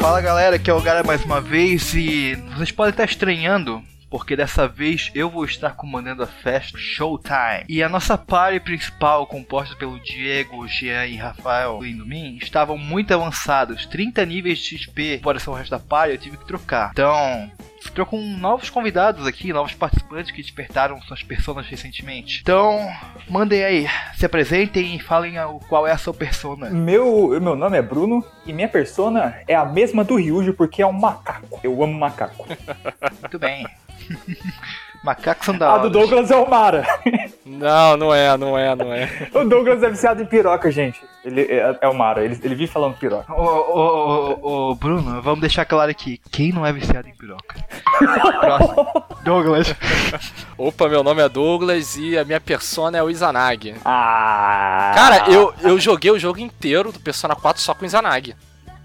[0.00, 4.34] Fala galera, aqui é o Gara mais uma vez e vocês podem estar estranhando porque
[4.34, 7.66] dessa vez eu vou estar comandando a festa Showtime.
[7.68, 13.86] E a nossa party principal, composta pelo Diego, Jean e Rafael Lindomin, estavam muito avançados.
[13.86, 16.90] 30 níveis de XP para ser o resto da party, eu tive que trocar.
[16.92, 22.40] Então, Estou com novos convidados aqui, novos participantes que despertaram suas personas recentemente.
[22.42, 22.78] Então,
[23.28, 25.34] mandem aí, se apresentem e falem
[25.68, 26.68] qual é a sua persona.
[26.68, 30.86] Meu, meu nome é Bruno e minha persona é a mesma do Ryuji porque é
[30.86, 31.58] um macaco.
[31.64, 32.46] Eu amo macaco.
[33.20, 33.66] Muito bem.
[35.02, 36.84] Macacos são da A do Douglas é o Mara.
[37.46, 39.08] Não, não é, não é, não é.
[39.34, 41.00] o Douglas é viciado em piroca, gente.
[41.24, 43.32] Ele é, é o Mara, ele, ele vive falando piroca.
[43.32, 46.20] Ô, ô, ô, ô, Bruno, vamos deixar claro aqui.
[46.30, 47.56] Quem não é viciado em piroca?
[48.40, 49.04] Próximo.
[49.24, 49.74] Douglas.
[50.56, 53.74] Opa, meu nome é Douglas e a minha persona é o Izanagi.
[53.84, 54.92] Ah.
[54.94, 58.36] Cara, eu, eu joguei o jogo inteiro do Persona 4 só com o Izanagi.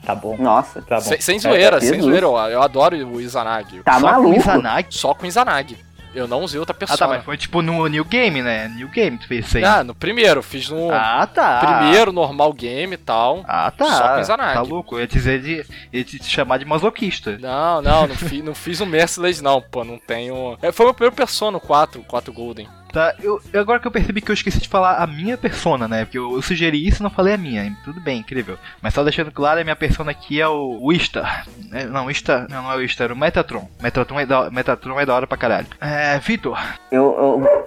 [0.06, 0.38] Tá bom.
[0.38, 0.82] Nossa.
[0.82, 1.02] Tá bom.
[1.02, 2.26] Sem, sem zoeira, é, sem zoeira.
[2.26, 3.80] Eu, eu adoro o Izanagi.
[3.80, 4.34] Tá só maluco?
[4.34, 4.88] Com Izanagi?
[4.92, 5.78] Só com o Izanagi.
[6.16, 6.96] Eu não usei outra pessoa.
[6.96, 8.70] Ah, tá, mas foi tipo no New Game, né?
[8.70, 9.64] New Game tu fez isso aí.
[9.64, 11.60] Ah, no primeiro, fiz no ah, tá.
[11.60, 13.44] primeiro normal game e tal.
[13.48, 13.86] Ah, tá.
[13.86, 14.54] Só com Izanagi.
[14.54, 16.04] Tá louco, eu ia dizer de.
[16.04, 17.38] te chamar de masoquista.
[17.38, 20.58] Não, não, não, fiz, não fiz o Merciless não, pô, não tenho.
[20.62, 22.68] É, foi o meu primeiro Persona 4, 4 Golden.
[22.96, 26.06] Tá, eu, agora que eu percebi que eu esqueci de falar a minha persona, né?
[26.06, 27.76] Porque eu, eu sugeri isso e não falei a minha.
[27.84, 28.58] Tudo bem, incrível.
[28.82, 31.44] Mas só deixando claro, a minha persona aqui é o, o Ista.
[31.74, 32.48] É, não, Ista.
[32.50, 33.68] Não, não é o Ista, era o Metatron.
[33.82, 35.68] Metatron é da, Metatron é da hora pra caralho.
[35.82, 36.58] É, Vitor.
[36.90, 37.04] Eu,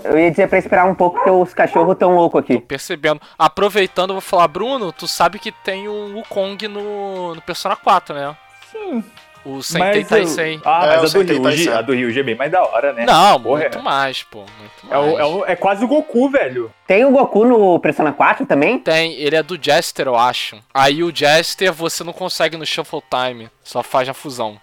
[0.03, 2.55] eu, eu ia dizer pra esperar um pouco que os cachorros tão loucos aqui.
[2.55, 3.21] Tô percebendo.
[3.39, 8.15] Aproveitando, eu vou falar, Bruno, tu sabe que tem o Wukong no, no Persona 4,
[8.15, 8.35] né?
[8.73, 9.05] Sim.
[9.45, 10.61] O Sentai Taisen.
[10.65, 13.05] Ah, É, mas a do Ryuji, a do Ryuji é bem mais da hora, né?
[13.07, 13.83] Não, Porra, muito é.
[13.83, 14.39] mais, pô.
[14.39, 15.13] Muito É, mais.
[15.13, 16.73] o- é, o- é quase o Goku, velho.
[16.87, 18.79] Tem o Goku no Persona 4 também?
[18.79, 20.59] Tem, ele é do Jester, eu acho.
[20.75, 24.59] Aí o Jester você não consegue no Shuffle Time, só faz na fusão.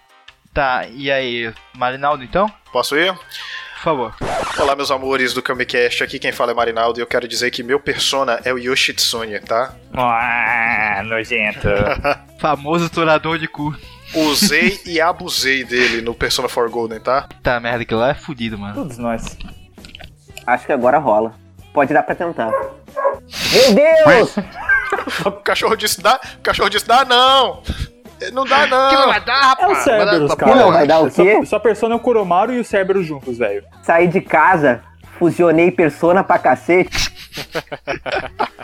[0.54, 2.50] Tá, e aí, Marinaldo então?
[2.72, 3.12] Posso ir?
[3.12, 4.14] Por favor.
[4.58, 6.02] Olá, meus amores do Kamicast.
[6.02, 9.38] Aqui quem fala é Marinaldo e eu quero dizer que meu persona é o Yoshitsune,
[9.40, 9.74] tá?
[9.94, 11.68] Ah, nojento.
[12.40, 13.74] Famoso torador de cu.
[14.16, 17.28] Usei e abusei dele no Persona 4 Golden, tá?
[17.42, 18.74] Tá, merda, que lá é fudido, mano.
[18.74, 19.36] Todos nós.
[20.46, 21.34] Acho que agora rola.
[21.72, 22.50] Pode dar pra tentar.
[22.50, 24.34] Meu Deus!
[25.26, 27.62] O cachorro disse dá, o cachorro disse dá não.
[28.32, 28.88] Não dá não.
[28.88, 29.78] Que não vai dar, É o rapaz?
[29.84, 30.54] Cerberus, cara.
[30.54, 31.44] Não, vai dar o Sua- quê?
[31.44, 33.62] Sua persona é o Kuromaru e o Cerberus juntos, velho.
[33.82, 34.82] Saí de casa,
[35.18, 37.14] fusionei Persona pra cacete.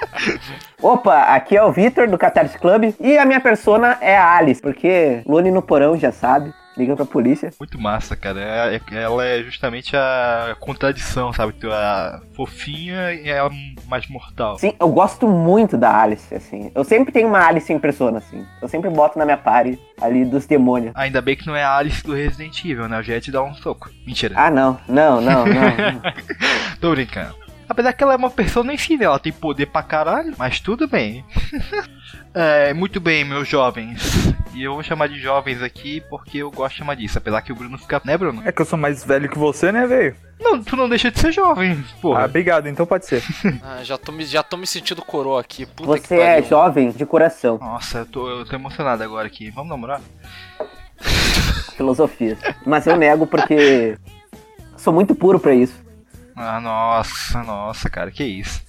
[0.80, 4.60] Opa, aqui é o Vitor do Catarse Club e a minha persona é a Alice,
[4.60, 6.52] porque Lune no porão já sabe.
[6.74, 7.52] Liga pra polícia.
[7.60, 8.40] Muito massa, cara.
[8.40, 11.52] É- é- ela é justamente a contradição, sabe?
[11.52, 13.50] Tu é a fofinha e é a
[13.86, 14.58] mais mortal.
[14.58, 16.72] Sim, eu gosto muito da Alice, assim.
[16.74, 18.42] Eu sempre tenho uma Alice em persona, assim.
[18.62, 20.94] Eu sempre boto na minha party ali dos demônios.
[20.96, 23.00] Ainda bem que não é a Alice do Resident Evil, né?
[23.00, 23.90] Eu já ia te dar um soco.
[24.06, 24.34] Mentira.
[24.38, 25.54] Ah, não, não, não, não.
[25.54, 26.02] não.
[26.80, 27.34] Tô brincando.
[27.68, 29.04] Apesar que ela é uma pessoa em si, né?
[29.04, 31.24] Ela tem poder pra caralho, mas tudo bem.
[32.34, 34.02] é, muito bem, meus jovens.
[34.54, 37.16] E eu vou chamar de jovens aqui porque eu gosto de chamar disso.
[37.18, 38.00] Apesar que o Bruno fica.
[38.04, 38.42] Né, Bruno?
[38.44, 40.14] É que eu sou mais velho que você, né, velho?
[40.38, 42.24] Não, tu não deixa de ser jovem, Ah, porra.
[42.24, 43.22] obrigado, então pode ser.
[43.62, 45.64] Ah, já tô me, já tô me sentindo coroa aqui.
[45.64, 47.58] Puta que Você é jovem de coração.
[47.58, 49.50] Nossa, eu tô, eu tô emocionado agora aqui.
[49.50, 50.00] Vamos namorar?
[51.76, 52.36] Filosofia.
[52.66, 53.96] Mas eu nego porque
[54.76, 55.74] sou muito puro pra isso.
[56.42, 58.62] Ah, nossa, nossa, cara, que isso.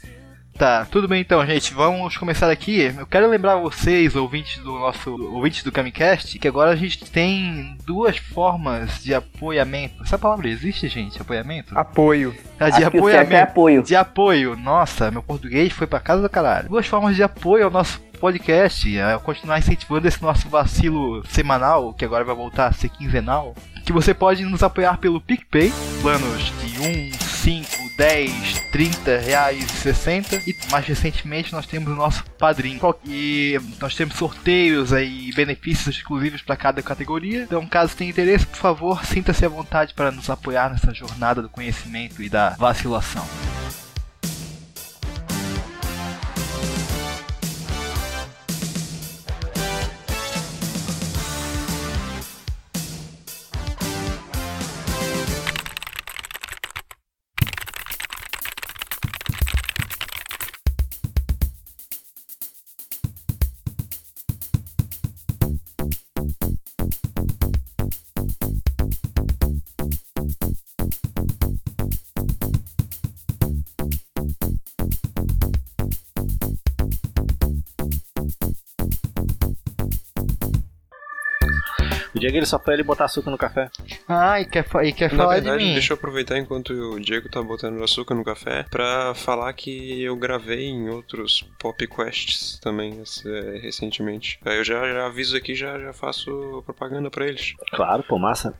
[0.58, 1.74] Tá, tudo bem então, gente.
[1.74, 2.94] Vamos começar aqui.
[2.96, 7.76] Eu quero lembrar vocês, ouvintes do nosso ouvintes do Camicast, que agora a gente tem
[7.86, 10.04] duas formas de apoiamento.
[10.04, 11.20] Essa palavra existe, gente?
[11.20, 11.78] Apoiamento?
[11.78, 12.36] Apoio.
[12.60, 13.50] Ah, de Acho que o certo é apoiamento.
[13.50, 13.84] apoio.
[13.84, 14.56] De apoio.
[14.56, 16.70] Nossa, meu português foi pra casa do caralho.
[16.70, 22.06] Duas formas de apoio ao nosso podcast, a continuar incentivando esse nosso vacilo semanal, que
[22.06, 23.56] agora vai voltar a ser quinzenal.
[23.84, 27.12] Que você pode nos apoiar pelo PicPay, planos de 1,
[27.44, 27.68] 5,
[27.98, 30.38] 10, 30 reais, 60.
[30.48, 32.80] E mais recentemente nós temos o nosso padrinho.
[33.06, 37.44] E nós temos sorteios aí, benefícios exclusivos para cada categoria.
[37.44, 41.50] Então, caso tenha interesse, por favor, sinta-se à vontade para nos apoiar nessa jornada do
[41.50, 43.28] conhecimento e da vacilação.
[82.24, 83.70] Diego ele só foi ele botar açúcar no café.
[84.08, 85.74] Ah, e quer, fa- e quer Na falar verdade, de mim.
[85.74, 90.16] deixa eu aproveitar enquanto o Diego tá botando açúcar no café pra falar que eu
[90.16, 94.40] gravei em outros Pop Quests também é, recentemente.
[94.46, 97.54] Aí eu já, já aviso aqui, já, já faço propaganda pra eles.
[97.72, 98.54] Claro, pô, massa.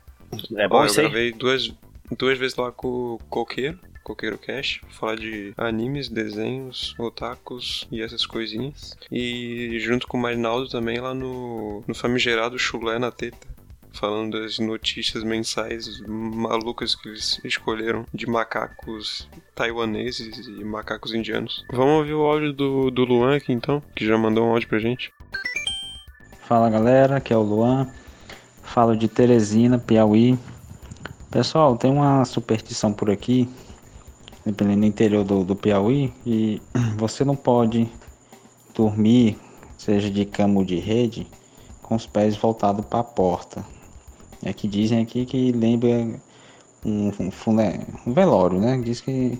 [0.56, 1.06] É bom Ó, eu isso aí.
[1.06, 1.72] gravei duas,
[2.18, 3.78] duas vezes lá com o Coqueiro.
[4.02, 8.94] Coqueiro Cash, falar de animes, desenhos, otakus e essas coisinhas.
[9.10, 13.46] E junto com o Marinaldo também lá no, no famigerado Chulé na Teta.
[13.94, 21.64] Falando das notícias mensais malucas que eles escolheram de macacos taiwaneses e macacos indianos.
[21.72, 24.80] Vamos ouvir o áudio do, do Luan aqui então, que já mandou um áudio pra
[24.80, 25.12] gente.
[26.40, 27.88] Fala galera, aqui é o Luan.
[28.64, 30.36] Falo de Teresina, Piauí.
[31.30, 33.48] Pessoal, tem uma superstição por aqui,
[34.44, 36.60] dependendo do interior do, do Piauí, e
[36.98, 37.88] você não pode
[38.74, 39.38] dormir,
[39.78, 41.26] seja de cama ou de rede,
[41.80, 43.64] com os pés voltados para a porta.
[44.44, 45.88] É que dizem aqui que lembra
[46.84, 47.30] um, um,
[48.06, 48.78] um velório, né?
[48.84, 49.38] Diz que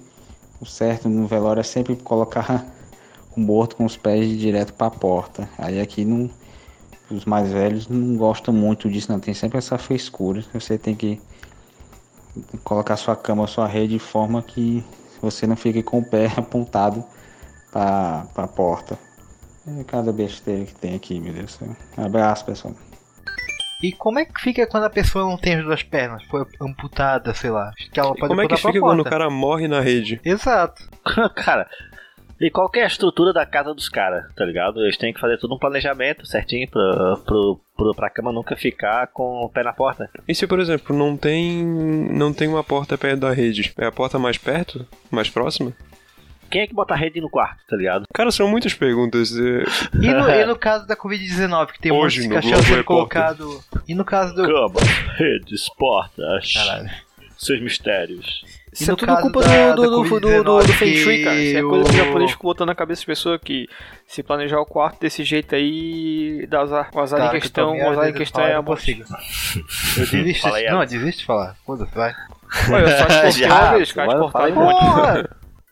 [0.61, 2.67] o certo no velório é sempre colocar
[3.37, 5.49] o morto com os pés direto para a porta.
[5.59, 6.31] Aí aqui não
[7.11, 9.21] os mais velhos não gostam muito disso, não.
[9.21, 10.43] Tem sempre essa frescura.
[10.55, 11.21] Você tem que
[12.65, 14.83] colocar sua cama, sua rede de forma que
[15.21, 17.05] você não fique com o pé apontado
[17.71, 18.99] para a porta.
[19.67, 21.59] É cada besteira que tem aqui, meu Deus.
[21.97, 22.75] Um abraço, pessoal.
[23.85, 26.23] E como é que fica quando a pessoa não tem as duas pernas?
[26.25, 27.71] Foi amputada, sei lá.
[27.93, 30.19] Que ela E pode como é que fica quando o cara morre na rede?
[30.25, 30.89] Exato.
[31.37, 31.69] cara,
[32.41, 34.81] e qual que é a estrutura da casa dos caras, tá ligado?
[34.81, 39.09] Eles têm que fazer todo um planejamento certinho pra, pro, pro, pra cama nunca ficar
[39.09, 40.09] com o pé na porta.
[40.27, 43.75] E se, por exemplo, não tem não tem uma porta perto da rede?
[43.77, 44.87] É a porta mais perto?
[45.11, 45.75] Mais próxima?
[46.55, 48.05] Quem é que bota a rede no quarto, tá ligado?
[48.15, 49.33] Cara, são muitas perguntas.
[49.37, 49.65] é,
[50.01, 52.65] E no, e no caso da Covid-19, que tem um monte Hoje de caixão Globo
[52.69, 53.61] sendo colocado.
[53.89, 54.43] E no caso do.
[54.45, 54.81] Cama,
[55.17, 56.91] redes, portas, Caralho.
[57.37, 58.45] seus mistérios.
[58.73, 61.37] Isso é tudo culpa da- do, do, do, do, do, do Feng Shui, cara.
[61.37, 63.69] Isso é coisa que o japonês ficou botando na cabeça das pessoas que
[64.07, 66.91] se planejar o quarto desse jeito aí, dá azar.
[66.93, 68.63] O azar Cara, em eu questão, o azar em de questão é eu a não
[68.63, 68.95] morte.
[68.95, 69.05] consigo.
[70.45, 70.93] Eu aí, não, Alex.
[70.93, 71.57] desisto de falar.
[71.67, 72.13] Foda-se, vai.
[72.71, 75.25] Olha, eu só te cortei uma vez, cara, te cortaram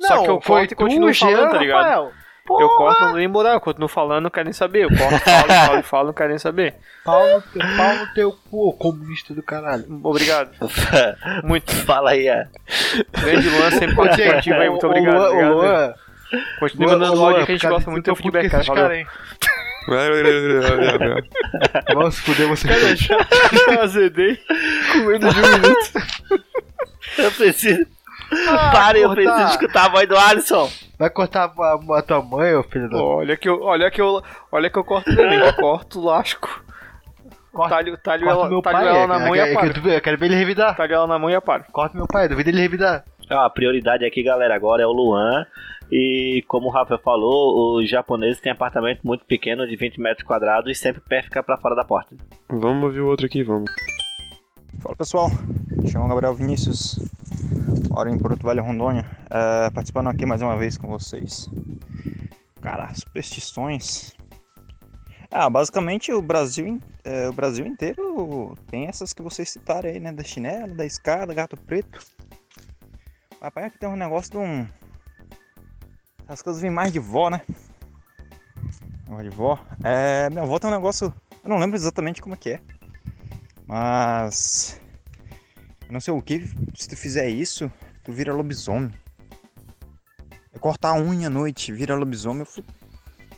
[0.02, 0.08] Porra!
[0.08, 1.82] Só Não, que eu corto e continuo falando, Jean, tá ligado?
[1.84, 2.12] Rafael.
[2.49, 4.82] Eu corto, não moral, eu continuo falando, não quero nem saber.
[4.84, 6.75] Eu corto, falo, falo e falo, não quero nem saber.
[7.04, 9.84] Pau no, teu, pau no teu cu, comunista do caralho.
[10.02, 10.50] Obrigado.
[11.44, 11.72] Muito.
[11.72, 12.49] Fala aí, é.
[13.20, 15.14] Grande Luan, sempre participativo aí, muito o obrigado.
[15.14, 15.54] Luan- o obrigado.
[15.54, 15.94] Luan-
[16.58, 19.06] Continue Luan- mandando áudio que a gente gosta muito do feedback, com cara.
[20.62, 21.22] Valeu.
[22.10, 23.00] se fuder vocês Cara, todos.
[23.75, 24.38] já azedei
[24.93, 25.93] com menos de um minuto.
[27.19, 27.87] Eu preciso.
[28.49, 30.69] Ah, Pare, eu preciso escutar a voz do Alisson.
[30.99, 32.96] Vai cortar a, a tua mãe, ô filho da.
[33.02, 35.38] Olha que eu, olha que eu, olha que eu corto também.
[35.38, 36.64] Eu corto, lasco.
[37.52, 38.88] Corta- Talho, talho Corta ela, meu talho pai.
[38.88, 39.88] ela é, na é, mão e é, que eu, aparo.
[39.90, 40.75] eu quero ver ele revidar.
[40.76, 41.64] Talho ela na mão e aparo.
[41.70, 43.05] Corta meu pai, duvido ele revidar.
[43.29, 45.46] Ah, a prioridade aqui, galera, agora é o Luan.
[45.90, 50.70] E como o Rafael falou, os japoneses têm apartamento muito pequeno, de 20 metros quadrados,
[50.70, 52.17] e sempre o pé fica pra fora da porta.
[52.49, 53.70] Vamos ouvir o outro aqui, vamos.
[54.82, 55.31] Fala pessoal,
[55.88, 56.99] chamo Gabriel Vinícius,
[57.88, 61.48] moro em Porto Velho, Rondônia, eh, participando aqui mais uma vez com vocês.
[62.60, 64.12] Cara, superstições.
[65.31, 70.10] Ah, basicamente o Brasil, eh, o Brasil inteiro tem essas que vocês citaram aí, né?
[70.10, 72.01] Da chinela, da escada, gato preto.
[73.39, 74.67] Papai aqui tem um negócio de um.
[76.27, 77.41] As coisas vêm mais de vó, né?
[79.06, 79.65] Negócio de vó.
[79.84, 81.15] É, minha avó tem um negócio.
[81.44, 82.71] Eu não lembro exatamente como é que é.
[83.72, 84.79] Mas.
[85.86, 86.46] Eu não sei o que.
[86.74, 87.72] Se tu fizer isso,
[88.05, 88.93] tu vira lobisomem.
[90.52, 92.41] É cortar a unha à noite, vira lobisomem.
[92.41, 92.62] Eu fui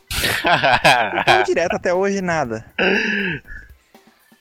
[1.25, 2.65] Não direto até hoje nada.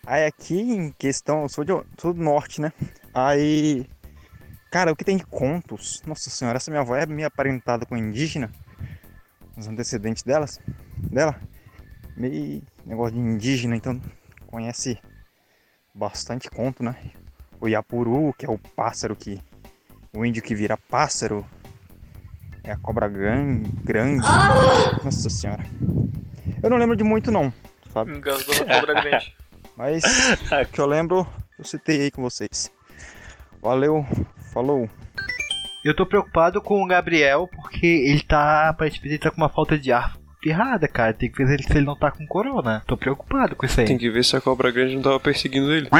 [0.04, 2.72] Aí aqui em questão, eu sou, de, sou do norte, né?
[3.14, 3.86] Aí.
[4.72, 6.02] Cara, o que tem de contos?
[6.04, 8.50] Nossa senhora, essa minha avó é meio aparentada com indígena.
[9.56, 10.60] Os antecedentes delas.
[10.96, 11.40] Dela.
[12.16, 14.00] Meio negócio de indígena, então
[14.48, 14.98] conhece
[15.94, 16.96] bastante conto, né?
[17.60, 19.40] O Yapuru, que é o pássaro que.
[20.12, 21.44] O índio que vira pássaro.
[22.62, 24.26] É a cobra gran- grande.
[25.04, 25.64] Nossa senhora.
[26.62, 27.52] Eu não lembro de muito não,
[27.92, 28.16] sabe?
[28.16, 29.34] Engasgou na cobra grande.
[29.76, 31.26] Mas o que eu lembro,
[31.58, 32.70] eu citei aí com vocês.
[33.60, 34.06] Valeu,
[34.52, 34.88] falou.
[35.84, 38.70] Eu tô preocupado com o Gabriel porque ele tá.
[38.70, 40.16] Aparentemente ele tá com uma falta de ar
[40.48, 41.12] errada, cara.
[41.12, 42.82] Tem que ver se ele não tá com corona.
[42.86, 43.86] Tô preocupado com isso aí.
[43.86, 45.88] Tem que ver se a cobra grande não tava perseguindo ele.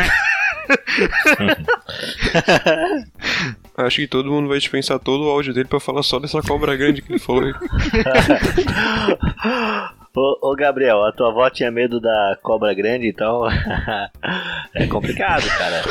[3.76, 6.74] Acho que todo mundo vai dispensar todo o áudio dele pra falar só dessa cobra
[6.76, 7.52] grande que ele falou aí.
[10.16, 13.42] Ô, ô, Gabriel, a tua avó tinha medo da cobra grande, então.
[14.73, 15.83] é complicado, cara.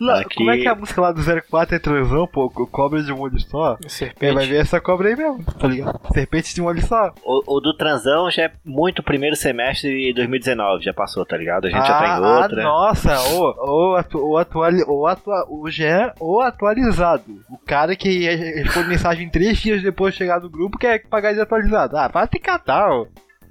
[0.00, 2.48] Não, Aqui- Como é que é a música lá do 04 é transão, pô?
[2.48, 3.76] Cobra de um olho só?
[4.20, 6.00] Quem vai ver essa cobra aí mesmo, tá ligado?
[6.12, 7.12] Serpente de um olho só.
[7.24, 11.66] O, o do transão já é muito primeiro semestre de 2019, já passou, tá ligado?
[11.66, 12.62] A gente já tá em ah, outra.
[12.62, 17.24] nossa, o, o, atu, o, atuali, o, atua, o Jean, o atualizado.
[17.50, 21.40] O cara que responde mensagem três dias depois de chegar no grupo quer pagar de
[21.40, 21.96] atualizado.
[21.96, 23.06] Ah, para te catar, ó.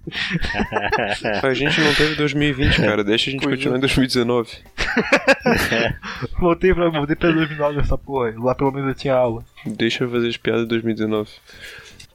[1.44, 3.04] A gente não teve 2020, cara.
[3.04, 4.50] Deixa a gente continuar em 2019.
[6.40, 8.34] Voltei pra, voltei pra 2009 essa porra.
[8.38, 9.44] Lá pelo menos eu tinha aula.
[9.66, 11.30] Deixa eu fazer as piadas de 2019.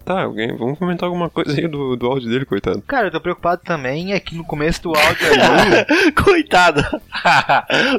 [0.04, 2.80] Tá, alguém, vamos comentar alguma coisa aí do, do áudio dele, coitado.
[2.86, 6.12] Cara, eu tô preocupado também é que no começo do áudio ali.
[6.12, 6.82] Coitado!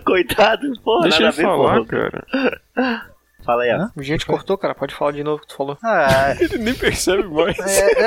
[0.04, 1.86] Coitado, porra, Deixa nada ele a ver, falar, porra.
[1.86, 3.11] cara.
[3.44, 3.88] Fala aí, ó.
[4.00, 4.76] A gente cortou, cara.
[4.76, 5.78] Pode falar de novo o que tu falou.
[5.84, 7.58] Ah, Ele nem percebe mais.
[7.60, 8.02] é,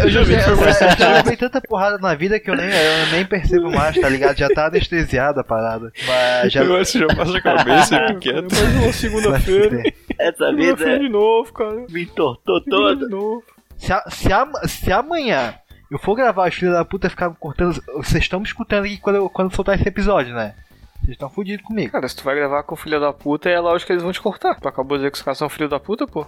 [0.00, 2.56] é, eu já vi, Foi mais eu já levei tanta porrada na vida que eu
[2.56, 4.36] nem, eu nem percebo mais, tá ligado?
[4.38, 5.92] Já tá anestesiada a parada.
[6.06, 6.62] Mas já.
[6.64, 8.54] Eu acho que já passa a cabeça e fica quieto.
[8.54, 9.82] Mais uma segunda-feira.
[10.18, 11.84] Essa vida Segunda-feira de novo, cara.
[11.90, 12.96] me entortou toda.
[13.06, 13.42] de novo.
[13.76, 15.54] Se, a- se, a- se amanhã
[15.90, 19.16] eu for gravar os filhos da puta ficar cortando, vocês estão me escutando aqui quando,
[19.16, 20.54] eu- quando soltar esse episódio, né?
[21.00, 21.92] Vocês estão fodidos comigo.
[21.92, 24.20] Cara, se tu vai gravar com filha da puta, é lógico que eles vão te
[24.20, 24.58] cortar.
[24.60, 26.26] Tu acabou de dizer que os caras são filho da puta, pô.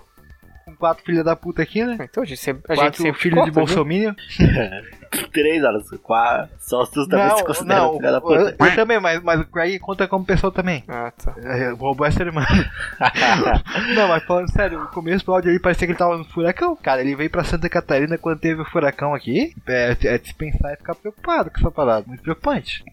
[0.65, 1.97] Com quatro filhos da puta aqui, né?
[2.00, 3.50] Então a gente sempre, a gente Quatro sempre te filhos de?
[3.50, 4.15] Bolsominion.
[5.33, 6.55] Três horas, quatro.
[6.61, 8.57] Só os teus também se Não, consideram não, filha da eu, puta.
[8.65, 10.85] eu também, mas, mas o Craig conta como pessoa também.
[10.87, 11.35] Ah, tá.
[11.43, 12.47] É, O robô é ser humano.
[13.97, 16.77] Não, mas falando sério, o começo do áudio ali parecia que ele tava no furacão.
[16.77, 19.53] Cara, ele veio pra Santa Catarina quando teve o furacão aqui.
[19.67, 22.05] É, é de se pensar e ficar preocupado com essa parada.
[22.07, 22.85] Muito preocupante.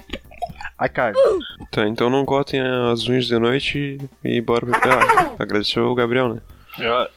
[0.80, 1.14] Ai, cara.
[1.72, 6.36] Tá, então não cortem as unhas de noite e bora pro ah, Agradeceu o Gabriel,
[6.36, 6.42] né?
[6.80, 7.08] Eu-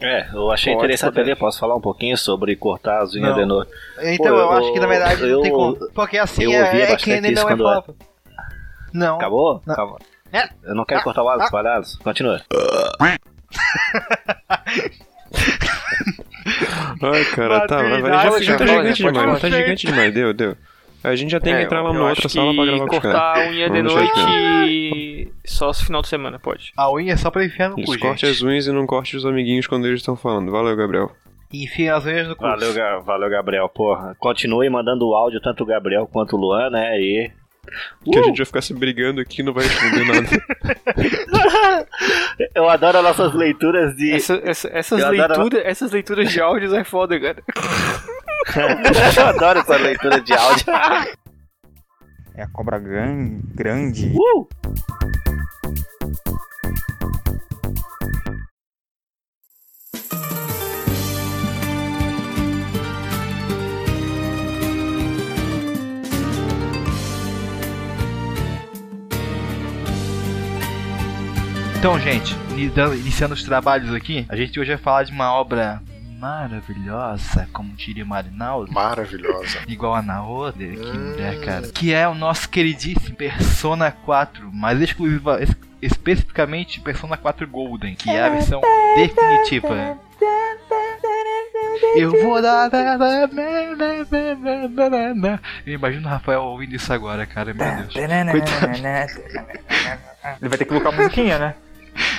[0.00, 1.30] É, eu achei Pode, interessante pode.
[1.30, 1.38] ali.
[1.38, 3.36] Posso falar um pouquinho sobre cortar as unhas Não.
[3.36, 3.72] de noite?
[4.00, 5.76] Então Pô, eu, eu- acho que na verdade não tem eu- como.
[5.92, 7.94] Porque assim eu é, é que nem não é falava.
[8.94, 9.16] Não.
[9.16, 9.60] Acabou?
[9.66, 9.74] Não.
[9.74, 9.98] Acabou.
[10.32, 10.48] É.
[10.62, 11.46] Eu não quero Ah, cortar o áudio ah.
[11.46, 11.96] espalhados.
[11.96, 12.40] Continua.
[17.02, 19.40] Ai, cara, tá, já, já tá já gigante demais, falar.
[19.40, 20.56] tá gigante demais, deu, deu.
[21.08, 22.96] A gente já tem que É, entrar lá acho outra sala pra que gravar com
[22.96, 23.20] os caras.
[23.20, 26.72] cortar a unha de noite só no final de semana, pode.
[26.76, 29.24] A unha é só pra enfiar no cu, corte as unhas e não corte os
[29.26, 30.50] amiguinhos quando eles estão falando.
[30.52, 31.10] Valeu, Gabriel.
[31.52, 32.42] Enfia as unhas no cu.
[32.42, 32.72] Valeu,
[33.02, 33.68] valeu, Gabriel.
[33.68, 37.00] Porra, continue mandando o áudio, tanto o Gabriel quanto o Luan, né?
[37.00, 37.30] E.
[38.04, 38.24] Que a Uh!
[38.24, 40.28] gente vai ficar se brigando aqui e não vai responder nada.
[42.54, 44.12] Eu adoro as nossas leituras de.
[44.12, 47.42] Essa- essa- essas, Eu adoro- leituras, essas leituras de áudios é foda, cara.
[49.16, 50.64] Eu adoro essa leitura de áudio.
[52.34, 54.12] É a cobra gran- grande.
[54.14, 54.46] Uh!
[71.78, 75.80] Então, gente, iniciando- os trabalhos aqui, a gente hoje vai falar de uma obra
[76.18, 78.72] maravilhosa, como diria Marinaldo.
[78.72, 79.60] Maravilhosa.
[79.68, 81.68] Igual a Naoda, que mulher, cara.
[81.68, 88.10] Que é o nosso queridíssimo Persona 4, mas exclusiva, es- especificamente Persona 4 Golden, que
[88.10, 88.60] é a versão
[88.96, 89.96] definitiva.
[91.94, 92.68] Eu vou dar.
[95.64, 97.54] Eu imagino o Rafael ouvindo isso agora, cara.
[97.54, 97.94] Meu Deus.
[100.40, 101.54] Ele vai ter que colocar a musiquinha, né?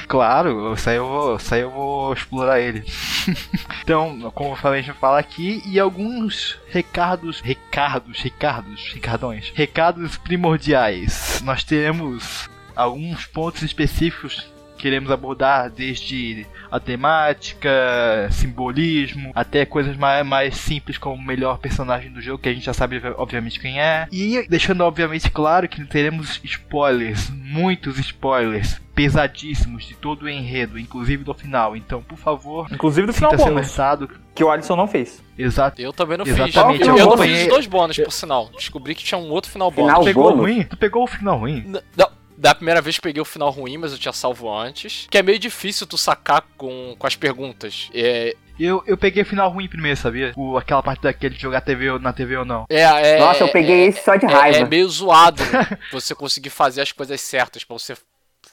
[0.08, 2.84] Claro, isso aí eu vou, isso eu vou explorar ele.
[3.84, 9.52] então, como eu falei, a gente vai falar aqui e alguns recados, recados, recados, recadões,
[9.56, 11.42] recados primordiais.
[11.44, 14.48] Nós teremos alguns pontos específicos
[14.80, 22.12] queremos abordar, desde a temática, simbolismo, até coisas mais, mais simples como o melhor personagem
[22.12, 24.08] do jogo, que a gente já sabe obviamente quem é.
[24.12, 31.24] E deixando obviamente claro que teremos spoilers, muitos spoilers, pesadíssimos de todo o enredo, inclusive
[31.24, 31.76] do final.
[31.76, 34.10] Então, por favor, Inclusive do final bônus, alançado.
[34.36, 35.24] que o Alisson não fez.
[35.38, 35.82] Exato.
[35.82, 36.88] Eu também não Exatamente, fiz.
[36.88, 38.50] eu Eu, não fiz dois bônus, por sinal.
[38.56, 39.90] Descobri que tinha um outro final bônus.
[39.90, 40.42] Final Tu pegou o bônus?
[40.42, 40.64] ruim?
[40.64, 41.64] Tu pegou o final ruim?
[41.66, 42.10] N- Não,
[42.40, 45.08] da primeira vez peguei o final ruim, mas eu tinha salvo antes.
[45.12, 47.90] Que é meio difícil tu sacar com, com as perguntas.
[47.94, 50.34] É, Eu, eu peguei o final ruim primeiro, sabia?
[50.36, 52.66] O, aquela parte daquele de jogar TV ou- na TV ou não.
[52.70, 54.58] é, é, Nossa, eu é- peguei esse só de é, raiva.
[54.60, 55.42] é meio zoado
[55.92, 57.96] você conseguir fazer as coisas certas, pra você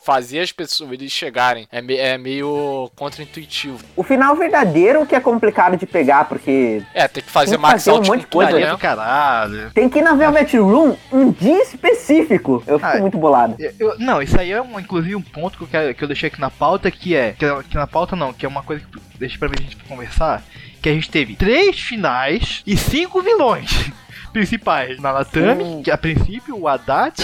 [0.06, 1.66] fazer as pessoas eles chegarem.
[1.72, 3.80] É, me- é meio contra-intuitivo.
[3.96, 7.62] O final verdadeiro que é complicado de pegar, porque É, tem que fazer Tem que
[7.62, 8.70] max fazer um out monte de coisa, né?
[8.70, 9.70] do caralho.
[9.74, 12.62] tem que ir na Velvet Room um dia específico.
[12.68, 13.56] Eu fico Ah, muito bolado.
[13.58, 16.08] Eu- eu- não, isso aí é um, inclusive um ponto que eu, quero- que eu
[16.08, 17.32] deixei aqui na pauta, que é.
[17.32, 19.76] Que, que na pauta não, que é uma coisa que deixa pra ver a gente
[19.88, 20.44] conversar.
[20.80, 23.90] Que a gente teve três finais e cinco vilões
[24.40, 25.00] principais.
[25.00, 27.14] Nalatami, que a princípio o Haddad,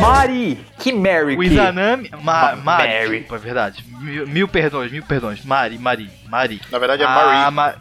[0.00, 0.64] Mari!
[0.78, 1.34] Que Mary!
[1.36, 3.08] o que- Izanami, Ma, Ma- Mari, Mary.
[3.10, 3.84] desculpa, é verdade.
[4.00, 5.44] Mil, mil perdões, mil perdões.
[5.44, 6.60] Mari, Mari, Mari.
[6.70, 7.50] Na verdade é Ah, Marie.
[7.56, 7.74] Ma-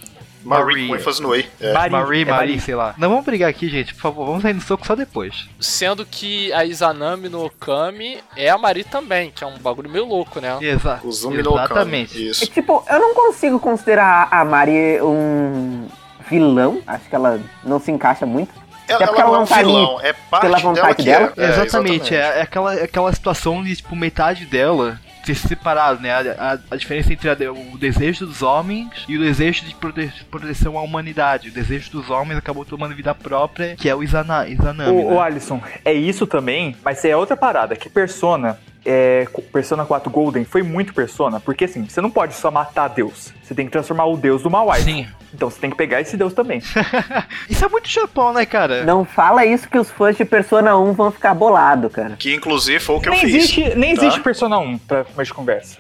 [0.44, 0.88] Marie Marie.
[0.88, 1.46] com ênfase no E.
[1.60, 1.74] É.
[1.74, 2.60] Mari, Marie, é Marie, Mari.
[2.62, 2.96] sei lá.
[2.98, 4.26] Não vamos brigar aqui, gente, por favor.
[4.26, 5.48] Vamos sair no soco só depois.
[5.60, 10.06] Sendo que a Izanami no Okami é a Mari também, que é um bagulho meio
[10.06, 10.58] louco, né?
[10.62, 11.66] Exa O Zumi no Okami.
[11.66, 12.18] Exatamente.
[12.18, 12.48] E, Isso.
[12.48, 15.88] tipo, eu não consigo considerar a Mari um
[16.30, 16.82] vilão.
[16.86, 18.52] Acho que ela não se encaixa muito.
[18.88, 21.04] Ela, porque ela ela não é um tá ali vilão, é parte pela dela vontade
[21.04, 21.34] dela.
[21.36, 21.44] é.
[21.46, 26.10] É, exatamente, é, é aquela, aquela situação de, tipo, metade dela ter se separado, né?
[26.14, 30.10] A, a- a diferença entre a o desejo dos homens e o desejo de prote-
[30.32, 31.50] proteção à humanidade.
[31.50, 34.90] O desejo dos homens acabou tomando vida própria, que é o Izana, Izanami.
[34.90, 35.20] Ô, ô né?
[35.20, 38.58] Alisson, é isso também, mas é outra parada, que Persona,
[38.88, 43.34] é, Persona 4 Golden foi muito Persona, porque assim, você não pode só matar Deus,
[43.44, 44.82] você tem que transformar o Deus do Mawai.
[44.82, 45.08] Sim.
[45.34, 46.60] Então você tem que pegar esse Deus também.
[47.50, 48.86] Isso é muito Japão, né, cara?
[48.86, 52.16] Não fala isso que os fãs de Persona 1 vão ficar bolados, cara.
[52.18, 53.36] Que inclusive foi o que nem eu fiz.
[53.36, 54.02] existe, nem tá?
[54.04, 55.78] existe Persona 1 pra de conversa.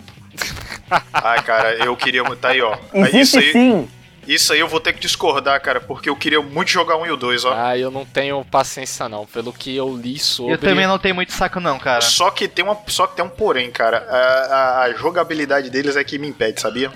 [1.14, 2.24] Ai, cara, eu queria.
[2.24, 2.74] muito- Tá aí, ó.
[2.94, 3.90] Aí, Existe isso aí, sim.
[4.28, 7.12] Isso aí eu vou ter que discordar, cara, porque eu queria muito jogar um e
[7.12, 7.54] o dois, ó.
[7.56, 10.54] Ah, eu não tenho paciência não, pelo que eu li sobre.
[10.54, 12.02] Eu também não tenho muito saco, não, cara.
[12.02, 14.06] Só que tem uma, só que tem um porém, cara.
[14.10, 16.92] A, a- a jogabilidade deles é que me impede, sabia?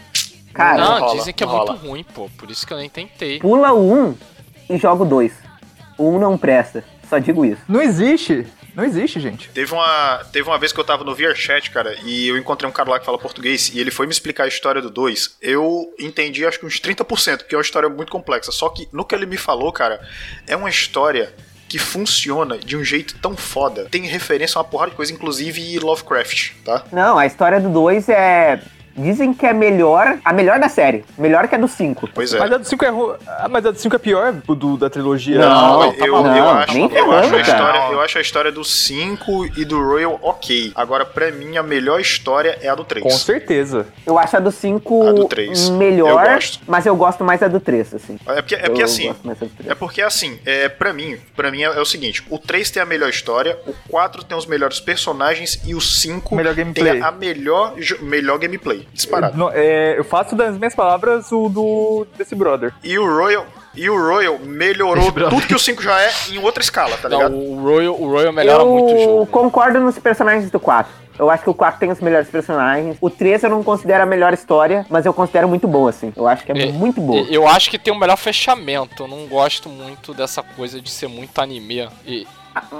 [0.53, 1.79] Cara, Não, rola, dizem que é não muito rola.
[1.79, 2.29] ruim, pô.
[2.37, 3.39] Por isso que eu nem tentei.
[3.39, 4.17] pula o 1
[4.71, 5.31] e joga o 2.
[5.97, 6.83] O 1 não presta.
[7.09, 7.61] Só digo isso.
[7.69, 9.49] Não existe, não existe, gente.
[9.49, 12.73] Teve uma, teve uma vez que eu tava no VRChat, cara, e eu encontrei um
[12.73, 15.37] cara lá que fala português, e ele foi me explicar a história do 2.
[15.41, 18.51] Eu entendi acho que uns 30%, porque é uma história muito complexa.
[18.51, 20.01] Só que no que ele me falou, cara,
[20.47, 21.33] é uma história
[21.67, 23.87] que funciona de um jeito tão foda.
[23.89, 26.83] Tem referência a uma porrada de coisa, inclusive Lovecraft, tá?
[26.91, 28.61] Não, a história do 2 é.
[28.95, 30.17] Dizem que é melhor.
[30.23, 31.03] A melhor da série.
[31.17, 32.09] Melhor que a do 5.
[32.13, 32.39] Pois é.
[32.39, 34.89] Mas a do 5 é, ru- ah, mas a do 5 é pior do, da
[34.89, 35.37] trilogia.
[35.39, 36.15] Não, eu, tá eu,
[36.49, 40.71] acho, eu, acho a história, eu acho a história do 5 e do Royal ok.
[40.75, 43.03] Agora, pra mim, a melhor história é a do 3.
[43.03, 43.87] Com certeza.
[44.05, 45.69] Eu acho a do 5 A do três.
[45.69, 46.59] melhor, Eu gosto.
[46.67, 48.17] mas eu gosto mais da do 3, assim.
[48.27, 49.69] É porque, é porque eu assim, gosto mais da do 3.
[49.69, 52.81] É porque assim, é, pra mim, para mim é, é o seguinte, o 3 tem
[52.81, 56.93] a melhor história, o 4 tem os melhores personagens e o 5 Melhor gameplay.
[56.93, 59.37] tem a melhor, jo- melhor gameplay, disparado.
[59.37, 62.73] Não, é, eu faço das minhas palavras o do desse brother.
[62.83, 66.61] E o Royal, e o Royal melhorou tudo que o 5 já é em outra
[66.63, 67.35] escala, tá Não, ligado?
[67.37, 69.25] o Royal, o Royal melhora eu muito o jogo.
[69.27, 71.01] concordo nos personagens do 4.
[71.19, 72.97] Eu acho que o 4 tem os melhores personagens.
[72.99, 76.11] O 3 eu não considero a melhor história, mas eu considero muito boa, assim.
[76.15, 77.21] Eu acho que é, É, muito boa.
[77.29, 79.03] Eu acho que tem o melhor fechamento.
[79.03, 81.87] Eu não gosto muito dessa coisa de ser muito anime.
[82.07, 82.25] E-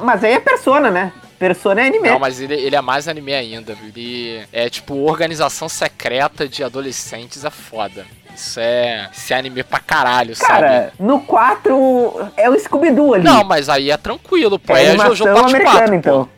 [0.02, 1.14] Mas aí é Persona, né?
[1.41, 2.08] Persona é anime.
[2.08, 3.75] não, mas ele, ele é mais anime ainda.
[3.84, 8.06] Ele é tipo organização secreta de adolescentes é foda.
[8.36, 10.62] Isso é, isso é anime pra caralho, sabe?
[10.62, 13.23] Cara, no 4 é o Scooby-Doo ali.
[13.23, 14.73] Não, mas aí é tranquilo, pô.
[14.73, 15.95] é Aí é Jojo parte americana, 4.
[15.95, 16.30] então.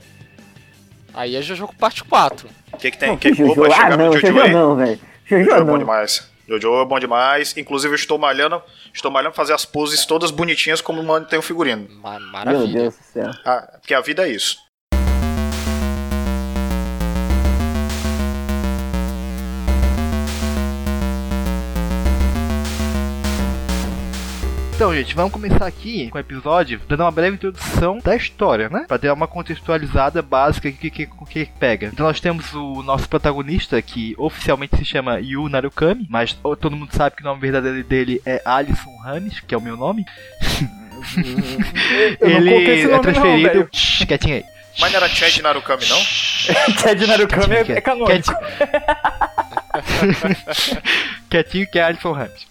[1.13, 2.47] Aí é Jojo parte 4.
[2.71, 3.09] O que que tem?
[3.09, 3.61] Não, que, que Jojo.
[3.65, 4.99] opa, Ah, não, Jojo Jojo não, velho.
[5.25, 6.29] Jojo Jojo é bom demais.
[6.47, 7.53] Jojo é bom demais.
[7.57, 8.61] Inclusive eu estou malhando,
[8.93, 11.87] estou malhando fazer as poses todas bonitinhas como mantém o figurino.
[12.01, 12.73] Ma- Meu maravilha.
[12.81, 13.31] Deus do céu.
[13.45, 14.57] Ah, porque a vida é isso.
[24.75, 28.86] Então, gente, vamos começar aqui com o episódio dando uma breve introdução da história, né?
[28.88, 31.88] Pra dar uma contextualizada básica que que, que, que pega.
[31.88, 36.93] Então nós temos o nosso protagonista que oficialmente se chama Yu Narukami, mas todo mundo
[36.93, 40.05] sabe que o nome verdadeiro dele é Alisson Rames, que é o meu nome.
[42.19, 43.49] Não Ele esse é nome não, transferido.
[43.49, 43.69] velho.
[43.71, 44.43] Shhh, quietinho aí.
[44.79, 45.99] Mas não era Chad Narukami, não?
[46.81, 48.33] Ted Narukami é, é canônico.
[51.29, 52.47] Quietinho que é Alisson Ramos.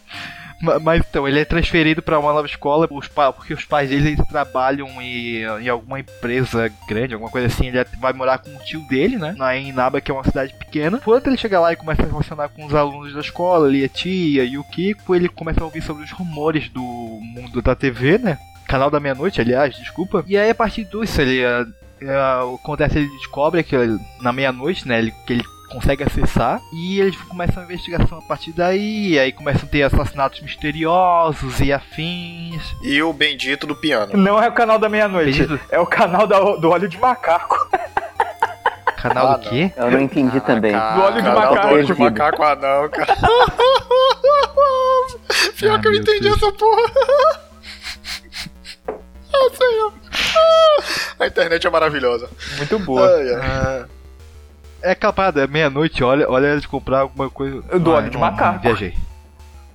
[0.63, 4.17] Ma- Mas então, ele é transferido para uma nova escola os porque os pais dele
[4.31, 7.67] trabalham em, em alguma empresa grande, alguma coisa assim.
[7.67, 9.35] Ele vai morar com o tio dele, né?
[9.37, 11.01] Na Inaba, que é uma cidade pequena.
[11.03, 13.89] Quando ele chega lá e começa a relacionar com os alunos da escola, ali a
[13.89, 18.19] tia e o Kiko, ele começa a ouvir sobre os rumores do mundo da TV,
[18.19, 18.39] né?
[18.67, 20.25] Canal da Meia-Noite, aliás, desculpa.
[20.27, 21.45] E aí, a partir disso, ele.
[21.45, 23.77] ah, acontece, ele descobre que
[24.21, 24.99] na meia-noite, né?
[24.99, 29.19] Ele, que ele consegue acessar e eles começam a investigação a partir daí.
[29.19, 32.63] Aí começam a ter assassinatos misteriosos e afins.
[32.83, 34.17] E o bendito do piano.
[34.17, 37.57] Não é o canal da meia-noite, é o canal da- do óleo de macaco.
[39.03, 39.73] Canal Ah, do quê?
[39.77, 40.71] Eu não entendi também.
[40.71, 40.95] Caraca.
[40.95, 41.67] Do óleo de Canal macaco.
[41.69, 43.17] do olho de macaco anão, cara.
[45.59, 46.37] Pior Ah, que eu entendi Deus.
[46.37, 46.83] essa porra.
[49.35, 49.93] Ah, senhor.
[50.37, 52.29] Ah, A internet é maravilhosa.
[52.59, 53.07] Muito boa.
[53.09, 53.85] Ai, ai.
[54.83, 57.63] É aquela parada, é meia-noite, olha, olha de comprar alguma coisa.
[57.79, 58.61] Do Ah, óleo de não- não macaco.
[58.61, 58.95] Viajei.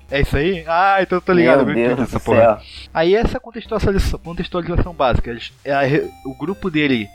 [0.09, 0.63] É isso aí?
[0.67, 1.65] Ah, então eu tô ligado.
[1.65, 2.39] Meu Deus essa do porra.
[2.39, 2.89] céu.
[2.93, 5.29] Aí essa contextualização, contextualização básica.
[5.29, 7.09] eles- É o grupo dele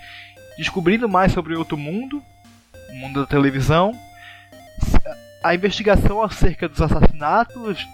[0.59, 2.23] descobrindo mais sobre outro mundo,
[2.91, 3.93] o mundo da televisão.
[5.43, 7.87] A investigação acerca dos assassinatos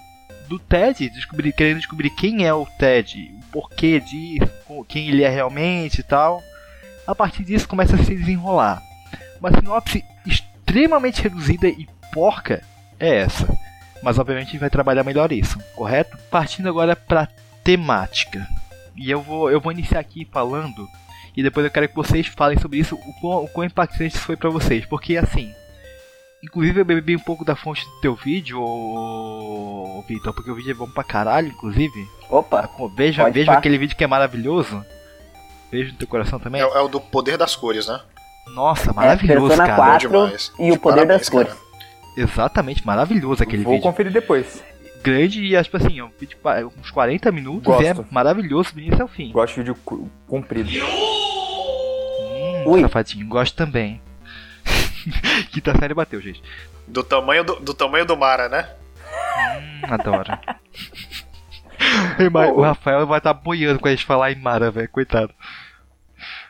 [0.48, 4.50] do Ted, descobrir, querendo descobrir quem é o Ted, o porquê disso,
[4.88, 6.42] quem ele é realmente e tal.
[7.06, 8.82] A partir disso começa a se desenrolar.
[9.40, 12.62] Uma sinopse extremamente reduzida e porca
[12.98, 13.46] é essa.
[14.02, 16.16] Mas obviamente a gente vai trabalhar melhor isso, correto?
[16.30, 17.28] Partindo agora pra
[17.64, 18.46] temática.
[18.96, 20.88] E eu vou, eu vou iniciar aqui falando.
[21.36, 24.24] E depois eu quero que vocês falem sobre isso, o quão, o quão impactante isso
[24.24, 24.84] foi pra vocês.
[24.86, 25.52] Porque assim.
[26.42, 30.70] Inclusive eu bebi um pouco da fonte do teu vídeo, ô, Vitor, porque o vídeo
[30.70, 32.08] é bom pra caralho, inclusive.
[32.30, 34.84] Opa, Pô, Veja, veja aquele vídeo que é maravilhoso.
[35.68, 36.62] Beijo no teu coração também.
[36.62, 38.00] É, é o do poder das cores, né?
[38.54, 39.76] Nossa, é maravilhoso, Persona cara.
[39.76, 40.52] 4 demais.
[40.58, 41.52] e o De poder parabéns, das cores.
[41.52, 41.60] cara.
[42.16, 43.82] Exatamente, maravilhoso aquele Vou vídeo.
[43.82, 44.62] conferir depois.
[45.02, 46.36] Grande e, tipo assim, é um vídeo
[46.80, 47.82] uns 40 minutos Gosto.
[47.82, 49.30] e é maravilhoso do início ao fim.
[49.30, 49.76] Gosto de vídeo
[50.26, 50.68] comprido.
[50.70, 52.80] Hum, Ui.
[52.80, 54.02] safadinho, gosto também.
[55.52, 56.42] Quinta série bateu, gente.
[56.86, 58.68] Do tamanho do, do tamanho do Mara, né?
[59.00, 60.36] Hum, adoro.
[62.56, 65.32] O Rafael vai estar boiando quando a gente falar em Mara, velho, coitado.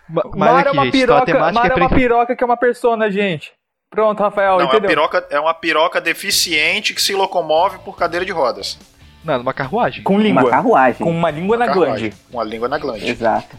[0.09, 2.47] Ma- Mas Mara é uma gente, piroca, Mara é é uma pre- piroca que é
[2.47, 3.53] uma persona, gente.
[3.91, 4.89] Pronto, Rafael, Não, é uma, entendeu?
[4.89, 8.79] piroca, é uma piroca deficiente que se locomove por cadeira de rodas.
[9.25, 10.03] Não, numa carruagem.
[10.03, 10.51] Com uma língua.
[10.51, 11.05] carruagem.
[11.05, 12.11] Com uma língua na Carruagem.
[12.11, 12.17] glande.
[12.31, 13.09] Uma língua na glande.
[13.09, 13.57] Exato.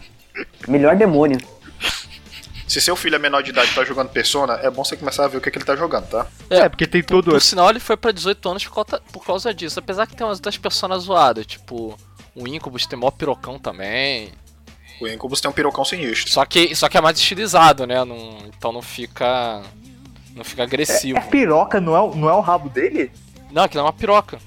[0.68, 1.38] Melhor demônio.
[2.66, 5.24] Se seu filho é menor de idade e tá jogando Persona, é bom você começar
[5.24, 6.26] a ver o que, que ele tá jogando, tá?
[6.48, 7.32] É, porque tem Por, todo.
[7.32, 9.80] por sinal, ele foi pra 18 anos por causa, por causa disso.
[9.80, 11.98] Apesar que tem umas das personas zoadas, tipo,
[12.34, 14.30] o Incubus tem mó pirocão também.
[15.00, 16.30] O Incubus tem um pirocão sinistro.
[16.30, 18.04] Só que, só que é mais estilizado, né?
[18.04, 19.62] Não- então não fica.
[20.36, 21.18] Não fica agressivo.
[21.18, 23.10] É piroca, não é, o- não é o rabo dele?
[23.50, 24.38] Não, aquilo é uma piroca.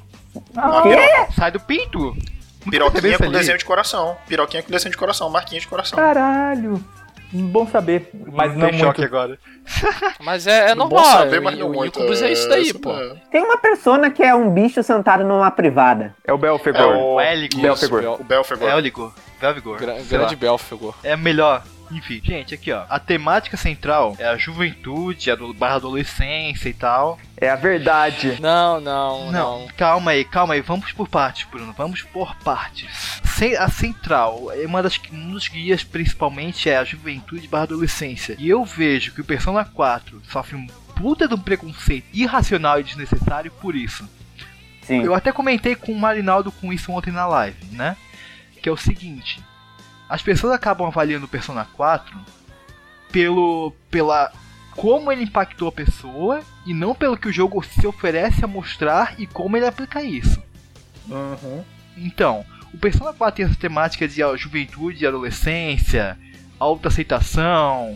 [0.54, 1.32] Uma piroca.
[1.36, 2.16] Sai do pinto!
[2.70, 3.34] Piroquinha com ali.
[3.34, 4.16] desenho de coração.
[4.28, 5.98] Piroquinha com desenho de coração, marquinha de coração.
[5.98, 6.84] Caralho.
[7.36, 9.16] Bom saber, mas não Tem choque muito.
[9.16, 9.40] agora.
[10.20, 11.04] Mas é, é Bom normal.
[11.06, 11.98] saber, o, mas não o muito.
[12.00, 12.92] Incubus é isso daí, pô.
[12.92, 13.16] é.
[13.32, 16.14] Tem uma persona que é um bicho sentado numa privada.
[16.24, 16.82] É o Belfegor.
[16.82, 17.60] É o- O Éligo.
[17.60, 18.02] Belfegor.
[18.02, 18.70] Bel- O Belfegor.
[18.70, 19.14] Éligo.
[19.48, 19.78] Belvigor.
[19.78, 20.40] Gra- grande lá.
[20.40, 20.96] Belfegor.
[21.04, 21.64] É melhor.
[21.92, 22.86] Enfim, gente, aqui ó.
[22.90, 27.20] A temática central é a juventude, a do- barra adolescência e tal.
[27.38, 28.38] É a verdade.
[28.40, 29.68] Não, não, Não, não.
[29.78, 30.62] calma aí, calma aí.
[30.62, 31.74] Vamos por partes, Bruno.
[31.78, 33.22] Vamos por partes.
[33.26, 38.36] Sem- A central, é uma das, um dos guias principalmente é a juventude barra adolescência.
[38.40, 42.84] E eu vejo que o Persona 4 sofre um puta de um preconceito irracional e
[42.84, 44.08] desnecessário por isso.
[44.84, 45.02] Sim.
[45.04, 47.96] Eu até comentei com o Marinaldo com isso ontem na live, né?
[48.64, 49.44] Que é o seguinte:
[50.10, 52.18] as pessoas acabam avaliando o Persona 4
[53.12, 54.32] pelo pela
[54.72, 59.20] como ele impactou a pessoa e não pelo que o jogo se oferece a mostrar
[59.20, 60.42] e como ele aplica isso.
[61.96, 66.18] Então, o Persona 4 tem essa temática de juventude e adolescência,
[66.58, 67.96] autoaceitação,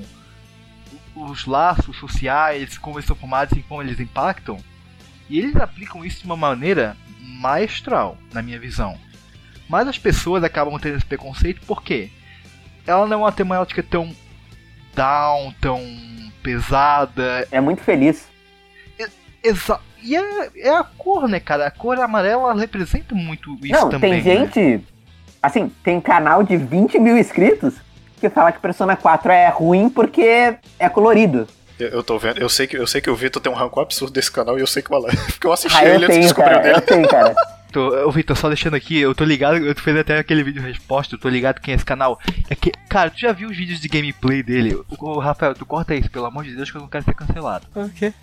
[1.15, 4.57] os laços sociais, como eles são formados e como eles impactam.
[5.29, 8.99] E eles aplicam isso de uma maneira maestral, na minha visão.
[9.69, 12.09] Mas as pessoas acabam tendo esse preconceito porque
[12.85, 14.13] ela não é uma temática tão
[14.95, 15.81] down, tão
[16.41, 17.47] pesada.
[17.51, 18.27] É muito feliz.
[19.43, 21.67] Exa e é, é a cor, né, cara?
[21.67, 24.21] A cor amarela ela representa muito isso não, também.
[24.21, 24.45] tem né?
[24.45, 24.83] gente.
[25.41, 27.75] Assim, tem canal de 20 mil inscritos
[28.19, 31.47] que fala que Persona 4 é ruim porque é colorido.
[31.79, 33.83] Eu, eu tô vendo, eu sei, que, eu sei que o Vitor tem um rancor
[33.83, 35.21] absurdo desse canal e eu sei que o Alex.
[35.33, 36.63] Porque eu assisti Ah, ele eu antes de tenho, descobrir o cara.
[36.63, 36.75] dele.
[36.75, 37.35] Eu tenho, cara.
[37.71, 41.15] Tô, ô Vitor, só deixando aqui, eu tô ligado, eu fiz até aquele vídeo resposta,
[41.15, 42.19] eu tô ligado quem é esse canal.
[42.49, 44.75] É que, cara, tu já viu os vídeos de gameplay dele?
[44.75, 47.13] O, o Rafael, tu corta isso, pelo amor de Deus, que eu não quero ser
[47.13, 47.67] cancelado.
[47.75, 48.13] Ok.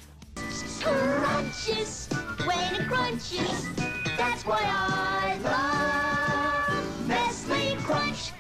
[0.80, 2.09] Crunches,
[2.46, 3.70] when it crunches,
[4.16, 8.35] that's why I love Nestle Crunch.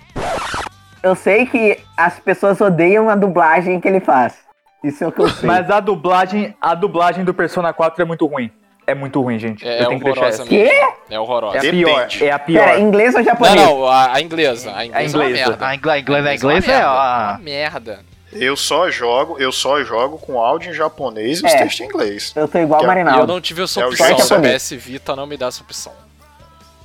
[1.02, 4.38] Eu sei que as pessoas odeiam a dublagem que ele faz.
[4.82, 5.46] Isso é o que eu sei.
[5.46, 8.50] Mas a dublagem, a dublagem do Persona 4 é muito ruim.
[8.86, 9.66] É muito ruim, gente.
[9.66, 10.50] É, eu tenho que deixar horrorosa essa.
[10.52, 10.68] mesmo.
[10.68, 10.92] Quê?
[11.10, 11.56] É horrorosa.
[11.56, 11.84] É a Depende.
[11.84, 12.08] pior.
[12.20, 12.64] É a pior.
[12.66, 13.54] Pera, inglês ou Não, japonês?
[13.56, 14.72] não, a, a inglesa.
[14.76, 15.18] A inglesa, inglesa.
[15.18, 15.64] é uma merda.
[15.66, 16.94] A inglesa, a inglesa é é uma
[17.34, 17.38] a.
[17.38, 17.38] merda.
[17.38, 18.00] Uma merda.
[18.32, 21.56] Eu só jogo, eu só jogo com áudio em japonês e os É.
[21.58, 22.32] textos em inglês.
[22.34, 23.32] Eu tô igual o é- E eu Marinaldo.
[23.32, 24.06] não tive essa É o opção.
[24.06, 24.40] jeito o.
[24.42, 25.92] PS Vita não me dá essa opção.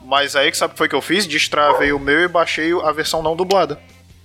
[0.05, 1.25] Mas aí que sabe o que foi que eu fiz?
[1.27, 3.79] Destravei o meu e baixei a versão não dublada.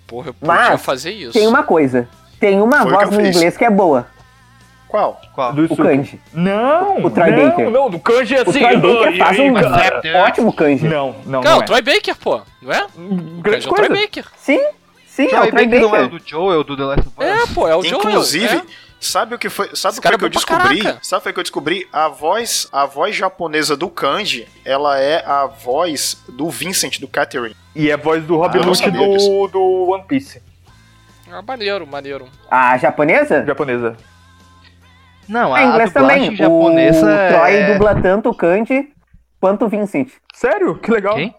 [0.07, 1.33] Porra, eu Mas podia fazer isso.
[1.33, 2.09] Tem uma coisa.
[2.39, 3.37] Tem uma Foi voz no fiz.
[3.37, 4.07] inglês que é boa.
[4.95, 5.21] Qual?
[5.35, 5.53] Qual?
[5.53, 6.21] Do O kanji.
[6.33, 7.69] Não, O Troy não, Baker.
[7.71, 8.61] não, do kanji é O assim.
[8.61, 10.01] Troy Baker faz um cara.
[10.23, 10.87] ótimo kanji.
[10.87, 11.65] Não, não, Não, não o é.
[11.65, 12.41] Troy Baker, pô.
[12.63, 12.87] Não é?
[13.41, 14.03] Grande é o Troy coisa.
[14.03, 14.25] Baker.
[14.37, 14.61] Sim,
[15.09, 17.25] sim, é o Troy Baker não é o do Joel, do The Last of Us?
[17.27, 17.97] É, pô, é o Joel.
[17.99, 18.63] Inclusive, é.
[19.01, 19.67] Sabe o que foi?
[19.75, 20.79] Sabe Esse o que, cara foi que eu é descobri?
[20.81, 20.99] caraca.
[21.03, 21.89] Sabe o que foi que eu descobri?
[21.93, 27.57] A voz, a voz japonesa do Kanji, ela é a voz do Vincent, do Catherine.
[27.75, 30.41] E é a voz do Rob Ah, não sabia do, do One Piece,
[31.33, 32.29] Ah, maneiro, maneiro.
[32.49, 33.45] A japonesa?
[33.45, 33.97] japonesa.
[35.29, 36.35] Não, É, a, a inglês também.
[36.37, 37.73] japonesa o Troy é...
[37.73, 38.89] dubla tanto o Kanji
[39.41, 40.09] quanto o Vincent.
[40.35, 40.77] Sério?
[40.77, 41.15] Que legal.
[41.17, 41.35] Quem?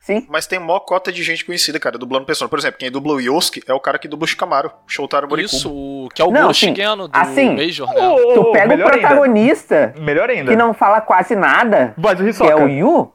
[0.00, 0.24] Sim.
[0.30, 2.48] Mas tem mó cota de gente conhecida, cara, dublando persona.
[2.48, 5.56] Por exemplo, quem dubla o Yosuke é o cara que dubla o Shikamaru, Shotaro Morikubo.
[5.56, 7.94] Isso, o, que é o Não, assim, Shigeno do assim, Major, né?
[8.34, 9.08] Tu pega o melhor ainda.
[9.08, 10.52] protagonista, Melhor ainda.
[10.52, 13.12] que não fala quase nada, Voz do que é o Yu,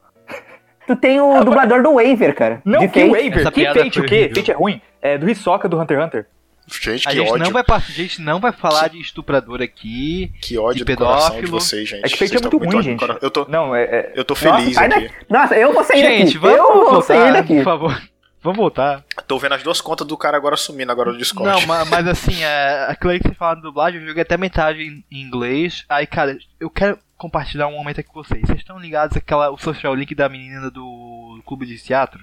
[0.85, 2.61] tu tem o dublador do Waver, cara.
[2.65, 3.09] Não, que Fate.
[3.09, 3.39] Waver.
[3.39, 4.15] Essa Que Fate o quê?
[4.15, 4.35] horrível.
[4.35, 4.81] Fate é ruim.
[5.01, 6.27] É do Hisoka do Hunter x Hunter.
[6.67, 7.43] Gente, A que gente, ódio.
[7.45, 10.31] não vai, a gente não vai falar de estuprador aqui.
[10.41, 11.99] Que ódio de do coração de vocês, gente.
[12.05, 13.03] É que Vocês Fate é muito ruim, gente.
[13.21, 13.83] Eu tô, Não, é...
[13.83, 15.01] é- eu tô Nossa, feliz sai aqui.
[15.07, 15.15] daqui.
[15.29, 16.37] Nossa, eu vou sair Gente, daqui.
[16.37, 17.55] vamos eu vou voltar, sair daqui.
[17.55, 18.01] por favor.
[18.43, 19.03] Vamos voltar.
[19.27, 21.47] Tô vendo as duas contas do cara agora sumindo agora no Discord.
[21.61, 24.35] Não, ma- mas, assim, é, aquilo aí que você fala de dublagem, eu joguei até
[24.37, 25.85] metade em, em inglês.
[25.87, 28.41] Aí, cara, eu quero compartilhar um momento aqui com vocês.
[28.41, 32.19] Vocês estão ligados àquela, o social link da menina do clube de teatro?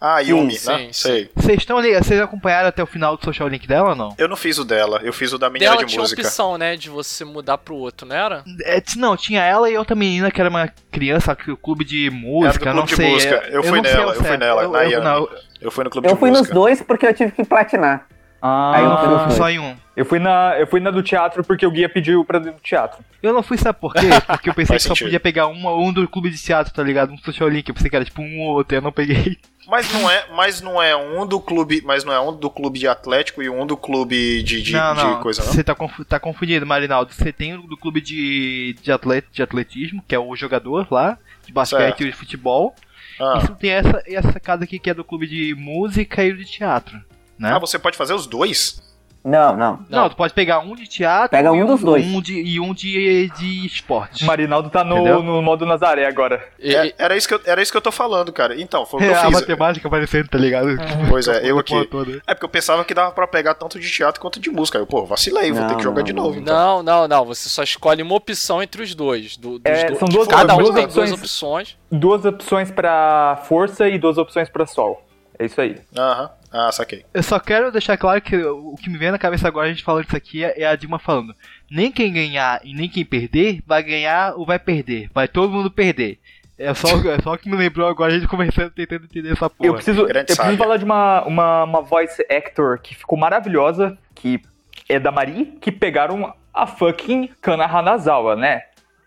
[0.00, 0.78] Ah, Yumi, Sim, né?
[0.86, 1.30] sim, Sei.
[1.36, 2.06] Vocês estão ligados?
[2.08, 4.14] Vocês acompanharam até o final do social link dela ou não?
[4.16, 6.22] Eu não fiz o dela, eu fiz o da menina Dela de tinha música.
[6.22, 8.42] opção, né, de você mudar pro outro, não era?
[8.64, 12.08] É, não, tinha ela e outra menina que era uma criança, que o clube de
[12.08, 13.12] música, Era do não clube de sei.
[13.12, 13.34] música.
[13.46, 16.14] é, Eu fui nela, eu fui nela, Eu, na eu, Eu fui no clube Eu
[16.14, 16.54] de fui nos música.
[16.54, 18.06] dois porque eu tive que platinar.
[18.42, 19.76] Ah, Aí eu eu fui nos fui só em um.
[19.94, 22.52] eu, fui na, eu fui na do teatro porque o guia pediu pra ir do
[22.62, 23.04] teatro.
[23.22, 24.06] Eu não fui, sabe por quê?
[24.26, 25.06] Porque eu pensei que só sentido.
[25.08, 27.12] podia pegar uma, um do clube de teatro, tá ligado?
[27.12, 27.68] Um social link.
[27.68, 29.36] Eu pensei que era tipo um ou outro, eu não peguei.
[29.68, 32.78] Mas não é, mas não é um do clube, mas não é um do clube
[32.78, 35.20] de Atlético e um do clube de, de, não, de não.
[35.20, 35.52] coisa, não?
[35.52, 37.12] Você tá, confu tá confundindo, Marinaldo.
[37.12, 41.18] Você tem o do clube de, de, atlet de atletismo, que é o jogador lá,
[41.46, 42.02] de basquete Certo.
[42.02, 42.74] e de futebol.
[43.20, 43.38] Ah.
[43.42, 46.46] Isso tem essa, essa casa aqui que é do clube de música e o de
[46.46, 46.98] teatro.
[47.40, 47.52] Né?
[47.54, 48.88] Ah, você pode fazer os dois?
[49.22, 49.80] Não, não.
[49.90, 52.06] Não, tu pode pegar um de teatro Pega um e dos dois.
[52.06, 54.24] Um de, e um de, de esporte.
[54.24, 55.22] O Marinaldo tá Entendeu?
[55.22, 56.42] no, no modo Nazaré agora.
[56.58, 58.58] E- É, era, isso que eu, era isso que eu tô falando, cara.
[58.58, 59.32] Então, foi o que É, eu a fiz.
[59.40, 60.68] matemática aparecendo, tá ligado?
[61.10, 61.84] Pois é, eu aqui.
[61.86, 62.22] Toda.
[62.26, 64.78] É porque eu pensava que dava pra pegar tanto de teatro quanto de música.
[64.78, 66.38] Aí eu, pô, vacilei, vou Não, ter que jogar não, de novo.
[66.38, 66.54] Então.
[66.54, 67.24] Não, não, não.
[67.26, 69.36] Você só escolhe uma opção entre os dois.
[69.36, 69.98] Do, dos É, dois.
[69.98, 71.12] são duas- Cada um duas tem duas opções.
[71.12, 71.76] opções.
[71.92, 75.06] Duas opções pra força e duas opções pra sol.
[75.38, 75.76] É isso aí.
[75.94, 76.30] Aham.
[76.52, 77.04] Ah, saquei.
[77.14, 79.84] Eu só quero deixar claro que o que me vem na cabeça agora, a gente
[79.84, 81.34] falando isso aqui, é a Dilma falando:
[81.70, 85.08] nem quem ganhar e nem quem perder vai ganhar ou vai perder.
[85.14, 86.18] Vai todo mundo perder.
[86.58, 89.48] É só, é só o que me lembrou agora a gente conversando, tentando entender essa
[89.48, 89.68] porra.
[89.68, 94.42] Eu preciso, eu preciso falar de uma, uma, uma voice actor que ficou maravilhosa, que
[94.86, 98.64] é da Mari, que pegaram a fucking Kana Hanazawa, né?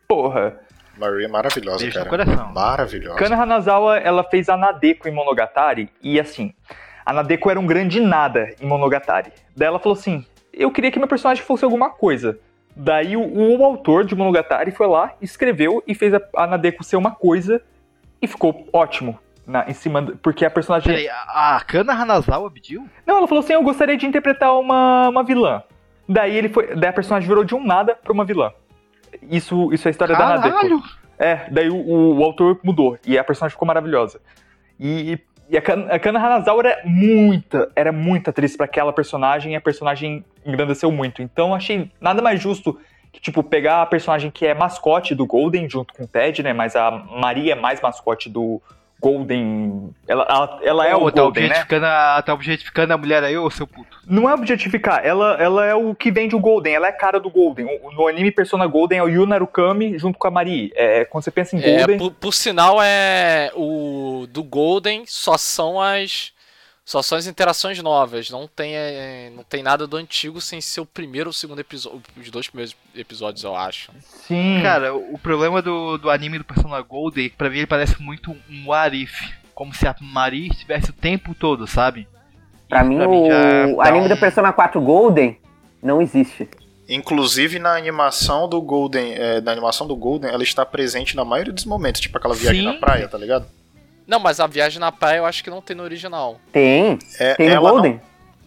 [0.07, 0.59] Porra.
[0.97, 2.09] Maria é maravilhosa, no cara.
[2.09, 2.53] coração.
[2.53, 3.17] Maravilhosa.
[3.17, 6.53] Kana Hanazawa, ela fez a Nadeko em Monogatari, e assim,
[7.05, 9.31] a Nadeko era um grande nada em Monogatari.
[9.55, 12.37] Daí ela falou assim, eu queria que meu personagem fosse alguma coisa.
[12.75, 13.21] Daí o,
[13.59, 17.61] o autor de Monogatari foi lá, escreveu e fez a, a Nadeko ser uma coisa,
[18.21, 19.19] e ficou ótimo.
[19.45, 20.87] Na, em cima, do- porque a personagem...
[20.89, 22.87] Peraí, a a Kana Hanazawa pediu?
[23.05, 25.61] Não, ela falou assim: eu gostaria de interpretar uma, uma vilã.
[26.07, 26.73] Daí ele foi.
[26.77, 28.51] Daí a personagem virou de um nada pra uma vilã.
[29.29, 30.55] Isso, isso é a história da Nadeko.
[30.55, 30.81] Caralho!
[31.19, 34.21] É, daí o, o- o autor mudou e a personagem ficou maravilhosa.
[34.79, 39.53] E, e a, Kan, a Kana Hanazawa era muita, era muita atriz pra aquela personagem
[39.53, 41.21] e a personagem engrandeceu muito.
[41.21, 42.79] Então achei nada mais justo
[43.11, 46.53] que, tipo, pegar a personagem que é mascote do Golden junto com o Ted, né?
[46.53, 48.61] Mas a Maria é mais mascote do
[49.03, 49.89] Golden.
[50.07, 51.49] Ela, ela, ela é Ô, o tá Golden, né?
[51.49, 53.97] objetificando, a, tá objetificando a mulher aí, ô seu puto.
[54.07, 57.19] Não é objetificar, ela, ela é o que vende o Golden, ela é a cara
[57.19, 57.65] do Golden.
[57.83, 60.71] O- No anime Persona Golden é o Yu Narukami junto com a Mari.
[60.75, 61.97] É, quando você pensa em É, Golden.
[61.97, 66.32] por, por sinal, é o do Golden só são as
[66.85, 68.29] só são as interações novas.
[68.29, 71.59] Não tem, é, não tem nada do antigo sem ser o primeiro ou o segundo
[71.59, 72.01] episódio.
[72.19, 73.91] Os dois primeiros episódios, eu acho.
[74.27, 74.59] Sim.
[74.61, 78.35] Cara, o o problema do, do anime do Persona Golden, pra mim ele parece muito
[78.49, 79.13] um what if.
[79.55, 82.07] Como se a Mari estivesse o tempo todo, sabe?
[82.67, 83.07] Pra Isso mim, já
[83.67, 85.37] o dá anime um- do Persona 4 Golden
[85.81, 86.49] não existe.
[86.89, 91.53] Inclusive na animação do Golden, é, na animação do Golden, ela está presente na maioria
[91.53, 92.67] dos momentos, tipo aquela viagem Sim.
[92.67, 93.45] na praia, tá ligado?
[94.07, 96.39] Não, mas a viagem na praia eu acho que não tem no original.
[96.51, 96.99] Tem.
[97.19, 97.93] É, Tem no ela Golden?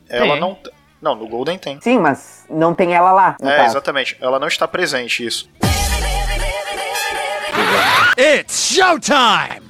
[0.09, 0.41] Não, ela Tem.
[0.41, 0.59] não,
[1.01, 1.81] não, no Golden tem.
[1.81, 3.71] Sim, mas não tem ela lá, no É, caso.
[3.73, 4.17] exatamente.
[4.21, 5.49] Ela não está presente isso.
[8.19, 9.66] It's showtime!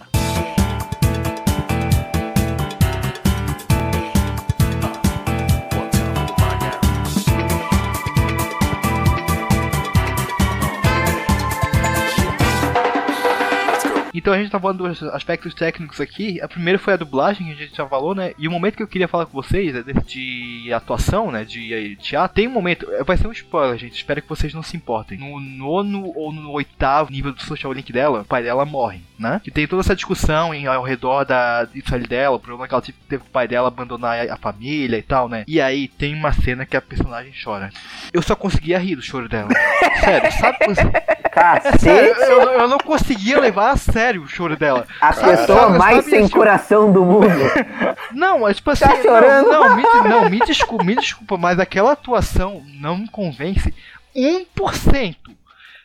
[14.17, 16.41] Então a gente tá falando dos aspectos técnicos aqui.
[16.41, 18.33] A primeira foi a dublagem, que a gente já falou, né?
[18.39, 21.45] E o momento que eu queria falar com vocês é de, atuação, né?
[21.45, 22.35] De, teatro.
[22.35, 23.95] Tem um momento, eh, vai ser um spoiler, gente.
[23.95, 25.19] Espero que vocês não se importem.
[25.19, 29.41] No nono ou no oitavo nível do social link dela, o pai dela morre, né?
[29.43, 32.83] Que tem toda essa discussão em, ao redor da ali dela, o problema que ela
[32.83, 35.45] teve, com o pai dela abandonar a, família e tal, né?
[35.49, 37.71] E aí tem uma cena que a personagem chora.
[38.13, 39.49] Eu só conseguia rir do choro dela.
[40.01, 40.59] Sério, sabe?
[40.61, 41.79] É Cacete.
[41.81, 44.87] sério, eu, eu não conseguia levar a sério o choro dela.
[45.01, 46.33] A pessoa Sabe- mais sabe sem isso?
[46.33, 47.27] coração do mundo.
[48.13, 49.47] Não, mas tipo assim, Tá chorando?
[49.51, 53.75] Não, não, me, não, me desculpa, me desculpa, mas aquela atuação não me convence
[54.17, 55.17] 1%.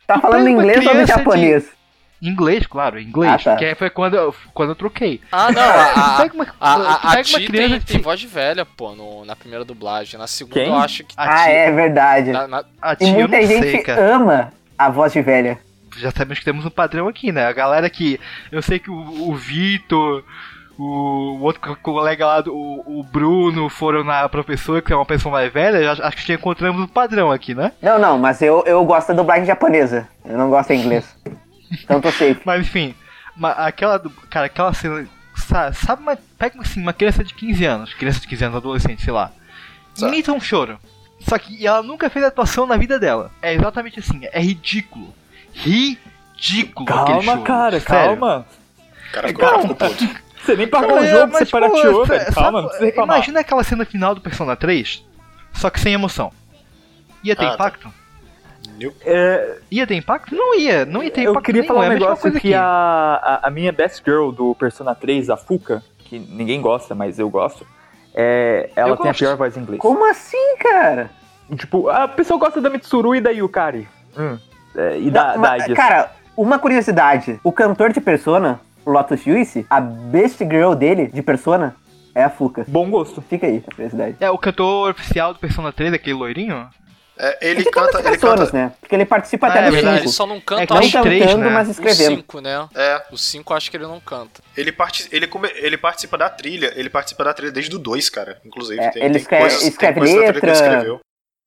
[0.07, 1.65] Tá Tu falando inglês ou criança de-
[2.21, 3.33] Inglês, claro, inglês.
[3.33, 3.55] Ah, tá.
[3.55, 5.19] Que foi quando eu, quando eu troquei.
[5.31, 8.63] Ah, não, a, a, Pega uma- a, a, a Ti tem, tem voz de velha,
[8.65, 10.19] pô, no, na primeira dublagem.
[10.19, 10.67] Na segunda Quem?
[10.69, 11.15] eu acho que.
[11.17, 12.31] A Ah, tia- é verdade.
[12.31, 14.15] na- na- A E tia eu muita não gente sei, cara.
[14.15, 15.57] ama a voz de velha.
[15.97, 17.45] Já sabemos que temos um padrão aqui, né?
[17.47, 18.19] A galera que.
[18.51, 20.23] Eu sei que o, o Vitor,
[20.77, 25.05] o, outro co- colega lá, do, o, o Bruno, foram na professora, que é uma
[25.05, 25.91] pessoa mais velha.
[25.91, 27.71] Acho que já encontramos um padrão aqui, né?
[27.81, 30.07] Não, não, mas eu, eu gosto da dublagem japonesa.
[30.23, 31.05] Eu não gosto em inglês.
[31.71, 32.39] Então tô safe.
[32.45, 32.93] Mas enfim,
[33.57, 34.09] aquela do.
[34.09, 35.07] Cara, aquela cena.
[35.35, 39.01] Sabe, sabe uma, pega assim, uma criança de 15 anos, criança de 15 anos, adolescente,
[39.03, 39.31] sei lá.
[39.97, 40.77] Imita um choro.
[41.21, 43.31] Só que ela nunca fez atuação na vida dela.
[43.41, 45.13] É exatamente assim, é ridículo.
[45.53, 47.41] Ridículo aquele Calma, choro.
[47.43, 48.17] cara, sério.
[48.19, 48.45] calma.
[49.11, 50.09] Cara ficou puto.
[50.41, 52.21] Você nem pagou o É, jogo, mas, você parateou, pô, velho.
[52.23, 53.15] sabe- Calma, não precisa reclamar.
[53.17, 55.03] Imagina aquela cena final do Persona 3,
[55.53, 56.33] só que sem emoção.
[57.23, 57.69] Ia ter Ah, tá.
[59.05, 60.33] É, Ia ter impacto?
[60.35, 61.45] Não ia, não ia ter eu impacto.
[61.45, 64.31] queria nenhum, falar é um a mesma negócio que a, a, a minha best girl
[64.31, 67.65] do Persona 3, a Fuka, que ninguém gosta, mas eu gosto,
[68.13, 69.19] é, ela Eu tem a gosto.
[69.19, 69.81] pior voz em inglês.
[69.81, 71.09] Como assim, cara?
[71.57, 73.87] Tipo, a pessoa gosta da Mitsuru e da Yukari.
[74.17, 74.37] Hum,
[74.75, 77.39] é, e da, Não, da mas, cara, uma curiosidade.
[77.43, 81.75] O cantor de Persona, o Lotus Juice, a best girl dele, de Persona,
[82.15, 82.65] é a Fuka.
[82.67, 83.21] Bom gosto.
[83.21, 84.15] Fica aí, a curiosidade.
[84.19, 86.67] É, o cantor oficial do Persona 3, aquele loirinho?
[87.17, 88.51] É, ele Esse canta, ele canta.
[88.51, 88.73] né?
[88.79, 89.95] Porque ele participa Ah, até é do verdade.
[89.97, 90.11] Ele 5.
[90.13, 91.49] só não canta, É que tem acho, três, cantando, né?
[91.51, 92.15] mas o escrevendo.
[92.17, 92.67] 5, né?
[92.73, 94.41] É, O 5 eu acho que ele não canta.
[94.57, 98.09] ele, parti ele, come- ele participa da trilha, ele participa da trilha desde o 2,
[98.09, 98.39] cara.
[98.43, 100.67] Inclusive, É, tem, ele tem escreve- coisas, escreve tem coisas da trilha que ele letra.
[100.69, 100.99] escreveu.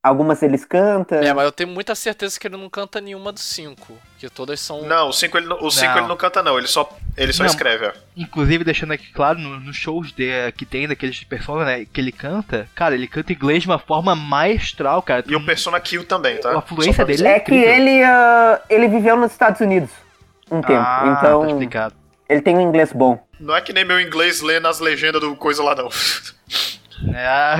[0.04, 1.16] Algumas eles cantam.
[1.18, 3.96] É, mas eu tenho muita certeza que ele não canta nenhuma dos 5.
[4.18, 4.82] Que todas são.
[4.82, 5.98] Não, o 5 ele, não- o cinco Não.
[6.00, 6.58] ele não canta, não.
[6.58, 7.48] Ele só, ele só Não.
[7.50, 7.92] escreve, é.
[8.14, 12.12] Inclusive, deixando aqui claro, no- nos shows de, que tem daqueles Persona, né, que ele
[12.12, 15.24] canta, cara, ele canta inglês de uma forma maestral, cara.
[15.26, 16.58] E o Persona Kill também, tá?
[16.58, 17.36] A fluência dele avisar.
[17.36, 19.88] É que ele, ah, ele viveu nos Estados Unidos
[20.50, 20.84] um tempo.
[20.86, 21.94] Ah, então, tá explicado.
[22.28, 23.18] ele tem um inglês bom.
[23.40, 25.88] Não é que nem meu inglês lendo as legendas do coisa lá, não.
[27.12, 27.56] É,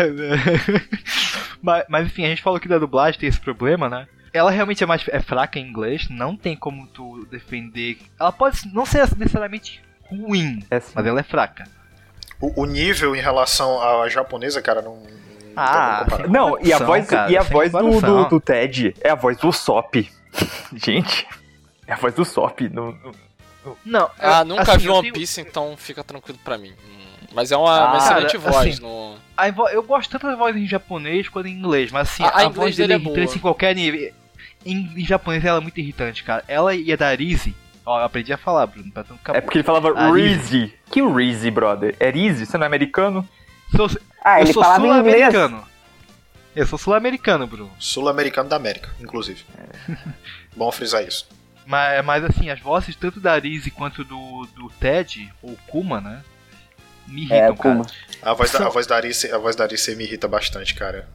[1.65, 4.07] mas, mas enfim, a gente falou que da dublagem tem esse problema, né?
[4.33, 7.99] Ela realmente é mais é fraca em inglês, não tem como tu defender.
[8.19, 10.93] Ela pode não ser necessariamente ruim, É assim.
[10.95, 11.65] mas ela é fraca.
[12.41, 14.97] O, o nível em relação à japonesa, cara, não.
[14.97, 15.07] não
[15.57, 16.05] Ah.
[16.29, 19.37] Não, e a voz, cara, e a voz do, do, do Ted é a voz
[19.39, 19.95] do Sop.
[20.75, 21.27] Gente,
[21.87, 22.61] é a voz do Sop.
[22.69, 26.59] No, no- Não, Ah, eu- nunca assim, vi One tenho- Piece, então fica tranquilo pra
[26.59, 26.73] mim.
[27.35, 28.73] Mas é uma, uma Ah, excelente cara, voz.
[28.75, 29.17] assim, no...
[29.37, 32.29] A vo- eu gosto tanto da voz em japonês quanto em inglês, mas assim, A-
[32.29, 33.37] a, a voz dele dele é é irritante boa.
[33.37, 34.13] em qualquer nível.
[34.65, 36.45] Em, em japonês ela é muito irritante, cara.
[36.47, 39.65] Ela e a Darise, ó, eu aprendi a falar, Bruno, pra ficar É porque ele
[39.65, 40.73] falava Rizzy.
[40.91, 41.97] Que Rizzy, brother?
[41.99, 42.47] É Rizzy?
[42.47, 43.29] Você não é americano?
[43.75, 43.91] Sou,
[44.25, 44.83] Ah, eu ele sou em inglês.
[44.93, 45.65] sul-americano.
[46.55, 47.71] Eu sou sul-americano, Bruno.
[47.81, 49.45] Sul-americano da América, inclusive.
[50.57, 51.27] Bom frisar isso.
[51.67, 56.23] Mas, mas assim, as vozes tanto da Arise quanto do, do Ted, ou Kuma, né?
[57.09, 57.75] Me É, irritam, cara.
[57.77, 57.87] Kuma.
[58.23, 61.07] A voz, da, a voz da Arice, a voz da Arice me irrita bastante, cara.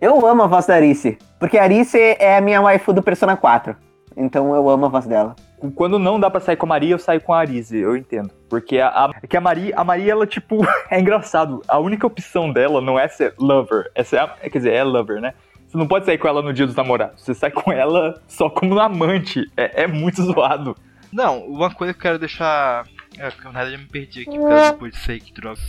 [0.00, 1.18] Eu amo a voz da Arice.
[1.38, 3.76] Porque a Arice é a minha waifu do Persona 4.
[4.16, 5.36] Então eu amo a voz dela.
[5.74, 8.30] Quando não dá pra sair com a Maria, eu saio com a Arise, eu entendo.
[8.48, 11.62] Porque a, a, é que a Maria, a Maria, ela, tipo, é engraçado.
[11.66, 13.90] A única opção dela não é ser lover.
[13.94, 15.32] É ser, é, quer dizer, é lover, né?
[15.66, 17.22] Você não pode sair com ela no dia dos namorados.
[17.22, 19.50] Você sai com ela só como amante.
[19.56, 20.76] É, é muito zoado.
[21.12, 22.86] Não, uma coisa que eu quero deixar.
[23.18, 25.60] É, porque na verdade eu me perdi aqui por causa depois disso aí, que droga.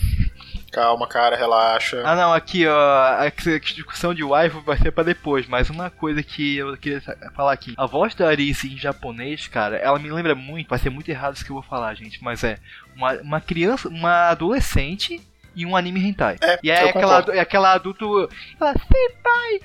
[0.70, 2.02] Calma, cara, relaxa.
[2.04, 3.28] Ah não, aqui ó, a
[3.58, 7.00] discussão de waifu vai ser pra depois, mas uma coisa que eu queria
[7.34, 7.74] falar aqui.
[7.76, 11.36] A voz da Arice em japonês, cara, ela me lembra muito, vai ser muito errado
[11.36, 12.58] isso que eu vou falar, gente, mas é
[12.94, 15.20] uma, uma criança, uma adolescente
[15.58, 16.36] e um anime hentai.
[16.40, 18.28] É, E é eu aquela, é aquela adulto.
[18.60, 18.74] Ela,
[19.22, 19.60] pai,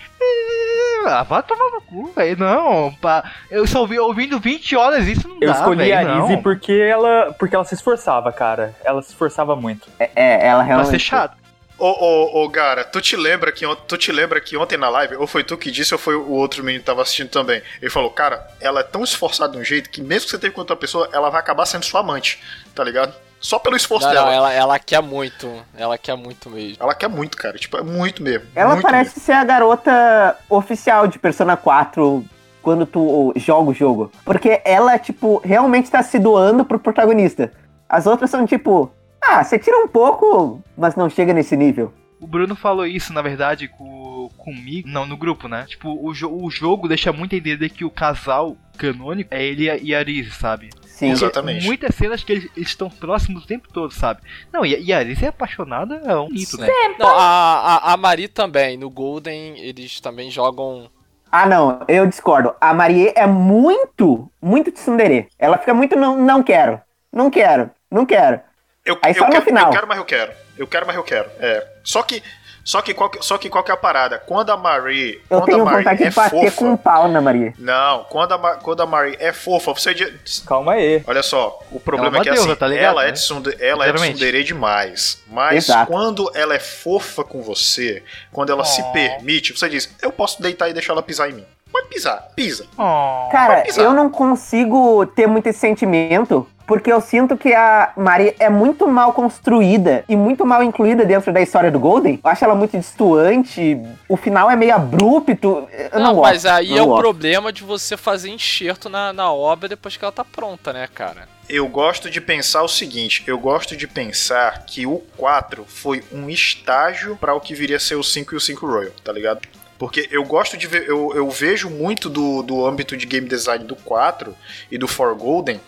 [1.07, 2.37] ah, vai tomar no cu, velho.
[2.39, 3.31] Não, pá.
[3.51, 5.59] Eu só ouvi, ouvindo 20 horas, isso não Eu dá.
[5.59, 6.41] escolhi véi, a não.
[6.41, 8.75] porque ela, porque ela se esforçava, cara.
[8.83, 9.87] Ela se esforçava muito.
[9.99, 10.89] É, é, ela Pra realmente.
[10.89, 11.37] ser chato.
[11.77, 14.87] Ô, Ô, ô, Gara, tu te lembra que ont- tu te lembra que ontem na
[14.89, 17.61] live, ou foi tu que disse, ou foi o outro menino que tava assistindo também?
[17.81, 20.51] Ele falou, cara, ela é tão esforçada de um jeito que mesmo que você tenha
[20.53, 22.41] com outra pessoa, ela vai acabar sendo sua amante,
[22.73, 23.13] tá ligado?
[23.43, 24.25] Só pelo esforço Não, dela.
[24.27, 24.53] não, ela...
[24.53, 25.51] ela, ela quer muito.
[25.77, 26.77] Ela quer muito mesmo.
[26.95, 27.57] quer muito, cara.
[27.57, 28.47] Tipo, é muito mesmo.
[28.55, 32.23] Ela muito parece ser a garota oficial de Persona 4
[32.61, 34.09] quando tu joga o jogo.
[34.23, 37.51] Porque ela, tipo, realmente tá se doando pro protagonista.
[37.89, 38.89] As outras são tipo,
[39.21, 41.93] ah, você tira um pouco, mas não chega nesse nível.
[42.21, 44.87] O Bruno falou isso, na verdade, com, comigo.
[44.87, 45.65] Não, no grupo, né?
[45.67, 49.69] Tipo, o, jo- o jogo deixa muito a entender que o casal canônico é ele
[49.81, 50.69] e a Arise, sabe?
[51.07, 51.11] Sim.
[51.11, 51.65] Exatamente.
[51.65, 54.21] Muitas cenas que eles eles estão próximos o tempo todo, sabe?
[54.51, 56.67] Não, e, a- e a Arise é apaixonada, é um mito, né?
[56.99, 58.77] Não, a, a, a Mari também.
[58.77, 60.89] No Golden, eles também jogam.
[61.31, 62.53] Ah, não, eu discordo.
[62.61, 65.27] A Marie é muito, muito tsundere.
[65.39, 66.79] Ela fica muito, não, não quero,
[67.11, 68.39] não quero, não quero.
[68.85, 69.65] Eu, Aí eu só no quero, final.
[69.67, 70.31] eu quero, mas eu quero.
[70.57, 71.29] Eu quero, mas eu quero.
[71.39, 71.67] É.
[71.83, 72.21] Só que.
[72.64, 74.18] Só que, qual, que- só que qual que é a parada?
[74.20, 75.22] Quando a Marie.
[75.30, 77.53] Eu quando tenho a Marie vontade é de bater fofa, com um pau na Marie.
[77.59, 79.93] Não, quando a, quando a Marie é fofa, você.
[79.93, 81.03] diz- Calma aí.
[81.05, 83.11] Olha só, o problema É é que deusa, assim, tá ligado, ela é né?
[83.11, 84.14] de tsundere, ela é de Literalmente.
[84.18, 85.22] tsundere demais.
[85.28, 85.91] Mas Exato.
[85.91, 88.01] quando ela é fofa com você,
[88.32, 88.91] quando ela se Oh.
[88.93, 91.45] permite, você diz: Eu posso deitar e deixar ela pisar em mim.
[91.74, 92.65] Pode pisar, pisa.
[92.78, 93.30] Oh.
[93.32, 93.84] Cara, pisar.
[93.84, 98.88] eu não consigo ter muito esse sentimento, porque eu sinto que a Marie é muito
[98.88, 102.19] mal construída e muito mal incluída dentro da história do Golden.
[102.24, 105.67] Eu acho ela muito distoante, o final é meio abrupto.
[105.91, 106.32] Eu não, Não, gosto.
[106.32, 107.01] mas aí não é o gosto.
[107.01, 111.28] problema de você fazer enxerto na, na obra depois que ela tá pronta, né, cara?
[111.49, 116.30] Eu gosto de pensar o seguinte: eu gosto de pensar que o 4 foi um
[116.30, 119.41] estágio para o que viria a ser o 5 e o 5 Royal, tá ligado?
[119.84, 123.65] Porque eu gosto de ver, eu, eu vejo muito do, do âmbito de game design
[123.65, 124.34] do 4
[124.71, 125.59] e do For Golden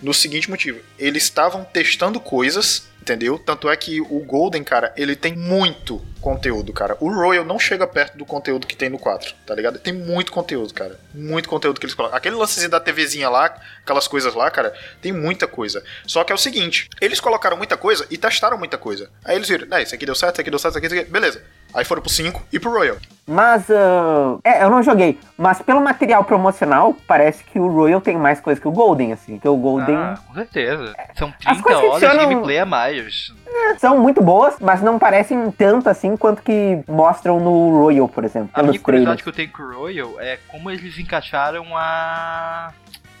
[0.00, 3.36] no seguinte motivo: eles estavam testando coisas, entendeu?
[3.36, 6.96] Tanto é que o Golden, cara, ele tem muito conteúdo, cara.
[7.00, 9.80] O Royal não chega perto do conteúdo que tem no 4, tá ligado?
[9.80, 10.96] Tem muito conteúdo, cara.
[11.12, 12.16] Muito conteúdo que eles colocam.
[12.16, 14.72] Aquele lancezinho da TVzinha lá, aquelas coisas lá, cara,
[15.02, 15.82] tem muita coisa.
[16.06, 19.10] Só que é o seguinte: eles colocaram muita coisa e testaram muita coisa.
[19.24, 21.02] Aí eles viram, né, isso aqui deu certo, isso aqui deu certo, isso aqui, isso
[21.02, 21.10] aqui.
[21.10, 21.42] beleza.
[21.74, 22.96] Aí foram pro 5 e pro Royal.
[23.26, 25.18] Mas, ah, é, eu não joguei.
[25.36, 29.38] Mas pelo material promocional, parece que o Royal tem mais coisa que o Golden, assim.
[29.38, 30.94] Que o Golden Ah, com certeza.
[31.14, 33.32] São As 30 coisas que horas de adicionam- gameplay a mais.
[33.78, 38.50] são muito boas, mas não parecem tanto assim quanto que mostram no Royal, por exemplo.
[38.52, 39.22] A minha curiosidade trailers.
[39.22, 42.72] que eu tenho com o Royal é como eles encaixaram a.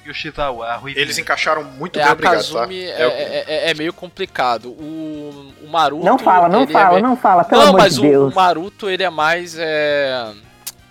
[0.08, 1.04] Yoshizawa, a Ruivinha.
[1.04, 2.90] Eles encaixaram muito É, bem, a obrigado, Kazumi tá?
[2.92, 4.70] é, É o- é- é- é meio complicado.
[4.70, 6.04] O, o Maruto.
[6.04, 8.32] Não fala, não é fala, meio- não fala, pelo não, amor mas de o, Deus.
[8.32, 9.56] o Maruto ele é mais.
[9.58, 10.32] É...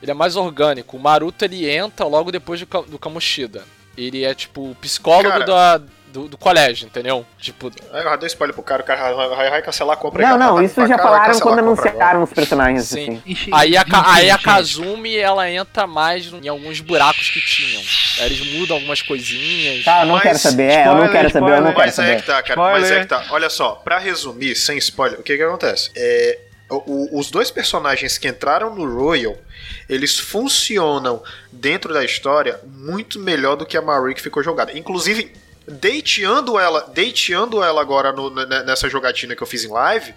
[0.02, 0.98] Ele é mais orgânico.
[0.98, 3.64] O Maruto ele entra logo depois do, do Kamoshida.
[3.98, 5.46] Ele é tipo o psicólogo Cara.
[5.46, 5.82] da,
[6.14, 7.26] do, do colégio, entendeu?
[7.40, 10.22] Tipo, eu já dei spoiler pro cara, o cara vai, vai, cancelar a compra.
[10.24, 13.22] Não, aí, não, tá isso já falaram quando anunciaram os personagens, Sim.
[13.26, 13.50] assim.
[13.52, 14.38] Aí a, aí a.
[14.38, 17.82] Kazumi ela entra mais em alguns buracos que tinham.
[18.20, 19.84] Aí eles mudam algumas coisinhas.
[19.84, 21.76] Tá, eu não Mas, quero saber, é, eu não spoiler, quero saber, eu não spoiler.
[21.76, 22.34] quero Mas aí é que saber.
[22.38, 22.60] tá, cara.
[22.62, 22.98] Mas Spoiler.
[22.98, 23.26] é que tá.
[23.34, 25.90] Olha só, pra resumir, sem spoiler, o que que acontece?
[25.96, 26.38] É,
[26.70, 29.36] o- os dois personagens que entraram no Royal,
[29.90, 34.78] eles funcionam dentro da história muito melhor do que a Marie que ficou jogada.
[34.78, 35.32] Inclusive,
[35.68, 40.14] dateando ela, dateando ela agora no- nessa jogatina que eu fiz em live,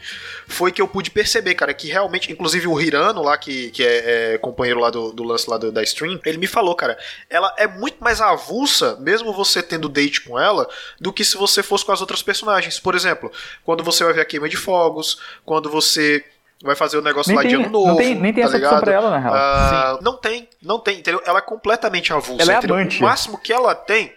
[0.46, 4.34] foi que eu pude perceber, cara, que realmente, inclusive o Hirano lá, que, que é,
[4.34, 6.98] é companheiro lá do, do lance lá do- da stream, ele me falou, cara,
[7.30, 10.68] ela é muito mais avulsa, mesmo você tendo date com ela,
[11.00, 12.78] do que se você fosse com as outras personagens.
[12.80, 13.30] Por exemplo,
[13.64, 16.24] quando você vai ver a queima de fogos, quando você
[16.62, 17.88] vai fazer o negócio Nem lá tem- de ano novo.
[17.88, 18.84] não tem- nem tem tá essa opção ligado?
[18.84, 19.34] pra ela, na real.
[19.34, 21.22] Ah, não tem, não tem, entendeu?
[21.26, 22.42] Ela é completamente avulsa.
[22.42, 22.98] Ela é amante.
[22.98, 24.12] O máximo que ela tem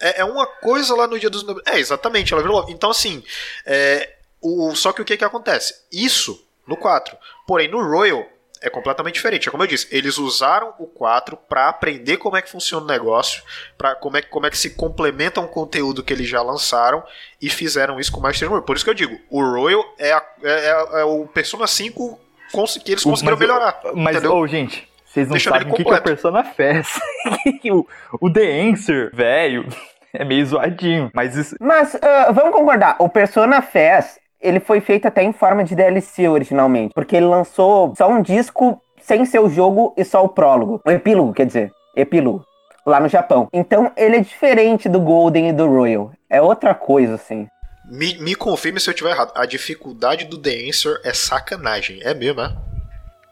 [0.00, 1.44] é, é uma coisa lá no dia dos.
[1.66, 2.66] É, exatamente, ela virou.
[2.68, 3.22] Então, assim,
[3.66, 5.74] é, o, só que o que que acontece?
[5.92, 7.16] Isso no 4.
[7.46, 8.26] Porém, no Royal
[8.60, 9.48] é completamente diferente.
[9.48, 12.88] É como eu disse, eles usaram o 4 para aprender como é que funciona o
[12.88, 13.40] negócio,
[13.76, 17.02] para como é, que- como é que se complementa um conteúdo que eles já lançaram
[17.40, 18.62] e fizeram isso com mais Royal.
[18.62, 22.18] Por isso que eu digo, o Royal é, a- é- é- é o Persona 5
[22.52, 23.80] cons- que eles conseguiram Mas- melhorar.
[23.94, 24.34] Mas, entendeu?
[24.36, 24.88] ô, gente,
[25.26, 26.04] vocês não Deixando sabem o que, que é a completo.
[26.04, 26.98] Persona Fest.
[27.70, 27.86] o,
[28.20, 29.66] o The Answer, velho,
[30.12, 31.10] é meio zoadinho.
[31.14, 31.56] Mas isso.
[31.60, 36.28] Mas ah, vamos concordar, o Persona Fest, ele foi feito até em forma de DLC
[36.28, 40.80] originalmente, porque ele lançou só um disco sem ser o jogo e só o prólogo.
[40.84, 42.44] O epílogo, quer dizer, epílogo.
[42.84, 43.48] Lá no Japão.
[43.52, 46.10] Então ele é diferente do Golden e do Royal.
[46.30, 47.46] É outra coisa, assim.
[47.90, 49.32] Me, me confirme se eu estiver errado.
[49.34, 52.00] A dificuldade do The Answer é sacanagem.
[52.02, 52.54] É mesmo, é?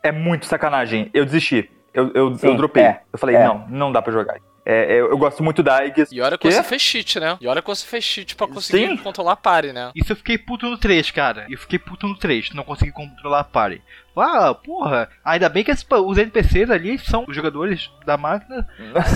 [0.03, 1.11] É muito sacanagem.
[1.13, 1.71] Eu desisti.
[1.97, 2.83] Eu, eu, Sim, eu dropei.
[2.83, 3.45] é, eu falei, é.
[3.45, 4.37] não, não dá pra jogar.
[4.67, 6.11] É, é, eu gosto muito da Aegis.
[6.13, 6.53] E olha que Quê?
[6.53, 7.39] você fez cheat, né?
[7.41, 8.97] E olha que você fez cheat pra conseguir Sim.
[8.99, 9.93] controlar a party, né?
[9.95, 11.47] Isso eu fiquei puto no 3, cara.
[11.49, 13.81] Eu fiquei puto no 3, não consegui controlar a party.
[14.15, 18.67] Ah, porra, ainda bem que os NPCs ali são os jogadores da máquina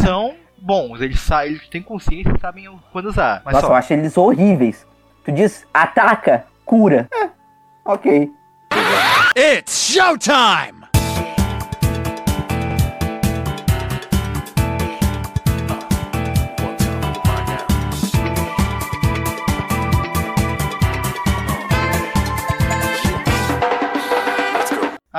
[0.03, 3.43] são bons, eles, eles têm consciência e sabem quando usar.
[3.45, 4.87] Mas Nossa, só, eu acho eles horríveis.
[5.25, 7.09] Tu diz, ataca, cura.
[7.13, 7.29] É,
[7.85, 8.31] ok.
[9.37, 10.80] It's showtime!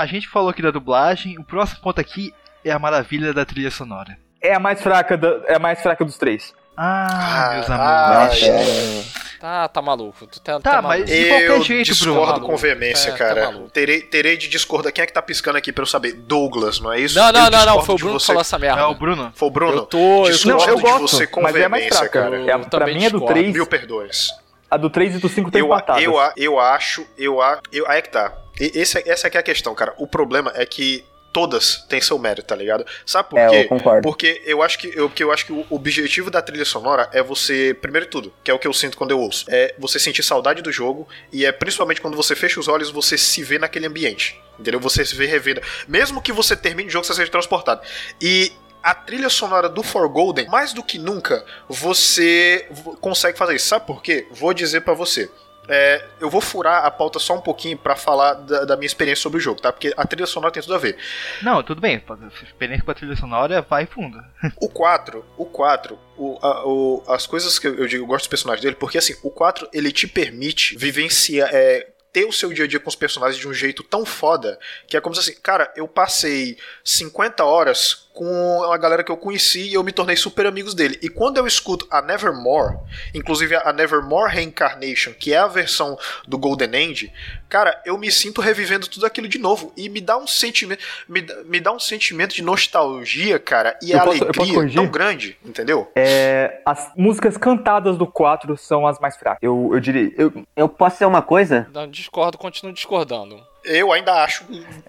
[0.01, 2.33] A gente falou aqui da dublagem, o próximo ponto aqui
[2.65, 4.17] é a maravilha da trilha sonora.
[4.41, 6.53] É a mais fraca, da- é a mais fraca dos três.
[6.75, 8.43] Ah, meus Ah, amigos.
[8.43, 9.03] é.
[9.39, 10.25] Tá, tá maluco.
[10.27, 11.05] Tu tá, Tá, tá mas- maluco.
[11.11, 12.45] De qualquer Eu jeito, discordo Bruno.
[12.47, 13.45] com veemência, É, tá cara.
[13.51, 13.69] maluco.
[13.71, 14.91] terei, terei de discordar.
[14.93, 16.13] Quem é que tá piscando aqui pra eu saber?
[16.13, 17.17] Douglas, não é isso?
[17.19, 17.81] Não, não, Eu não, não.
[17.83, 18.27] Foi o de Bruno que você.
[18.27, 18.81] falou essa merda.
[18.81, 19.31] É o Bruno?
[19.35, 19.77] Foi o Bruno?
[19.77, 19.97] Eu tô.
[20.27, 22.21] Eu Discordo tô Não, eu de gosto, você com mas é mais veemência, fraca.
[22.23, 22.37] cara.
[22.37, 23.33] É a, Eu pra também mim é do discordo.
[23.33, 24.29] 3, Mil perdões.
[24.69, 26.03] a do 3 e do 5 tem Eu, empatadas.
[26.03, 28.31] eu, a- eu acho, eu, a- eu, aí é que tá.
[28.59, 29.93] E- Esse, essa aqui é a questão, cara.
[29.97, 32.85] O problema é que todas têm seu mérito, tá ligado?
[33.05, 33.55] Sabe por É, quê?
[33.63, 34.01] eu concordo.
[34.01, 37.73] Porque eu acho que eu, eu acho que o objetivo da trilha sonora é você,
[37.81, 40.23] primeiro de tudo, que é o que eu sinto quando eu ouço, é você sentir
[40.23, 43.85] saudade do jogo e é principalmente quando você fecha os olhos, você se vê naquele
[43.87, 44.41] ambiente.
[44.59, 44.79] Entendeu?
[44.81, 45.61] Você se vê revendo.
[45.87, 47.81] Mesmo que você termine o jogo, você seja transportado.
[48.21, 48.51] E
[48.83, 52.67] a trilha sonora do For Golden, mais do que nunca, você
[52.99, 53.67] consegue fazer isso.
[53.69, 54.27] Sabe por quê?
[54.31, 55.29] Vou dizer pra você.
[55.67, 59.21] É, eu vou furar a pauta só um pouquinho pra falar da, da minha experiência
[59.21, 59.71] sobre o jogo, tá?
[59.71, 60.97] Porque a trilha sonora tem tudo a ver.
[61.41, 64.21] Não, tudo bem, a experiência com a trilha sonora vai fundo.
[64.59, 68.23] O 4, o 4, o, a- o- as coisas que eu, eu digo, eu gosto
[68.23, 72.51] dos personagens dele, porque assim, o 4 ele te permite vivenciar, é, ter o seu
[72.51, 75.21] dia a dia com os personagens de um jeito tão foda, que é como se
[75.21, 79.91] assim, cara, eu passei 50 horas com a galera que eu conheci e eu me
[79.91, 80.99] tornei super amigos dele.
[81.01, 82.77] E quando eu escuto a Nevermore,
[83.13, 85.97] inclusive a Nevermore Reincarnation, que é a versão
[86.27, 87.11] do Golden End,
[87.49, 91.21] cara, eu me sinto revivendo tudo aquilo de novo e me dá um sentimento, me,
[91.21, 95.91] dá- me dá um sentimento de nostalgia, cara, e Eu posso- alegria tão grande, entendeu?
[95.95, 99.39] É, as músicas cantadas do 4 são as mais fracas.
[99.41, 100.11] Eu, eu diria.
[100.17, 101.67] Eu, Eu posso dizer uma coisa?
[101.73, 103.41] Não, discordo, continuo discordando.
[103.63, 104.43] Eu ainda acho.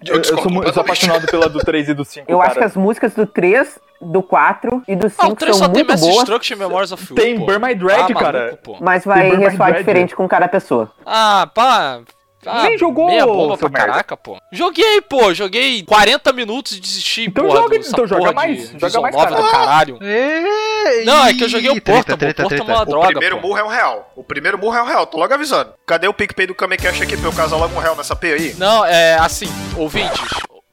[0.05, 2.25] Eu, eu, sou, eu sou apaixonado pela do 3 e do 5.
[2.31, 2.49] Eu cara.
[2.49, 5.67] acho que as músicas do 3, do 4 e do 5 Ah, o 3 são
[5.67, 7.21] só tem muito boas, e Memories of War.
[7.21, 7.45] Tem pô.
[7.45, 8.59] Burn My Drag, Ah, maluco, cara.
[8.63, 8.77] pô.
[8.81, 9.77] mas vai ressoar Dread.
[9.79, 10.91] diferente com cada pessoa.
[11.05, 12.01] Ah, pá.
[12.45, 13.87] Ah, Nem jogou, meia bomba pra merda.
[13.87, 14.37] caraca, pô.
[14.51, 15.33] Joguei, pô.
[15.33, 19.15] Joguei 40 minutos e desisti, Então porra, joga- então joga porra mais, de joga mais,
[19.15, 19.35] cara.
[19.35, 19.99] do caralho.
[20.01, 22.17] Ei, Não, é que eu joguei o treta, Portable.
[22.19, 23.41] treta, o Portable é uma O droga, primeiro pô.
[23.47, 24.11] burro é um real.
[24.15, 25.73] O primeiro burro é um real, tô logo avisando.
[25.85, 28.53] Cadê o PicPay do Kamecast aqui pra eu casar logo um real nessa P aí?
[28.57, 30.19] Não, é assim, ouvintes.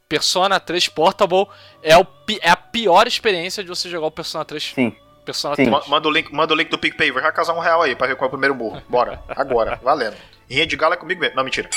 [0.09, 1.47] Persona 3 Portable
[1.83, 2.05] é, o,
[2.43, 4.73] é a pior experiência de você jogar o Persona 3.
[4.75, 4.93] Sim.
[5.25, 5.67] Persona Sim.
[5.67, 5.71] 3.
[5.71, 7.95] Ma- Manda o link, manda o link do PicPay, vou já casar um real aí
[7.95, 8.83] pra ver qual é o primeiro burro.
[8.89, 10.17] Bora, agora, valendo.
[10.51, 11.37] Rinha de gala é comigo mesmo.
[11.37, 11.71] Não, mentira.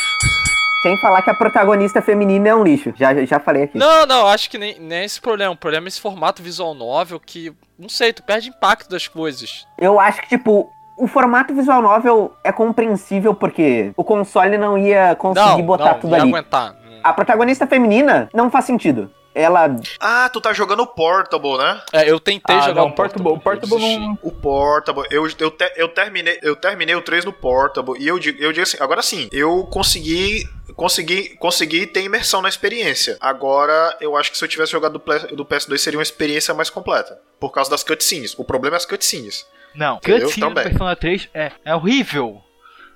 [0.81, 2.91] Sem falar que a protagonista feminina é um lixo.
[2.95, 3.77] Já, já falei aqui.
[3.77, 5.53] Não, não, acho que nem, nem é esse problema.
[5.53, 9.67] O problema é esse formato visual novel que, não sei, tu perde impacto das coisas.
[9.77, 15.15] Eu acho que, tipo, o formato visual novel é compreensível porque o console não ia
[15.15, 16.29] conseguir Não, botar não, tudo ia ali.
[16.31, 16.75] aguentar.
[17.03, 19.11] A protagonista feminina não faz sentido.
[19.35, 19.75] Ela.
[19.99, 21.81] Ah, tu tá jogando o Portable, né?
[21.91, 23.23] É, eu tentei Ah, jogar não, o Portable.
[23.39, 24.19] Portable, Portable não.
[24.21, 28.19] O Portable, eu, eu, te- eu, terminei, eu terminei o 3 no Portable e eu
[28.19, 30.47] digo, eu digo assim, agora sim, eu consegui.
[30.75, 33.15] Consegui, consegui ter imersão na experiência.
[33.21, 36.67] Agora, eu acho que se eu tivesse jogado do, do PS2 seria uma experiência mais
[36.69, 37.19] completa.
[37.39, 38.33] Por causa das cutscenes.
[38.39, 39.45] O problema é as cutscenes.
[39.75, 40.61] Não, cutscene do.
[40.63, 42.41] Persona 3 é, é horrível.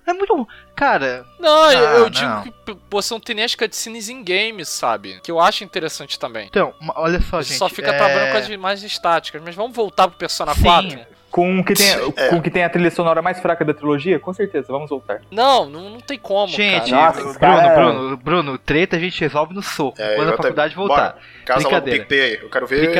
[0.07, 0.47] É muito.
[0.75, 2.09] Cara, Não, eu- Ah, eu não.
[2.09, 5.19] digo que você não tem nem as cutscenes em games, sabe?
[5.21, 6.47] Que eu acho interessante também.
[6.49, 7.57] então, olha só, gente.
[7.57, 7.97] só fica é...
[7.97, 9.41] trabalhando com as mais estáticas.
[9.43, 10.63] Mas vamos voltar pro Persona Sim.
[10.63, 10.99] 4?
[11.29, 12.29] Com que, tem, é.
[12.29, 14.17] com que tem a trilha sonora mais fraca da trilogia?
[14.17, 15.21] Com certeza, vamos voltar.
[15.29, 17.03] Não, não, não tem como, Gente, cara.
[17.07, 20.01] Nossa, Bruno, cara- Bruno, Bruno, treta a gente resolve no soco.
[20.01, 20.95] É, quando a faculdade voltar.
[20.95, 21.17] Bora.
[21.45, 21.81] Casa logo.
[21.85, 22.39] PicPay aí.
[22.41, 22.93] Eu quero ver.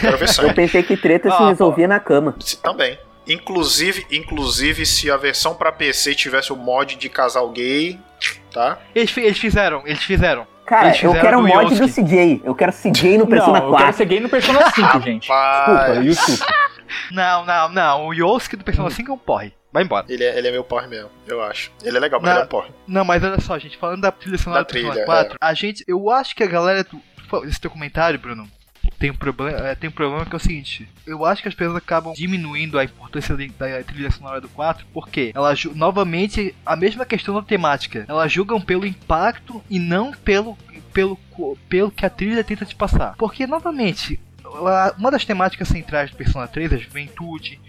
[0.00, 0.54] Quero ver Eu sangue.
[0.54, 2.34] pensei que treta se Ah, resolvia na cama.
[2.40, 2.98] Se- Também.
[3.26, 7.98] Inclusive, inclusive, se a versão pra PC tivesse o mod de casal gay,
[8.52, 8.78] tá?
[8.94, 10.46] Eles, eles fizeram, eles fizeram.
[10.64, 12.02] Cara, Eles eu fizeram quero o mod do Yosuke.
[12.04, 12.42] CJ.
[12.44, 13.96] Eu quero CJ no Persona não, eu quero 4.
[13.96, 15.28] ser gay no Persona 5, gente.
[15.28, 16.42] Desculpa, Yusuke.
[17.10, 18.06] Não, não, não.
[18.06, 19.52] O Yosuke do Persona 5 é um porre.
[19.72, 20.06] Vai embora.
[20.08, 21.72] ele é, ele é meu porre mesmo, eu acho.
[21.82, 22.36] Ele é legal, mas Não.
[22.36, 22.70] ele é um porre.
[22.86, 25.52] Não, mas olha só, gente, falando da trilha sonora Da do Persona trilha, 4, a
[25.54, 27.00] gente, eu acho que a galera, do,
[27.46, 28.48] esse teu comentário, Bruno,
[28.98, 31.54] tem um problema, é, tem um problema que é o seguinte, eu acho que as
[31.54, 37.04] pessoas acabam diminuindo a importância da, trilha sonora do 4, porque ela novamente a mesma
[37.04, 40.56] questão da temática, elas julgam pelo impacto e não pelo
[40.92, 41.18] pelo
[41.68, 43.14] pelo que a trilha tenta te passar.
[43.16, 44.18] Porque novamente
[44.98, 47.60] uma das temáticas centrais do Persona 3 é a juventude,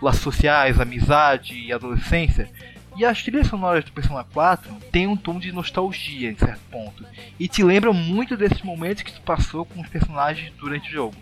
[0.00, 2.48] laços sociais, amizade e adolescência.
[2.96, 7.04] E as trilhas sonoras do Persona 4 têm um tom de nostalgia em certo ponto.
[7.38, 11.16] E te lembram muito desses momentos que tu passou com os personagens durante o jogo.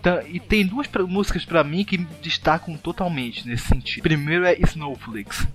[0.00, 4.02] Tá, E tem duas músicas pra mim que destacam totalmente nesse sentido.
[4.02, 5.46] Primeiro é Snowflakes.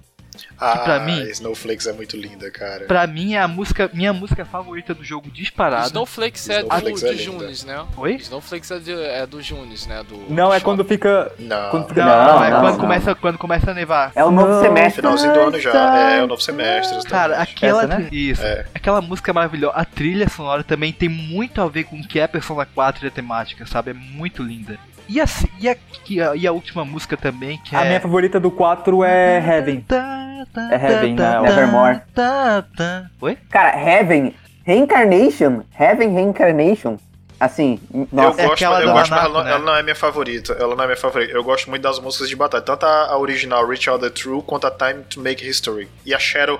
[0.57, 2.85] Ah, pra mim- Snowflakes é muito linda, cara.
[2.85, 5.87] Pra mim é a música, minha música favorita do jogo disparada.
[5.87, 7.17] Snowflakes é Snowflakes do, é do.
[7.19, 7.85] Junis, né?
[7.97, 8.15] Oi?
[8.15, 10.03] Snowflakes é, de- é do Junis, né?
[10.07, 10.65] Do Não, é Shop.
[10.65, 11.31] quando fica.
[11.39, 11.69] Não.
[11.71, 12.79] Quando fica Não, Não, é não, quando, não.
[12.79, 14.11] Começa, quando começa a nevar.
[14.15, 15.01] É o novo semestre.
[15.01, 15.97] Finalzinho do ano já.
[15.97, 17.03] É o novo semestre.
[17.09, 18.07] Cara, aquela, Essa, né?
[18.11, 18.65] isso, É.
[18.73, 19.75] aquela música é maravilhosa.
[19.75, 23.07] A trilha sonora também tem muito a ver com o que é Persona 4 e
[23.07, 23.91] a temática, sabe?
[23.91, 24.77] É muito linda.
[25.09, 25.25] E a,
[25.59, 25.75] e a,
[26.07, 27.87] e a, e a última música também, que A é.
[27.87, 29.83] minha favorita do 4 é Heaven.
[29.89, 31.41] É Heaven, né?
[31.41, 32.01] Nevermore.
[32.13, 33.05] Tá, tá.
[33.19, 33.37] Oi?
[33.49, 36.97] Cara, Heaven, Reincarnation, Heaven Reincarnation.
[37.39, 38.41] Assim, Eu nossa.
[38.41, 39.51] É gosto, aquela eu gosto mas ela, não- né?
[39.51, 40.53] ela não é minha favorita.
[40.59, 41.31] Ela não é minha favorita.
[41.31, 42.61] Eu gosto muito das músicas de batalha.
[42.63, 45.87] Tanto a, a original Reach Out the True quanto a Time to Make History.
[46.05, 46.59] E a Shadow.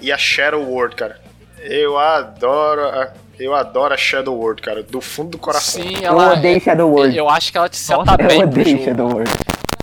[0.00, 1.20] E a Shadow World, cara.
[1.58, 4.82] Eu adoro a, eu adoro a Shadow World, cara.
[4.82, 5.82] Do fundo do coração.
[5.82, 6.32] Sim, eu ela.
[6.34, 7.16] odeio Shadow World.
[7.16, 8.84] Eu acho que ela te seta Nossa, bem Eu odeio jogo.
[8.84, 9.30] Shadow World.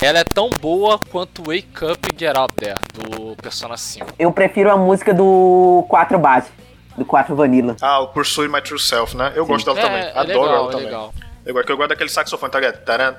[0.01, 4.05] Ela é tão boa quanto Wake Up e Get Out There, do Persona 5.
[4.19, 6.49] Eu prefiro a música do 4 base,
[6.95, 7.75] do 4 Vanilla.
[7.81, 9.33] Ah, o Pursue My True Self, né?
[9.35, 10.01] Eu gosto dela é, também.
[10.03, 10.85] é Adoro legal, ela é também.
[10.85, 11.13] legal.
[11.47, 12.77] Eu gosto, que eu gosto daquele saxofone, tá ligado?
[12.83, 13.15] Pra,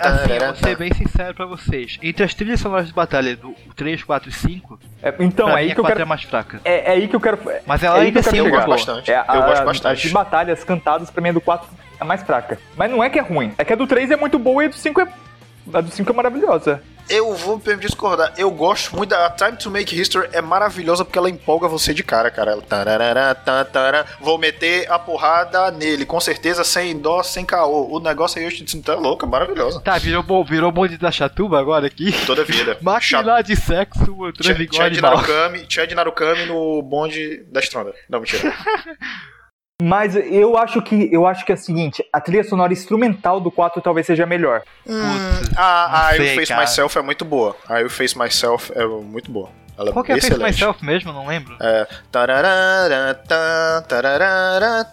[0.00, 1.98] assim, eu vou ser bem sincero pra vocês.
[2.02, 5.56] Entre as trilhas sonoras de batalha do 3, 4 e 5, É, então, pra é
[5.56, 6.02] mim aí a que eu 4 quero.
[6.02, 6.60] é mais fraca.
[6.64, 7.38] É, é aí que eu quero.
[7.66, 8.66] Mas é ela ainda eu assim é quero muito Eu chegar.
[8.66, 9.10] gosto bastante.
[9.10, 10.02] É, a- eu gosto As bastante.
[10.08, 11.68] de batalhas cantadas pra mim é do 4
[12.00, 12.58] é mais fraca.
[12.76, 13.52] Mas não é que é ruim.
[13.58, 15.08] É que a do 3 é muito boa e a do 5 é.
[15.74, 16.82] A do 5 é maravilhosa.
[17.10, 18.32] Eu vou me discordar.
[18.38, 21.92] Eu gosto muito da a Time to Make History é maravilhosa porque ela empolga você
[21.92, 22.52] de cara, cara.
[22.52, 24.04] Ela tararara, tan, taran.
[24.20, 27.88] Vou meter a porrada nele, com certeza sem dó, sem caô.
[27.94, 29.80] O negócio aí eu te tá louca, maravilhosa.
[29.80, 32.12] Tá, virou, bo- virou bonde da chatuba agora aqui.
[32.26, 32.78] Toda vida.
[32.80, 35.16] Máquina de sexo, outra Tia vigor de animal.
[35.16, 37.92] Narukami, de Narukami no bonde da Stronda.
[38.08, 38.54] Não, mentira.
[39.80, 43.50] Mas eu acho que eu acho que é o seguinte, a trilha sonora instrumental do
[43.50, 44.62] 4 talvez seja melhor.
[44.84, 46.60] Putz, Ah, a I sei, Face cara.
[46.60, 47.56] Myself é muito boa.
[47.68, 49.48] A I Face Myself é muito boa.
[49.78, 50.38] Ela Qual que é é a Face.
[50.38, 51.12] Myself mesmo?
[51.12, 51.56] Não lembro.
[51.60, 51.86] É.
[52.12, 53.84] tararara, tan,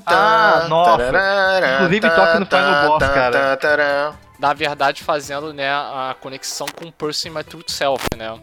[0.06, 1.12] Ah, nossa.
[1.76, 3.04] Inclusive tan, toca no Final Boss,
[3.60, 4.14] cara.
[4.40, 8.38] Na verdade, fazendo né, a conexão com Person My Truth Self, né?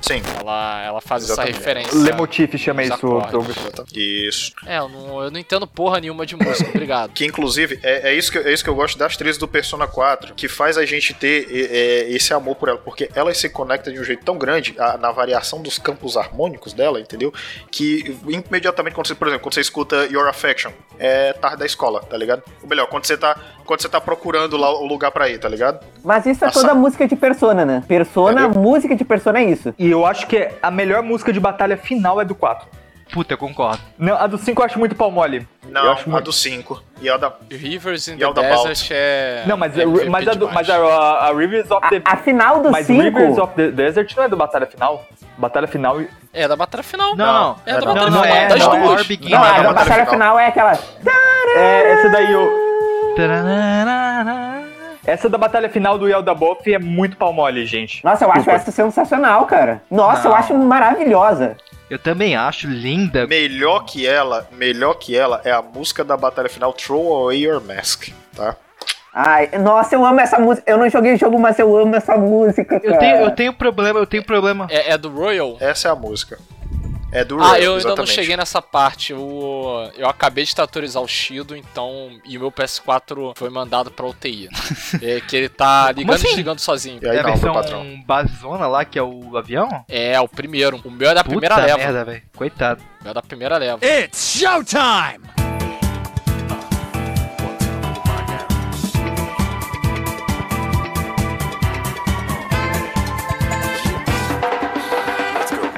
[0.00, 0.22] Sim.
[0.40, 1.50] Ela, ela faz Exatamente.
[1.56, 1.98] essa referência.
[1.98, 2.96] Lemotif chama isso.
[3.30, 3.56] Douglas.
[3.94, 4.52] Isso.
[4.66, 7.12] É, eu não, eu não entendo porra nenhuma de música, obrigado.
[7.12, 9.86] Que inclusive é, é isso que, é isso que eu gosto das trilhas do Persona
[9.86, 11.76] 4, que faz a gente ter é,
[12.06, 14.96] é, esse amor por ela, porque ela se conecta de um jeito tão grande a-
[14.96, 17.32] na variação dos campos harmônicos dela, entendeu?
[17.70, 22.00] Que imediatamente, quando você, por exemplo, quando você escuta Your Affection, é tarde da escola,
[22.00, 22.42] tá ligado?
[22.62, 25.48] Ou melhor, quando você tá, quando você tá procurando lá o lugar pra ir, tá
[25.48, 25.84] ligado?
[26.02, 26.60] Mas isso é Nossa.
[26.60, 27.82] toda música de Persona, né?
[27.86, 28.62] Persona, Entendeu?
[28.62, 29.74] música de Persona é isso.
[29.78, 32.66] E eu acho que a melhor música de batalha final é do 4.
[33.12, 33.80] Puta, eu concordo.
[33.96, 35.46] Não, a do 5 eu acho muito pau mole.
[35.70, 36.24] Não, eu acho a muito...
[36.24, 37.32] do 5 e a da.
[37.50, 39.44] Rivers in E the Desert é.
[39.46, 42.02] Não, mas, é mas, a, do, mas a, a, a Rivers of the...
[42.04, 43.42] A, a final do mas Rivers 5.
[43.42, 45.04] of the Desert não é do batalha final?
[45.38, 46.00] Batalha final...
[46.32, 47.16] É da batalha final.
[47.16, 47.56] Não, não.
[47.64, 49.08] É da não, batalha não final, é, das não é duas.
[49.08, 50.72] Não, Não, a da batalha final é aquela.
[51.56, 52.65] É, essa daí eu...
[55.06, 58.04] Essa da batalha final do Yelda Buff é muito pau mole, gente.
[58.04, 58.60] Nossa, eu acho Desculpa.
[58.60, 59.82] essa sensacional, cara.
[59.90, 60.38] Nossa, eu Não.
[60.38, 61.56] acho maravilhosa.
[61.88, 63.26] Eu também acho linda.
[63.26, 67.62] Melhor que ela, melhor que ela é a música da batalha final Throw Away Your
[67.62, 68.56] Mask, tá?
[69.14, 70.70] Ai, nossa, eu amo essa música.
[70.70, 72.94] Eu não joguei o jogo, mas eu amo essa música, cara.
[72.94, 74.66] Eu tenho, eu tenho problema, eu tenho problema.
[74.68, 75.56] É, é do Royal?
[75.60, 76.38] Essa é a música.
[77.16, 78.12] É do Ah, eu ainda não exatamente.
[78.12, 79.12] cheguei nessa parte.
[79.12, 82.10] Eu, eu acabei de autorizar o Shido, então.
[82.26, 84.50] E o meu PS4 foi mandado pra UTI.
[85.00, 86.28] é, que ele tá ligando e assim?
[86.28, 86.98] desligando sozinho.
[87.02, 88.02] E aí é a não, versão patrão.
[88.06, 89.84] basezona lá, que é o avião?
[89.88, 90.78] É, o primeiro.
[90.84, 91.78] O meu é da primeira Puta leva.
[91.78, 92.22] merda, velho.
[92.36, 92.82] Coitado.
[93.00, 93.78] O meu é da primeira leva.
[93.82, 95.35] It's showtime!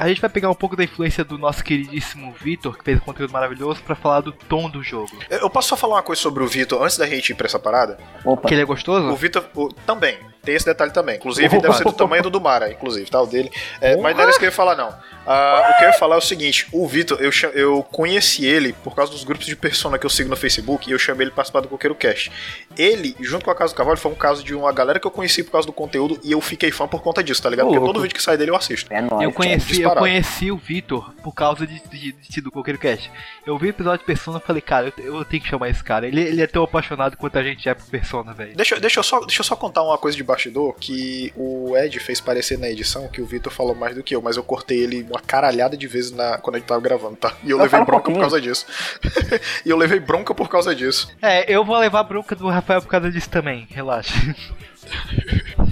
[0.01, 3.01] A gente vai pegar um pouco da influência do nosso queridíssimo Vitor, que fez um
[3.01, 5.11] conteúdo maravilhoso, pra falar do tom do jogo.
[5.29, 7.59] Eu posso só falar uma coisa sobre o Vitor antes da gente ir pra essa
[7.59, 7.99] parada?
[8.23, 8.47] Opa.
[8.47, 9.07] Que ele é gostoso?
[9.07, 10.17] O Vitor o- também.
[10.43, 11.15] Tem esse detalhe também.
[11.17, 13.21] Inclusive, deve ser do tamanho do do Mara, inclusive, tá?
[13.21, 13.51] O dele.
[13.81, 14.93] É, mas não era isso que eu ia falar, não.
[15.27, 18.73] Ah, o que eu ia falar é o seguinte: o Vitor, eu, eu conheci ele
[18.73, 21.31] por causa dos grupos de persona que eu sigo no Facebook e eu chamei ele
[21.31, 22.31] pra participar do Coqueiro Cast.
[22.77, 25.11] Ele, junto com a Casa do Cavalo, foi um caso de uma galera que eu
[25.11, 27.67] conheci por causa do conteúdo e eu fiquei fã por conta disso, tá ligado?
[27.67, 28.91] Porque todo vídeo que sai dele eu assisto.
[28.93, 29.21] É nóis.
[29.21, 33.11] Eu conheci, eu conheci o Vitor por causa de, de, de- do Coqueiro Cast.
[33.45, 35.83] Eu vi o episódio de Persona e falei, cara, eu, eu tenho que chamar esse
[35.83, 36.07] cara.
[36.07, 38.55] Ele, ele é tão apaixonado quanto a gente é por Persona, velho.
[38.55, 41.99] Deixa, deixa, eu só, deixa eu só contar uma coisa de bastidor que o Ed
[41.99, 44.79] fez parecer na edição que o Vitor falou mais do que eu, mas eu cortei
[44.79, 47.33] ele uma caralhada de vezes na, quando a gente tava gravando, tá?
[47.43, 48.65] E eu, Eu levei falo um bronca por causa disso.
[49.65, 51.11] e eu levei bronca por causa disso.
[51.21, 54.13] É, eu vou levar a bronca do Rafael por causa disso também, relaxa.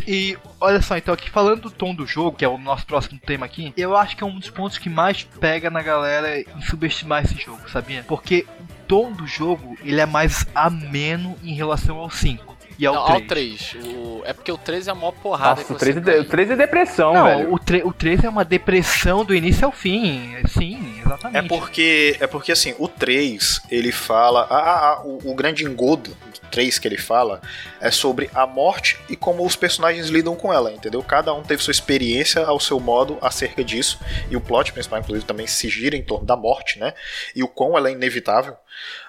[0.08, 3.20] E olha só, então aqui falando do tom do jogo, que é o nosso próximo
[3.20, 6.62] tema aqui, eu acho que é um dos pontos que mais pega na galera em
[6.62, 8.06] subestimar esse jogo, sabia?
[8.08, 12.94] Porque o tom do jogo, ele é mais ameno em relação ao 5 e ao
[12.96, 13.22] Não, 3.
[13.22, 13.76] ao 3.
[13.96, 14.22] O...
[14.26, 16.26] É porque o 3 é a maior porrada Nossa, o que você 3, é, o
[16.26, 17.54] 3 é depressão, Não, velho.
[17.54, 20.36] o, tre- o 3 é uma depressão do início ao fim.
[20.50, 21.48] Sim, É exatamente.
[21.48, 24.46] porque, é porque assim, o 3, ele fala.
[24.50, 27.42] ah, ah, ah, o, o grande engodo do 3 que ele fala
[27.80, 31.02] é sobre a morte e como os personagens lidam com ela, entendeu?
[31.02, 33.98] Cada um teve sua experiência ao seu modo acerca disso.
[34.30, 36.94] E o plot principal, inclusive, também se gira em torno da morte, né?
[37.36, 38.56] E o quão ela é inevitável.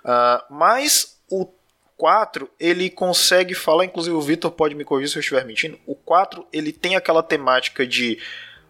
[0.04, 1.44] Ah, mas o
[1.98, 5.78] 4, ele consegue falar, inclusive o Vitor pode me corrigir se eu estiver mentindo.
[5.84, 8.18] O 4, ele tem aquela temática de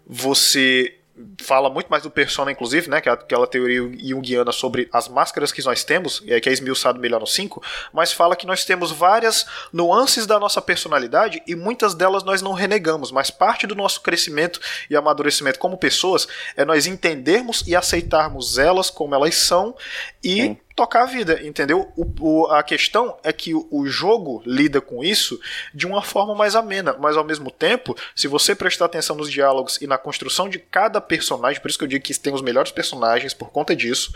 [0.06, 0.94] você
[1.42, 3.00] fala muito mais do Persona, inclusive, né?
[3.00, 6.52] Que é aquela teoria junguiana sobre as máscaras que nós temos, e é que é
[6.52, 7.62] esmiuçado melhor no 5,
[7.92, 12.52] mas fala que nós temos várias nuances da nossa personalidade e muitas delas nós não
[12.52, 18.58] renegamos, mas parte do nosso crescimento e amadurecimento como pessoas é nós entendermos e aceitarmos
[18.58, 19.74] elas como elas são
[20.22, 20.58] e Sim.
[20.78, 21.92] Tocar a vida, entendeu?
[21.96, 25.40] O, o- a questão é que o, o jogo lida com isso
[25.74, 29.80] de uma forma mais amena, mas ao mesmo tempo, se você prestar atenção nos diálogos
[29.82, 32.70] e na construção de cada personagem, por isso que eu digo que tem os melhores
[32.70, 34.12] personagens por conta disso,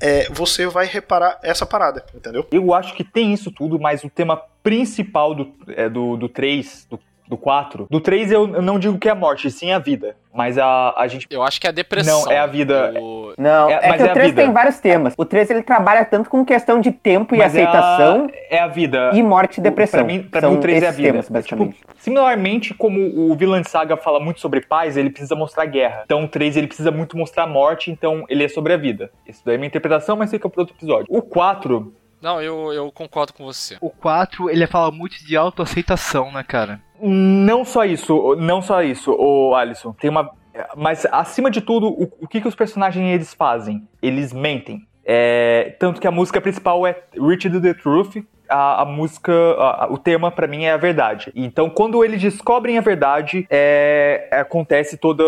[0.00, 2.46] é, você vai reparar essa parada, entendeu?
[2.52, 6.86] Eu acho que tem isso tudo, mas o tema principal do, é, do, do 3,
[6.88, 7.86] do, do 4.
[7.90, 10.16] Do 3 eu não digo que é a morte, sim a vida.
[10.34, 11.26] Mas a, a gente.
[11.30, 12.24] Eu acho que é a depressão.
[12.26, 12.92] Não, é a vida.
[13.00, 14.42] O- Não, É, é, mas que é o a 3 vida.
[14.42, 15.14] tem vários temas.
[15.16, 18.58] O 3 ele trabalha tanto com questão de tempo e Mas é a- aceitação É
[18.58, 19.10] a, vida.
[19.14, 20.00] e morte e depressão.
[20.00, 21.08] Pra mim, pra São mim o 3 é a vida.
[21.10, 21.76] temas, basicamente.
[21.78, 26.02] Tipo, similarmente como o Villan Saga fala muito sobre paz, ele precisa mostrar guerra.
[26.04, 29.10] Então o 3 ele precisa muito mostrar morte, então ele é sobre a vida.
[29.26, 31.06] Isso daí é minha interpretação, mas fica pro outro episódio.
[31.08, 33.76] O 4, Não, eu, eu concordo com você.
[33.80, 36.80] O 4, ele fala muito de autoaceitação, né, cara?
[37.00, 39.92] Não só isso, não só isso, o Alisson.
[39.92, 40.30] Tem uma.
[40.76, 43.86] Mas acima de tudo, o, o que, que os personagens eles fazem?
[44.02, 44.86] Eles mentem.
[45.04, 48.16] É, tanto que a música principal é Rich to the Truth.
[48.48, 51.32] A, a música, a- o tema pra mim é a verdade.
[51.34, 55.22] Então, quando eles descobrem a verdade, é, acontece toda.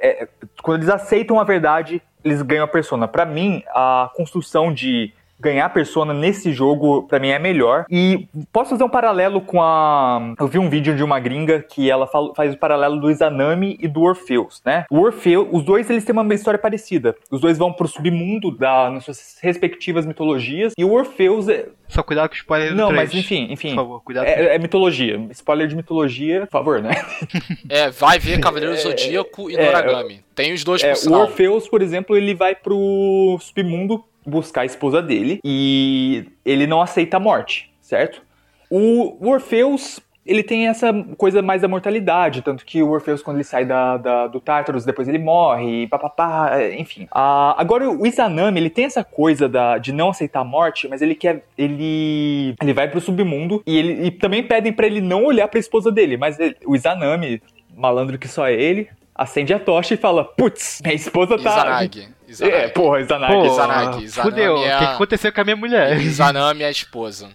[0.00, 0.26] é,
[0.62, 3.06] quando eles aceitam a verdade, eles ganham a persona.
[3.06, 5.12] Pra mim, a construção de
[5.42, 7.84] ganhar a persona nesse jogo, pra mim, é melhor.
[7.90, 10.34] E posso fazer um paralelo com a.
[10.38, 13.76] Eu vi um vídeo de uma gringa que ela fala- faz o paralelo do Izanami
[13.80, 14.84] e do Orpheus, né?
[14.90, 17.14] O Orfeu, os dois eles têm uma história parecida.
[17.30, 20.72] Os dois vão pro submundo da, nas suas respectivas mitologias.
[20.78, 21.66] E o Orpheus é.
[21.88, 23.02] Só cuidado com o spoiler do Não, 3.
[23.02, 23.68] mas enfim, enfim.
[23.70, 24.24] Por favor, cuidado.
[24.26, 25.20] É, é mitologia.
[25.32, 26.92] Spoiler de mitologia, por favor, né?
[27.68, 30.20] É, vai ver Cavaleiro Zodíaco e é, Noragami.
[30.34, 31.20] Tem os dois É, por o.
[31.20, 37.16] Orpheus, por exemplo, ele vai pro submundo buscar a esposa dele e ele não aceita
[37.16, 38.22] a morte, certo?
[38.70, 43.36] O, o Orpheus, ele tem essa coisa mais da mortalidade, tanto que o Orpheus, quando
[43.36, 47.06] ele sai da, da- do Tartarus, depois ele morre, papapá, enfim.
[47.10, 51.02] Ah, agora, o Izanami, ele tem essa coisa da, de não aceitar a morte, mas
[51.02, 51.44] ele quer.
[51.58, 52.54] Ele.
[52.62, 55.90] Ele vai pro submundo e, ele, e também pedem pra ele não olhar pra esposa
[55.90, 57.42] dele, mas ele- o Izanami,
[57.76, 61.50] malandro que só é ele, acende a tocha e fala: Putz, minha esposa tá.
[61.50, 62.08] Izanagi.
[62.28, 62.56] Izanagi.
[62.56, 63.32] É, porra, Izanagi.
[63.32, 64.54] Pô, Izanagi, Izanami fudeu.
[64.54, 66.00] O é que que aconteceu com a minha mulher?
[66.00, 67.30] Izanami é a esposa.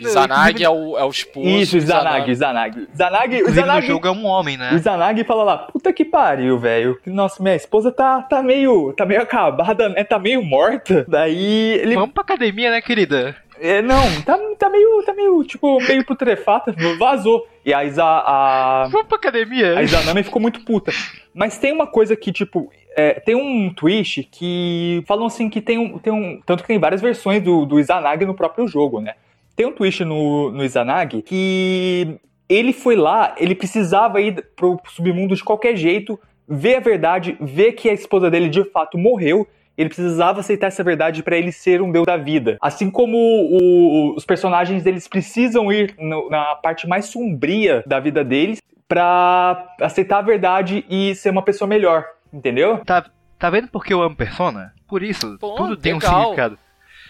[0.00, 1.48] Izanagi é o, é o esposo.
[1.48, 2.88] Isso, Izanagi, Izanagi.
[2.92, 4.70] Izanagi, o Izanagi, jogo é um homem, né?
[4.72, 6.98] o Izanagi fala lá, puta que pariu, velho.
[7.06, 8.92] Nossa, minha esposa tá, tá meio.
[8.92, 10.04] tá meio acabada, né?
[10.04, 11.04] Tá meio morta.
[11.08, 11.94] Daí ele.
[11.94, 13.36] Vamos pra academia, né, querida?
[13.60, 15.02] É, não, tá, tá meio.
[15.04, 17.46] tá meio, tipo, meio putrefata, vazou.
[17.64, 18.04] E a Isa.
[18.04, 19.78] A, Vamos pra academia.
[19.78, 20.92] a Izanami ficou muito puta.
[21.32, 25.78] Mas tem uma coisa que, tipo, é, tem um twist que falam assim que tem
[25.78, 26.40] um, tem um.
[26.44, 29.14] Tanto que tem várias versões do, do Izanagi no próprio jogo, né?
[29.56, 35.34] Tem um twist no, no Izanagi que ele foi lá, ele precisava ir pro submundo
[35.34, 39.46] de qualquer jeito, ver a verdade, ver que a esposa dele de fato morreu.
[39.76, 42.56] Ele precisava aceitar essa verdade para ele ser um deus da vida.
[42.60, 48.22] Assim como o- os personagens eles precisam ir no- na parte mais sombria da vida
[48.24, 52.78] deles pra aceitar a verdade e ser uma pessoa melhor, entendeu?
[52.84, 53.04] Tá,
[53.38, 54.72] tá vendo por que eu amo Persona?
[54.86, 56.20] Por isso, Pô, tudo tem um legal.
[56.20, 56.58] significado.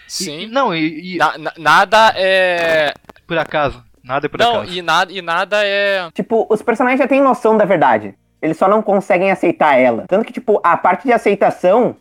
[0.07, 0.39] Sim.
[0.41, 2.93] E- não, e, e- Na- na- nada é.
[3.27, 3.83] por acaso.
[4.03, 4.71] Nada é por Não, acaso.
[4.73, 6.09] e nada, e nada é.
[6.13, 8.13] Tipo, os personagens já têm noção da verdade.
[8.41, 10.05] Eles só não conseguem aceitar ela.
[10.07, 11.95] Tanto que, tipo, a parte de aceitação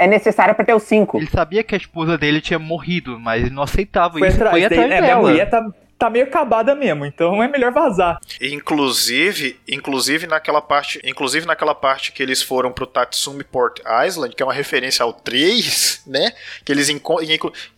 [0.00, 1.18] é necessária pra ter os cinco.
[1.18, 4.36] Ele sabia que a esposa dele tinha morrido, mas ele não aceitava Foi isso.
[4.38, 5.20] atrás, foi atrás é, minha dela.
[5.20, 5.66] mulher tá,
[6.00, 8.18] tá meio acabada mesmo, então é melhor vazar.
[8.40, 14.42] Inclusive, inclusive naquela parte, inclusive naquela parte que eles foram pro Tatsumi Port Island, que
[14.42, 16.32] é uma referência ao 3, né?
[16.64, 16.88] Que eles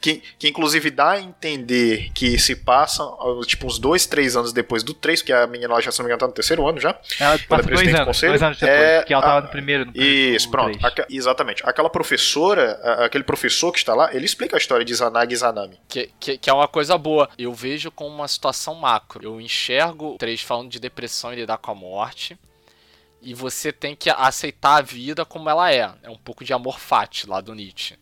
[0.00, 4.52] que, que inclusive dá a entender que se passam ó, tipo uns dois, três anos
[4.52, 6.66] depois do 3, que a menina lá já se não me engano tá no terceiro
[6.68, 6.90] ano já.
[7.18, 8.32] Ela Ela é passa dois do anos, conselho.
[8.32, 9.84] dois anos depois, É, que ela tava a- no primeiro.
[9.86, 10.86] No Isso, no pronto.
[10.86, 11.62] Aca- exatamente.
[11.66, 15.34] Aquela professora, a- aquele professor que está lá, ele explica a história de Izanagi e
[15.34, 15.78] Izanami.
[15.88, 17.28] Que, que, que é uma coisa boa.
[17.38, 19.24] Eu vejo como uma situação macro.
[19.24, 22.38] Eu enxergo três falando de depressão e lidar com a morte.
[23.20, 25.94] E você tem que aceitar a vida como ela é.
[26.02, 27.96] É um pouco de amor fati lá do Nietzsche.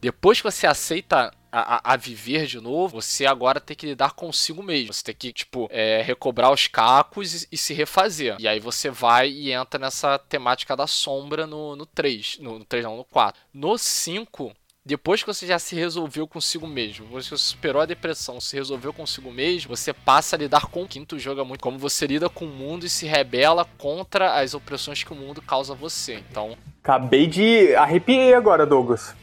[0.00, 4.12] Depois que você aceita a, a- a viver de novo, você agora tem que lidar
[4.12, 4.92] consigo mesmo.
[4.92, 8.36] Você tem que, tipo, é, recobrar os cacos e, e se refazer.
[8.40, 12.38] E aí você vai e entra nessa temática da sombra no, no 3.
[12.40, 13.40] No, no 3 não, no 4.
[13.52, 14.52] No 5,
[14.84, 19.30] depois que você já se resolveu consigo mesmo, você superou a depressão, se resolveu consigo
[19.30, 22.44] mesmo, você passa a lidar com o quinto jogo é muito como você lida com
[22.44, 26.22] o mundo e se rebela contra as opressões que o mundo causa a você.
[26.28, 29.14] Então, Acabei de arrepiei agora, Douglas.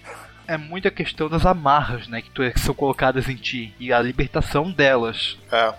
[0.47, 4.01] É muita questão das amarras, né, que, tu, que são colocadas em ti e a
[4.01, 5.37] libertação delas.
[5.51, 5.73] É,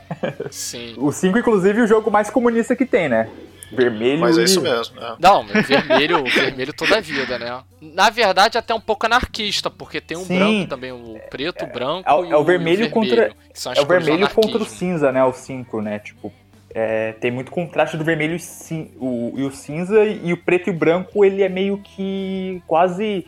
[0.50, 0.94] sim.
[0.98, 3.30] O 5, inclusive, é o jogo mais comunista que tem, né?
[3.72, 4.98] Vermelho mas é isso mesmo.
[5.00, 5.14] é.
[5.18, 7.62] Não, vermelho, vermelho toda a vida, né?
[7.80, 10.38] Na verdade, até um pouco anarquista, porque tem um Sim.
[10.38, 13.14] branco também, o preto, o branco É, o- e é o vermelho e o contra-
[13.16, 15.22] vermelho, que são as É o vermelho contra o cinza, né?
[15.24, 15.98] O 5, né?
[16.00, 16.32] Tipo,
[16.74, 20.68] é, tem muito contraste do vermelho e, cin- o, e o cinza, e o preto
[20.68, 23.26] e o branco, ele é meio que quase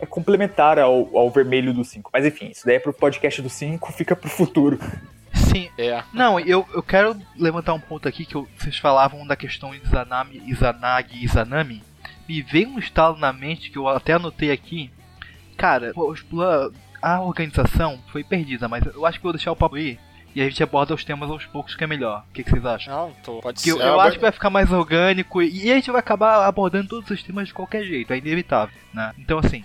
[0.00, 2.10] é complementar ao, ao vermelho do 5.
[2.12, 4.78] Mas enfim, isso daí é pro podcast do 5, fica pro futuro.
[5.52, 5.68] Sim.
[5.78, 6.02] É.
[6.12, 9.82] Não, eu, eu quero levantar um ponto aqui que eu- vocês falavam da questão de
[9.84, 11.82] Izanami, Izanagi e Izanami.
[12.28, 14.90] Me veio um estalo na mente que eu até anotei aqui.
[15.56, 15.92] Cara,
[17.00, 19.98] a organização foi perdida, mas eu acho que vou deixar o papo aí
[20.34, 22.24] e a gente aborda os temas aos poucos que é melhor.
[22.30, 22.94] O que, que vocês acham?
[22.94, 23.82] Não, tô, pode Que eu, ser.
[23.84, 27.10] eu acho que vai ficar mais orgânico e, e a gente vai acabar abordando todos
[27.10, 29.12] os temas de qualquer jeito, é inevitável, né?
[29.18, 29.62] Então assim.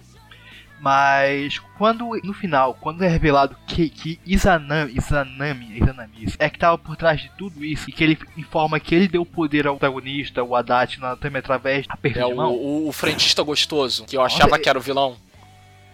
[0.79, 6.77] Mas quando no final, quando é revelado que, que Izanami, Izanami, Izanami é que tava
[6.77, 10.43] por trás de tudo isso e que ele informa que ele deu poder ao protagonista,
[10.43, 12.53] o Haddad, na também através da aperto É de o, mão.
[12.53, 15.17] o, o frentista gostoso, que eu achava Nossa, que era o vilão.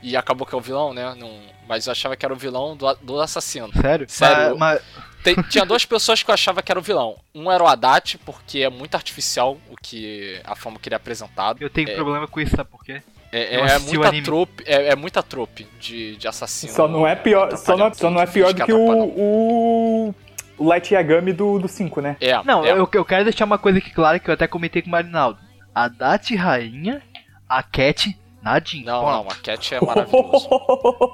[0.01, 1.15] E acabou que é o vilão, né?
[1.17, 1.31] Não,
[1.65, 3.71] mas eu achava que era o vilão do, do assassino.
[3.71, 4.05] Sério?
[4.09, 4.57] Sério.
[4.57, 4.81] Mas,
[5.23, 7.15] Tem- tinha duas pessoas que eu achava que era o vilão.
[7.33, 10.97] Um era o Haddad, porque é muito artificial o que a forma que ele é
[10.97, 11.61] apresentado.
[11.61, 13.01] eu tenho é, problema com isso, sabe por quê?
[13.33, 16.71] É, é, o muita trope, é, é muita trope de, de assassino.
[16.71, 20.15] Só não é pior, só não, só não é pior do que o, o,
[20.55, 22.15] o Light Yagami do 5, né?
[22.21, 22.71] É, Não, é.
[22.71, 25.39] eu, eu quero deixar uma coisa aqui clara que eu até comentei com o Marinaldo.
[25.73, 27.01] A Dati rainha,
[27.49, 28.85] a Cat nadinha.
[28.85, 29.23] Não, Pronto.
[29.23, 30.49] não, a Cat é maravilhoso.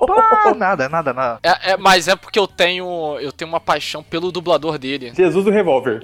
[0.05, 1.39] Pá, nada, nada, nada.
[1.41, 5.13] É, é, mas é porque eu tenho eu tenho uma paixão pelo dublador dele.
[5.15, 6.01] Jesus do revólver.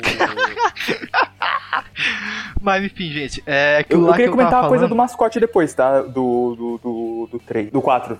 [2.65, 5.39] Mas enfim, gente, é Eu, eu queria que eu comentar tava uma coisa do mascote
[5.39, 6.01] depois, tá?
[6.01, 8.17] Do, do, do, do 3, do 4.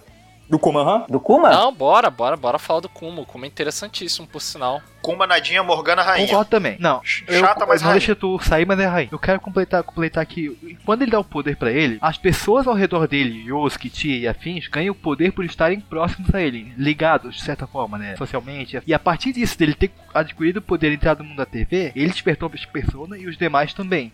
[0.47, 1.05] Do Kuma, aham.
[1.09, 1.49] Do Kuma?
[1.49, 3.21] Não, bora, bora, bora falar do Kuma.
[3.21, 4.79] O Kuma é interessantíssimo, por sinal.
[5.01, 6.27] Kuma, Nadinha, Morgana, Rainha.
[6.27, 6.77] Concordo também.
[6.79, 7.99] Não, eu, Chata, mas não rainha.
[7.99, 9.09] deixa tu sair, mas é rainha.
[9.11, 10.77] Eu quero completar, completar aqui.
[10.85, 14.27] Quando ele dá o poder pra ele, as pessoas ao redor dele, Yosuke, Tia e
[14.27, 18.15] afins, ganham o poder por estarem próximos a ele, ligados, de certa forma, né?
[18.15, 18.79] Socialmente.
[18.85, 21.91] E a partir disso, dele ter adquirido o poder de entrar no mundo da TV,
[21.95, 24.13] ele despertou as pessoas e os demais também.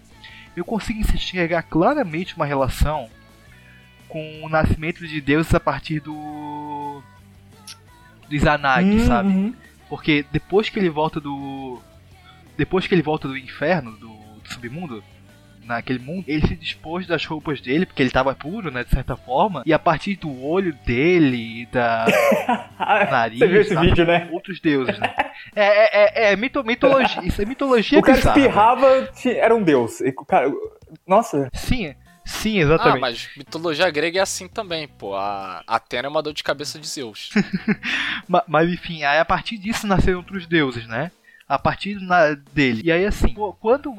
[0.55, 3.09] Eu consigo enxergar claramente uma relação
[4.07, 7.01] com o nascimento de Deus a partir do.
[8.27, 9.29] do Izanagi, Hum, sabe?
[9.29, 9.53] uhum.
[9.89, 11.81] Porque depois que ele volta do.
[12.57, 15.03] Depois que ele volta do inferno, do, do submundo,
[15.65, 19.15] naquele mundo, ele se dispôs das roupas dele, porque ele tava puro, né, de certa
[19.15, 22.05] forma, e a partir do olho dele e da
[23.09, 24.27] nariz, Você viu esse sabe, vídeo, né?
[24.31, 25.13] outros deuses, né?
[25.55, 29.55] É, é, é, é mito, mitologia, isso é mitologia O cara bizarra, espirrava, ti- era
[29.55, 30.01] um deus.
[30.01, 30.51] E, Cara,
[31.07, 31.49] nossa.
[31.53, 31.95] Sim,
[32.25, 32.99] sim, Ah, exatamente.
[33.01, 35.15] mas mitologia grega é assim também, pô.
[35.15, 37.29] A Atena é uma dor de cabeça de Zeus.
[38.27, 41.11] Ma- Mas, enfim, aí a partir disso nasceram outros deuses, né?
[41.47, 42.81] A partir na- dele.
[42.85, 43.93] E aí assim, pô, quando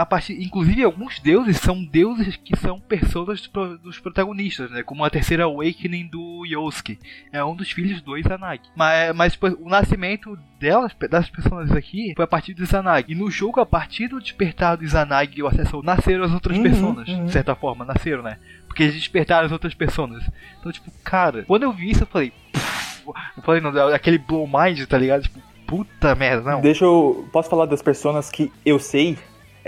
[0.00, 4.82] a partir, inclusive alguns deuses são deuses que são personas dos, pro- dos protagonistas, né?
[4.82, 6.98] Como a terceira Awakening do Yosuke,
[7.32, 8.62] é um dos filhos do Izanagi.
[8.76, 13.06] Mas, mas tipo, o nascimento delas, das personagens aqui, foi a partir do Izanagi.
[13.08, 16.56] E no jogo, a partir do despertar do Izanagi e o acesso, nasceram as outras
[16.56, 17.26] Uhum, personas, uhum.
[17.26, 18.38] de certa forma, nasceram, né?
[18.66, 20.22] Porque eles despertaram as outras personas.
[20.60, 22.32] Então, tipo, cara, quando eu vi isso, eu falei.
[22.52, 23.02] "Pff",
[23.36, 25.22] Eu falei, não, aquele blow mind, tá ligado?
[25.22, 26.60] Tipo, puta merda, não.
[26.60, 27.26] Deixa eu.
[27.32, 29.16] Posso falar das personas que eu sei?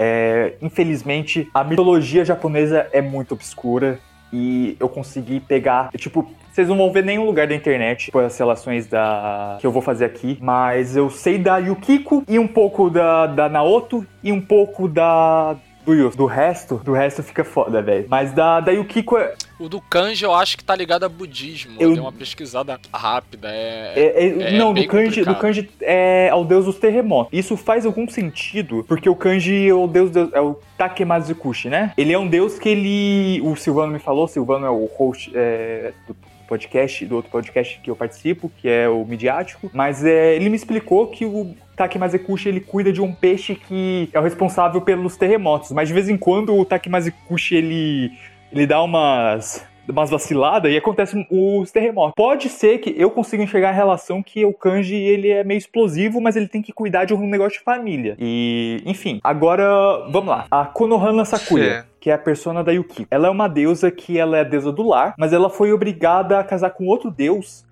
[0.03, 3.99] É, infelizmente, a mitologia japonesa é muito obscura
[4.33, 5.91] e eu consegui pegar.
[5.91, 9.71] Tipo, vocês não vão ver nenhum lugar da internet por as relações da que eu
[9.71, 14.33] vou fazer aqui, mas eu sei da Yukiko e um pouco da, da Naoto e
[14.33, 15.55] um pouco da.
[15.85, 16.11] Do.
[16.11, 18.07] Do resto, do resto fica foda, velho.
[18.09, 21.77] Mas da, da Yukiko é, O do kanji eu acho que tá ligado a budismo.
[21.79, 23.49] Eu- Eu dei uma pesquisada rápida.
[23.53, 27.31] É, É, é- é não, do kanji, do kanji é ao deus dos terremotos.
[27.39, 31.93] Isso faz algum sentido, porque o kanji é o deus, do- é o Takemazikushi, né?
[31.97, 33.41] Ele é um deus que ele.
[33.43, 36.17] O Silvano me falou, Silvano é o host é, do
[36.49, 40.57] podcast, do outro podcast que eu participo, que é o midiático, mas é, ele me
[40.57, 45.71] explicou que o Takemazekushi ele cuida de um peixe que é o responsável pelos terremotos,
[45.71, 48.11] mas de vez em quando o Takemazekushi ele
[48.53, 52.15] ele dá umas umas vaciladas e acontece os terremotos.
[52.17, 56.21] Pode ser que eu consiga enxergar a relação que o kanji ele é meio explosivo,
[56.21, 58.17] mas ele tem que cuidar de um negócio de família.
[58.19, 60.47] E, enfim, agora vamos lá.
[60.51, 63.09] A Konohana Sakuya, que é a persona da Yukiko.
[63.11, 66.39] Ela é uma deusa que ela é a deusa do lar, mas ela foi obrigada
[66.39, 67.65] a casar com outro deus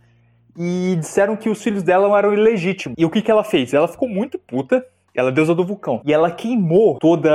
[0.56, 2.96] e disseram que os filhos dela eram ilegítimos.
[2.98, 3.72] E o que que ela fez?
[3.72, 4.84] Ela ficou muito puta.
[5.18, 6.00] Ela é deusa do vulcão.
[6.04, 7.28] E ela queimou toda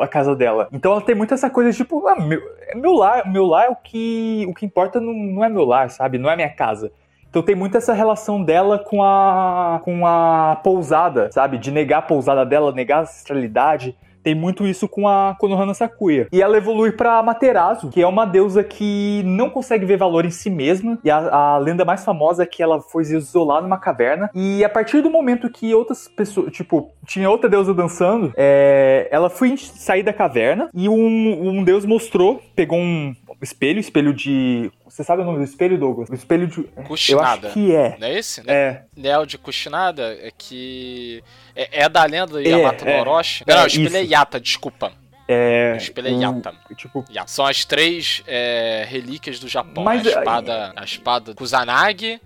[0.00, 0.66] a casa dela.
[0.72, 3.68] Então ela tem muito essa coisa tipo, ah, meu, é meu lar, meu lar é
[3.68, 6.18] o que, o que importa não, não é meu lar, sabe?
[6.18, 6.90] Não é minha casa.
[7.30, 11.56] Então tem muito essa relação dela com a com a pousada, sabe?
[11.56, 13.96] De negar a pousada dela, negar a ancestralidade.
[14.24, 16.26] Tem muito isso com a Konohana Sakuya.
[16.32, 20.30] E ela evolui pra Materazo, que é uma deusa que não consegue ver valor em
[20.30, 20.98] si mesma.
[21.04, 21.18] E a,
[21.54, 24.30] a lenda mais famosa é que ela foi isolada numa caverna.
[24.34, 29.28] E a partir do momento que outras pessoas, tipo, tinha outra deusa dançando, é, ela
[29.28, 34.72] foi sair da caverna e um, um deus mostrou, pegou um espelho, espelho de.
[34.86, 36.08] Você sabe o nome do espelho, Douglas?
[36.08, 36.60] O espelho de.
[36.76, 37.48] Eu Kushinada.
[37.48, 37.96] acho que é.
[38.00, 38.42] Não é esse?
[38.46, 38.82] É.
[38.96, 41.22] Neo de Kushinada é que.
[41.56, 42.94] É, é da lenda do É, Yamato é.
[42.96, 43.44] no Orochi?
[43.46, 44.02] É, não, o espelho é.
[44.02, 44.92] Yata, desculpa.
[45.26, 45.72] É.
[45.74, 46.54] O espelho é um- Yata.
[46.76, 47.28] Tipo, Yata.
[47.30, 49.84] São as três é, relíquias do Japão.
[49.84, 52.20] Mas, a espada, a espada Kusanagi,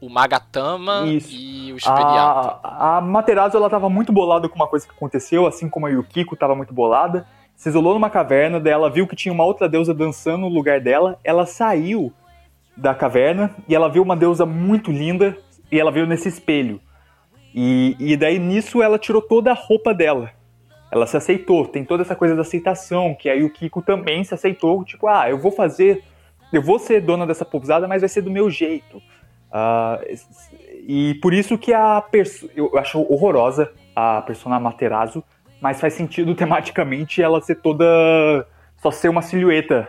[0.00, 1.28] o Magatama Isso.
[1.32, 2.58] e o espelho Yata.
[2.62, 5.90] A, a Materazo ela tava muito bolada com uma coisa que aconteceu, assim como a
[5.90, 7.26] Yukiko tava muito bolada.
[7.54, 10.80] Se isolou numa caverna, daí ela viu que tinha uma outra deusa dançando no lugar
[10.80, 11.18] dela.
[11.22, 12.12] Ela saiu
[12.76, 15.36] da caverna e ela viu uma deusa muito linda
[15.70, 16.80] e ela viu nesse espelho.
[17.54, 20.30] E, e daí nisso ela tirou toda a roupa dela.
[20.90, 21.66] Ela se aceitou.
[21.66, 24.84] Tem toda essa coisa da aceitação, que a Yukiko também se aceitou.
[24.84, 26.02] Tipo, ah, eu vou fazer.
[26.52, 29.00] Eu vou ser dona dessa pousada, mas vai ser do meu jeito.
[29.50, 30.00] Ah,
[30.86, 35.22] e por isso que a perso eu acho horrorosa a persona Materazo,
[35.60, 38.46] mas faz sentido tematicamente ela ser toda
[38.78, 39.88] só ser uma silhueta.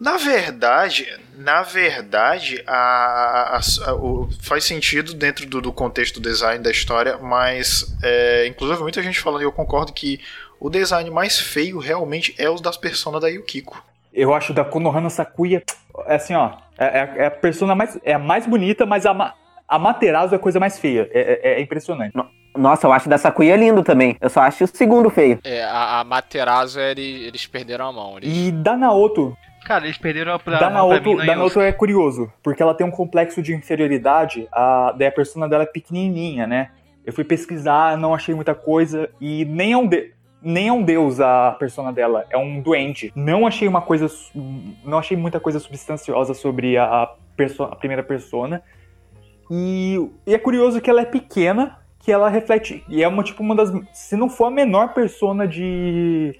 [0.00, 6.28] Na verdade, na verdade, a, a- a- o- faz sentido dentro do, do contexto do
[6.28, 10.20] design da história, mas é, inclusive muita gente falando e eu concordo que
[10.58, 13.82] o design mais feio realmente é os das personas da Yukiko.
[14.12, 15.62] Eu acho da Konohana Sakuya
[16.06, 19.14] é assim, ó, é, é- é a persona mais é a mais bonita, mas a,
[19.14, 19.34] Ma-
[19.68, 21.08] a Materazo é a coisa mais feia.
[21.12, 22.12] É, é- é impressionante.
[22.56, 24.16] Nossa, eu acho da Sakuya lindo também.
[24.20, 25.38] Eu só acho o segundo feio.
[25.44, 28.18] É, a, a Materazo ele- eles perderam a mão.
[28.18, 28.30] Eles...
[28.48, 29.34] E da Naoto,
[29.64, 32.74] Cara, eles perderam pra, da pra Naoto, mim no da Naoto é curioso, porque ela
[32.74, 36.70] tem um complexo de inferioridade, a, daí a persona dela é pequenininha, né?
[37.04, 40.82] Eu fui pesquisar, não achei muita coisa, e nem é um, de, nem é um
[40.82, 43.12] deus a persona dela, é um duende.
[43.14, 44.06] Não achei uma coisa,
[44.84, 48.62] não achei muita coisa substanciosa sobre a, a, perso- a primeira persona.
[49.50, 53.42] E, e é curioso que ela é pequena, que ela reflete, e é uma, tipo,
[53.42, 56.36] uma das, se não for a menor persona de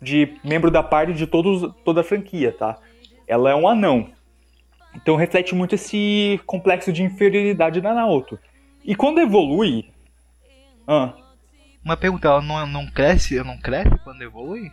[0.00, 2.78] de membro da party de todos, toda a franquia, tá?
[3.26, 4.08] Ela é um anão.
[4.94, 8.38] Então reflete muito esse complexo de inferioridade da Naoto.
[8.84, 9.88] E quando evolui.
[10.86, 11.14] Ah,
[11.84, 14.72] Uma pergunta, ela não, não cresce, não cresce quando evolui?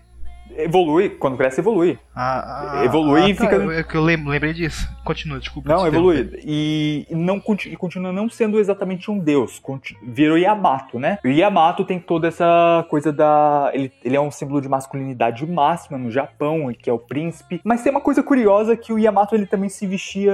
[0.56, 2.00] evolui, quando cresce, evolui.
[2.20, 4.88] Ah, ah, Evolui ah, e fica- eu- É que eu lem- lembrei disso.
[5.04, 5.70] Continua, desculpa.
[5.70, 6.16] Não, te evolui.
[6.22, 6.42] interromper.
[6.46, 9.62] E não conti- e continua não sendo exatamente um deus.
[10.04, 11.20] Virou Yamato, né?
[11.24, 13.70] O Yamato tem toda essa coisa da.
[13.74, 17.62] Ele, ele é um símbolo de masculinidade máxima no Japão, que é o príncipe.
[17.64, 20.34] Mas tem uma coisa curiosa que o Yamato ele também se vestia.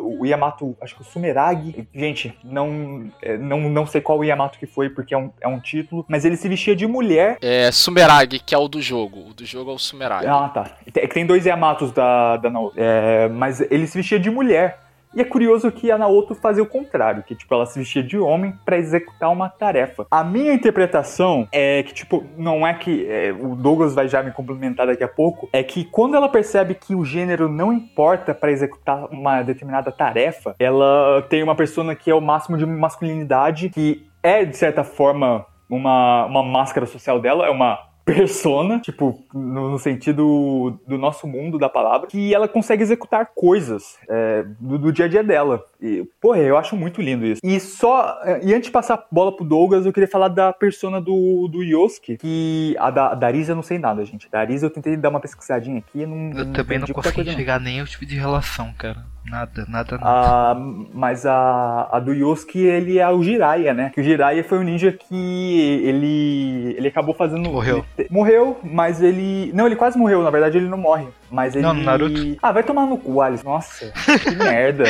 [0.00, 1.88] O Yamato, acho que o Sumeragi.
[1.94, 5.48] Gente, não, é, não, não sei qual o Yamato que foi, porque é um, é
[5.48, 6.04] um título.
[6.08, 9.30] Mas ele se vestia de mulher É Sumeragi, que é o do jogo.
[9.30, 10.26] O do jogo é o Sumeragi.
[10.26, 10.70] ah, tá.
[10.94, 12.74] É que tem dois Yamatos da, da Naoto.
[12.76, 14.80] É, mas ele se vestia de mulher.
[15.14, 18.18] E é curioso que a Naoto fazia o contrário, que tipo, ela se vestia de
[18.18, 20.06] homem pra executar uma tarefa.
[20.10, 24.30] A minha interpretação é que, tipo, não é que é, o Douglas vai já me
[24.30, 28.50] complementar daqui a pouco, é que quando ela percebe que o gênero não importa pra
[28.50, 34.06] executar uma determinada tarefa, ela tem uma persona que é o máximo de masculinidade, que
[34.22, 40.78] é, de certa forma, uma, uma máscara social dela, é uma persona, tipo, no, sentido
[40.86, 45.08] do nosso mundo da palavra, que ela consegue executar coisas é, do, do dia a
[45.08, 45.64] dia dela.
[45.82, 47.40] E, porra, eu acho muito lindo isso.
[47.42, 48.20] E só.
[48.40, 51.62] E antes de passar a bola pro Douglas, eu queria falar da persona do, do
[51.62, 54.30] Yosuke, que a da, da Arisa eu não sei nada, gente.
[54.30, 56.38] Da Arisa eu tentei dar uma pesquisadinha aqui, não.
[56.38, 57.32] Eu também não entendi qualquer consegui não.
[57.32, 59.04] enxergar nem o tipo de relação, cara.
[59.24, 60.02] Nada, nada, nada.
[60.02, 60.54] Ah,
[60.92, 63.90] mas a, a do Yosuke, ele é o Jiraiya, né?
[63.94, 67.48] Que o Jiraiya foi um ninja que ele ele acabou fazendo...
[67.48, 67.84] Morreu.
[67.96, 69.52] ele- morreu, mas ele...
[69.54, 71.06] Não, ele quase morreu, na verdade ele não morre.
[71.30, 71.62] Mas ele...
[71.62, 72.36] Não, Naruto.
[72.42, 73.44] Ah, vai tomar no cu, Alice.
[73.44, 74.84] Nossa, que merda.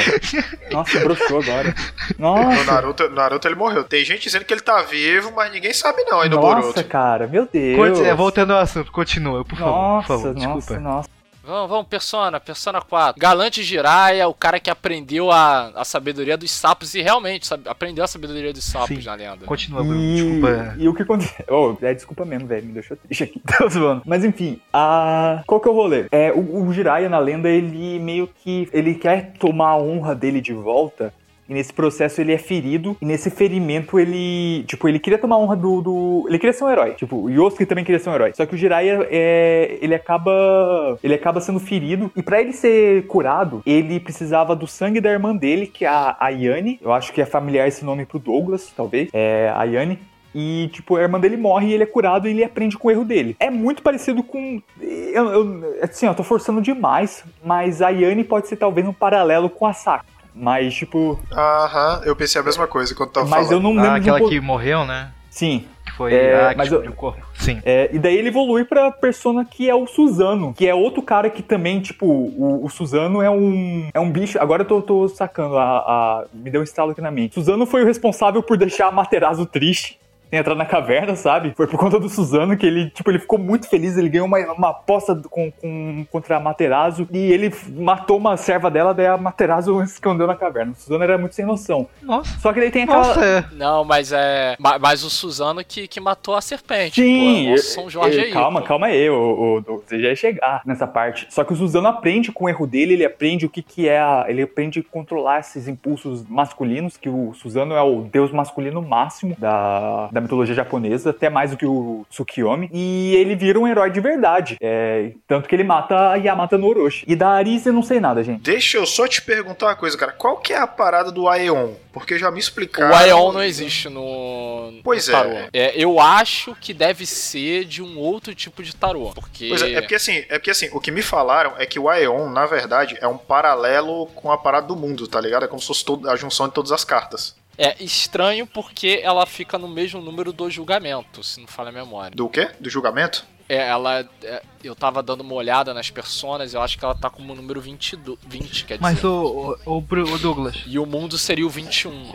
[0.72, 1.74] Nossa, broxou agora.
[2.18, 3.84] No Nossa, Naruto, no Naruto ele morreu.
[3.84, 6.84] Tem gente dizendo que ele tá vivo, mas ninguém sabe não aí no nossa, Boruto.
[6.84, 8.00] cara, meu Deus.
[8.00, 10.80] É, voltando ao assunto, continua, por favor, Nossa, por favor, nossa, desculpa.
[10.80, 11.08] nossa.
[11.44, 13.20] Vamos, vamos, Persona, Persona 4.
[13.20, 18.04] Galante Jiraiya, o cara que aprendeu a, a sabedoria dos sapos e realmente sabe- aprendeu
[18.04, 19.04] a sabedoria dos sapos Sim.
[19.04, 19.44] na lenda.
[19.44, 20.74] Continua, Bruno, E, desculpa.
[20.78, 21.44] e o que aconteceu?
[21.50, 22.66] Oh, é, desculpa mesmo, velho.
[22.66, 23.42] Me deixou triste aqui.
[23.58, 24.02] Tô zoando.
[24.06, 25.42] Mas enfim, a...
[25.46, 26.06] qual que é o rolê?
[26.12, 28.68] É, o, o Jiraiya na lenda, ele meio que.
[28.72, 31.12] Ele quer tomar a honra dele de volta.
[31.52, 32.96] E nesse processo ele é ferido.
[33.00, 34.64] E nesse ferimento ele.
[34.66, 35.82] Tipo, ele queria tomar honra do.
[35.82, 36.92] do- ele queria ser um herói.
[36.94, 38.32] Tipo, o Yosuke também queria ser um herói.
[38.34, 39.76] Só que o Jiraiya é.
[39.82, 40.98] Ele acaba.
[41.04, 42.10] Ele acaba sendo ferido.
[42.16, 46.16] E pra ele ser curado, ele precisava do sangue da irmã dele, que é a
[46.18, 46.78] Ayane.
[46.82, 49.10] Eu acho que é familiar esse nome pro Douglas, talvez.
[49.12, 49.98] É Ayane.
[50.34, 52.90] E, tipo, a irmã dele morre e ele é curado e ele aprende com o
[52.90, 53.36] erro dele.
[53.38, 54.62] É muito parecido com.
[54.80, 59.50] Eu, eu- assim, eu tô forçando demais, mas a Yane pode ser talvez um paralelo
[59.50, 60.10] com a Sakura.
[60.34, 61.18] Mas, tipo.
[61.30, 63.62] Aham, eu pensei a mesma coisa quando tava Mas eu falando.
[63.62, 65.10] não lembro Ah, um aquela po- que morreu, né?
[65.30, 65.64] Sim.
[65.84, 67.26] Que foi É, ah, que mas explodiu eu- o corpo.
[67.34, 67.60] Sim.
[67.64, 71.28] É, e daí ele evolui pra persona que é o Suzano, que é outro cara
[71.30, 74.38] que também, tipo, o, o Suzano é um, é um bicho.
[74.40, 77.34] Agora eu tô, tô sacando, a, a- me deu um estalo aqui na mente.
[77.34, 79.98] Suzano foi o responsável por deixar a Materazzo triste.
[80.32, 81.52] Tem entrar na caverna, sabe?
[81.54, 83.98] Foi por conta do Suzano que ele, tipo, ele ficou muito feliz.
[83.98, 88.70] Ele ganhou uma, uma aposta com, com- contra a Materazzo e ele matou uma serva
[88.70, 90.72] dela, daí a Materazzo escondeu na caverna.
[90.72, 91.86] O Suzano era muito sem noção.
[92.00, 92.38] Nossa.
[92.40, 92.98] Só que daí tem aquela.
[93.08, 93.44] Nossa, é.
[93.52, 94.56] Não, mas é.
[94.58, 97.02] ma- Mas o Suzano que, que matou a serpente.
[97.02, 98.32] Sim, pô, São Jorge eu- aí.
[98.32, 98.66] calma, pô.
[98.68, 101.26] calma aí, o, o, o- você já ia chegar nessa parte.
[101.28, 103.98] Só que o Suzano aprende com o erro dele, ele aprende o que que é,
[104.00, 108.80] a- ele aprende a controlar esses impulsos masculinos, que o Suzano é o deus masculino
[108.80, 113.66] máximo da, da mitologia japonesa, até mais do que o Tsukiyomi, e ele vira um
[113.66, 117.04] herói de verdade, é, tanto que ele mata a Yamata no Orochi.
[117.06, 118.42] E da Arisa eu não sei nada, gente.
[118.42, 120.12] Deixa eu só te perguntar uma coisa, cara.
[120.12, 121.72] Qual que é a parada do Aeon?
[121.92, 122.90] Porque já me explicaram.
[122.90, 124.72] O Aeon não existe no.
[124.82, 125.16] Pois no é.
[125.16, 125.34] tarô.
[125.74, 129.12] Eu acho que deve ser de um outro tipo de tarô.
[129.14, 129.48] Porque.
[129.48, 131.88] Pois é, é porque assim, é porque assim, o que me falaram é que o
[131.90, 135.44] Aeon, na verdade, é um paralelo com a parada do mundo, tá ligado?
[135.44, 137.34] É como se fosse todo- a junção de todas as cartas.
[137.58, 142.16] É estranho porque ela fica no mesmo número do julgamento, se não falha a memória.
[142.16, 142.50] Do quê?
[142.58, 143.24] Do julgamento?
[143.48, 144.08] É, ela.
[144.22, 147.60] é, eu tava dando uma olhada nas personas, eu acho que ela tá como número
[147.60, 148.80] 20, do- 20 quer dizer.
[148.80, 152.12] Mas o, o, o, o Douglas, E o mundo seria o 21.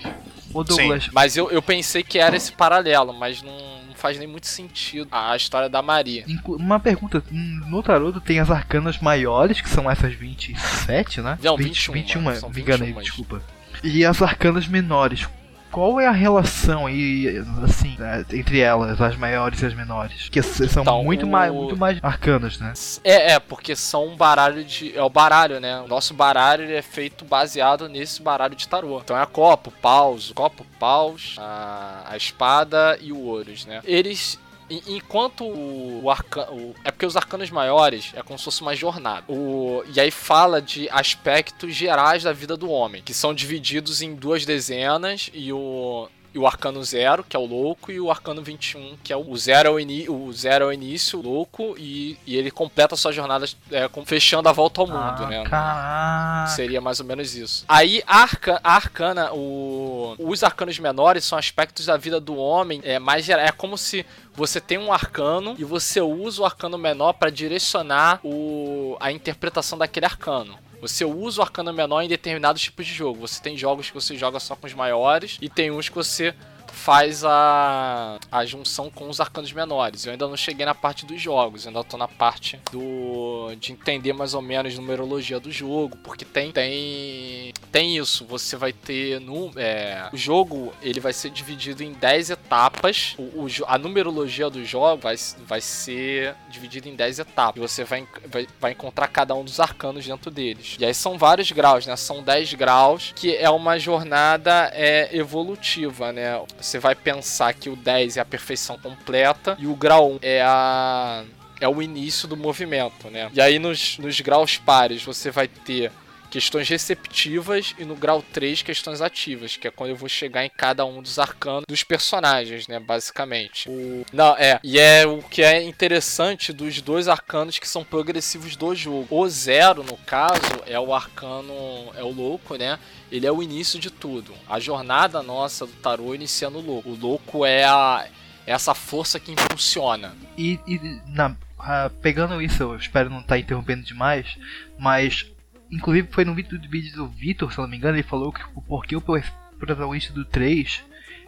[0.54, 3.56] o Douglas, Mas eu, eu pensei que era esse paralelo, mas não,
[3.88, 6.26] não faz nem muito sentido a história da Maria.
[6.48, 11.38] uma pergunta, hum, no Taroto tem as arcanas maiores, que são essas 27, né?
[11.44, 13.02] Não, 20, 21, 21, são me enganei, 21.
[13.02, 13.42] desculpa.
[13.84, 15.28] E as arcanas menores,
[15.72, 20.30] qual é a relação aí, assim, né, entre elas, as maiores e as menores?
[20.30, 22.74] Que são Então, muito, o- mais, muito mais arcanas, né?
[23.04, 24.98] É, é, porque são um baralho de.
[24.98, 25.80] É o baralho, né?
[25.82, 29.00] O nosso baralho é feito baseado nesse baralho de tarô.
[29.04, 33.82] Então é a copo, paus, copo, paus, a, a espada e o ouros, né?
[33.84, 34.40] Eles.
[34.70, 36.48] En- Enquanto o, arca,
[36.84, 39.24] É porque os arcanos maiores é como se fosse uma jornada.
[39.32, 44.16] O, e aí fala de aspectos gerais da vida do homem, que são divididos em
[44.16, 46.10] duas dezenas e o.
[46.38, 49.36] e o Arcano Zero, que é o louco, e o Arcano 21, que é o,
[49.36, 52.96] Zero é o, ini, o Zero é o início, o louco, e, e ele completa
[52.96, 55.44] sua jornada é, com- fechando a volta ao mundo, Ah, né?
[55.46, 56.52] caraca.
[56.52, 57.66] Seria mais ou menos isso.
[57.68, 62.82] Aí a, arca, a arcana, o, os arcanos menores são aspectos da vida do homem.
[62.84, 64.06] É mais é como se
[64.36, 69.78] você tem um arcano e você usa o arcano menor para direcionar o, a interpretação
[69.78, 70.56] daquele arcano.
[70.82, 73.28] Você usa o arcano menor em determinados tipos de jogo.
[73.28, 76.36] Você tem jogos que você joga só com os maiores e tem uns que você
[76.78, 80.06] faz a, a junção com os arcanos menores.
[80.06, 84.14] Eu ainda não cheguei na parte dos jogos, ainda tô na parte do de entender
[84.14, 89.20] mais ou menos a numerologia do jogo, porque tem tem tem isso, você vai ter
[89.20, 93.16] no é, o jogo, ele vai ser dividido em 10 etapas.
[93.18, 97.58] O, o a numerologia do jogo vai, vai ser dividida em 10 etapas.
[97.58, 100.78] E você vai, vai, vai encontrar cada um dos arcanos dentro deles.
[100.80, 101.96] E aí são vários graus, né?
[101.96, 106.42] São 10 graus, que é uma jornada é, evolutiva, né?
[106.68, 110.42] Você vai pensar que o 10 é a perfeição completa e o grau 1 é
[110.42, 111.24] a
[111.62, 113.32] é o início do movimento, né?
[113.34, 115.92] E aí nos, nos graus pares você vai ter
[116.30, 120.50] questões receptivas e no grau 3 questões ativas, que é quando eu vou chegar em
[120.50, 123.70] cada um dos arcanos dos personagens, né, basicamente.
[123.70, 124.06] O...
[124.12, 128.76] Não, é, e é o que é interessante dos dois arcanos que são progressivos do
[128.76, 129.08] jogo.
[129.10, 131.54] O zero, no caso, é o arcano,
[131.96, 132.78] é o louco, né?
[133.12, 134.34] Ele é o início de tudo.
[134.50, 136.90] A jornada nossa do tarô inicia no louco.
[136.90, 138.06] O louco é a
[138.48, 140.16] é essa força que impulsiona.
[140.38, 144.38] E, e na, ah, pegando isso, eu espero não estar interrompendo demais,
[144.80, 145.26] mas
[145.72, 148.42] inclusive foi no vídeo do vídeo do Vitor, se não me engano, ele falou que
[148.56, 149.22] o porquê o pro-
[149.58, 150.84] protagonista do 3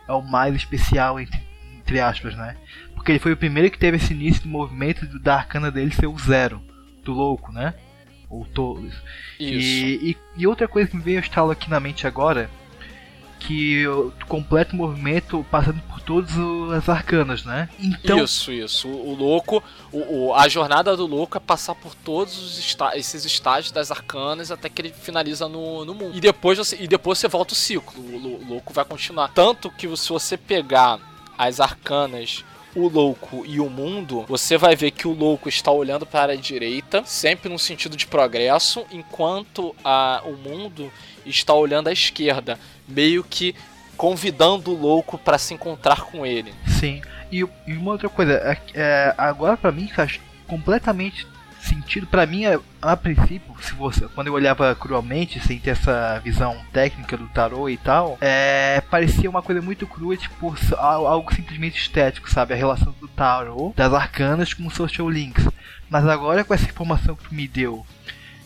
[0.07, 1.39] é o mais especial entre,
[1.77, 2.55] entre aspas, né?
[2.95, 5.91] Porque ele foi o primeiro que teve esse início do movimento do- da arcana dele
[5.91, 6.61] ser o zero,
[7.03, 7.73] do louco, né?
[8.29, 8.93] Ou todos.
[9.39, 12.49] E, e, e outra coisa que me veio estalo aqui na mente agora,
[13.39, 16.31] que o completo movimento passando por todas
[16.75, 17.69] as arcanas, né?
[17.79, 18.87] Então, Isso, isso.
[18.87, 23.23] O, louco, o, o- a jornada do louco é passar por todos os está- esses
[23.25, 26.17] estágios das arcanas até que ele finaliza no, no mundo.
[26.17, 28.01] E depois, você, e depois você volta o ciclo.
[28.01, 29.27] O, o louco vai continuar.
[29.27, 30.99] Tanto que se você pegar
[31.37, 32.43] as arcanas.
[32.75, 36.35] O louco e o mundo, você vai ver que o louco está olhando para a
[36.35, 40.91] direita, sempre no sentido de progresso, enquanto a, o mundo
[41.25, 43.55] está olhando à esquerda, meio que
[43.99, 46.53] convidando o louco para se encontrar com ele.
[46.65, 47.01] Sim.
[47.29, 51.27] E, e uma outra coisa, é, é, agora pra mim faz completamente
[51.59, 52.07] sentido.
[52.07, 56.55] Pra mim, é, a princípio, se você, quando eu olhava cruamente, sem ter essa visão
[56.71, 62.31] técnica do tarô e tal, é, parecia uma coisa muito crua, tipo algo simplesmente estético,
[62.31, 62.53] sabe?
[62.53, 65.45] A relação do tarô, das arcanas com social links.
[65.89, 67.85] Mas agora com essa informação que me deu,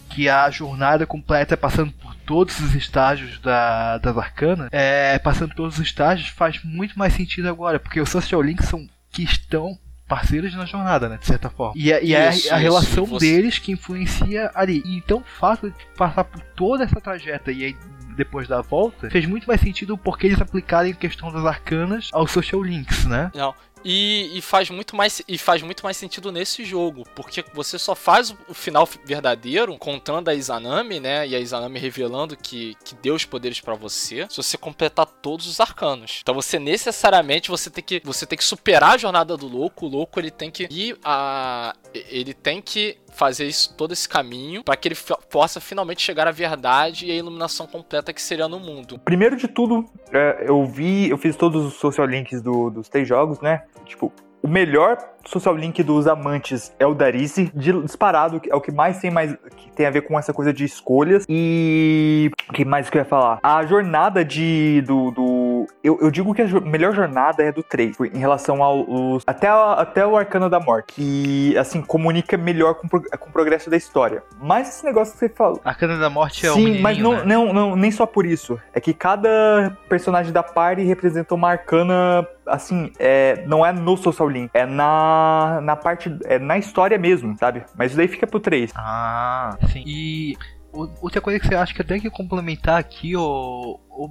[0.10, 1.94] que a jornada completa é passando
[2.26, 7.48] todos os estágios da, das arcanas, é, passando todos os estágios, faz muito mais sentido
[7.50, 9.78] agora, porque os social links são que estão
[10.08, 11.74] parceiros na jornada, né, de certa forma.
[11.76, 14.82] E, é- e é Isso, a, a isso, relação você- deles que influencia ali.
[14.86, 17.76] E então o fato de passar por toda essa trajeta e aí
[18.16, 22.30] depois da volta, fez muito mais sentido porque eles aplicarem a questão das arcanas aos
[22.30, 23.32] social links, né?
[23.34, 23.56] Não.
[23.86, 27.94] E, e faz muito mais e faz muito mais sentido nesse jogo, porque você só
[27.94, 31.28] faz o- final verdadeiro contando a Izanami, né?
[31.28, 35.48] E a Izanami revelando que, que deu os poderes pra você, se você completar todos
[35.48, 36.20] os arcanos.
[36.22, 39.90] Então você necessariamente você tem que você tem que superar a jornada do louco, o
[39.90, 44.76] louco ele tem que ir a ele tem que fazer isso, todo esse caminho para
[44.76, 44.98] que ele
[45.30, 49.00] possa finalmente chegar à verdade e à iluminação completa que seria no mundo.
[49.06, 53.08] Primeiro de tudo, é, eu vi, eu fiz todos os social links do- dos três
[53.08, 53.64] jogos, né?
[53.86, 54.12] Tipo,
[54.42, 59.10] o melhor social link dos amantes é o Darice, disparado, é o que mais tem
[59.10, 61.26] mais que tem a ver com essa coisa de escolhas.
[61.30, 63.40] E o que mais que eu ia falar?
[63.42, 65.53] A jornada de do, do-
[65.84, 69.74] eu, eu digo que a melhor jornada é do 3, em relação aos até a-
[69.74, 74.24] até o Arcano da Morte, que assim comunica melhor com, com o progresso da história.
[74.42, 76.98] Mas esse negócio que você falou, A Arcana da Morte é o Sim, menininho, mas
[76.98, 77.24] não, né?
[77.26, 78.60] não, não, nem só por isso.
[78.74, 84.30] É que cada personagem da party representa uma arcana, assim, é, não é no Social
[84.30, 87.64] Link, é na, na parte, é na história mesmo, sabe?
[87.78, 88.72] Mas isso daí fica pro 3.
[88.76, 89.84] Ah, sim.
[89.86, 90.36] E
[90.74, 94.10] outra coisa que você acha que eu tenho que complementar aqui, ô, ô,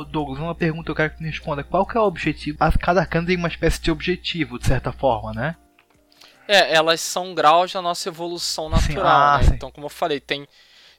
[0.00, 1.64] ô Douglas, uma pergunta que eu quero que me responda.
[1.64, 2.56] Qual que é o objetivo?
[2.60, 5.56] As, cada arcana tem uma espécie de objetivo, de certa forma, né?
[6.48, 9.42] É, elas são graus da nossa evolução Sim, natural, ah, né?
[9.42, 9.56] sim.
[9.56, 10.46] Então, como eu falei, tem,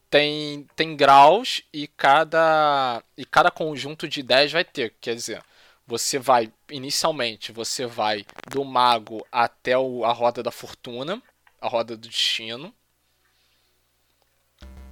[0.10, 4.96] tem, tem graus e cada, e cada conjunto de 10 vai ter.
[5.02, 5.44] Quer dizer,
[5.88, 11.22] você vai, inicialmente, você vai do mago até o- a roda da fortuna,
[11.62, 12.74] a roda do destino.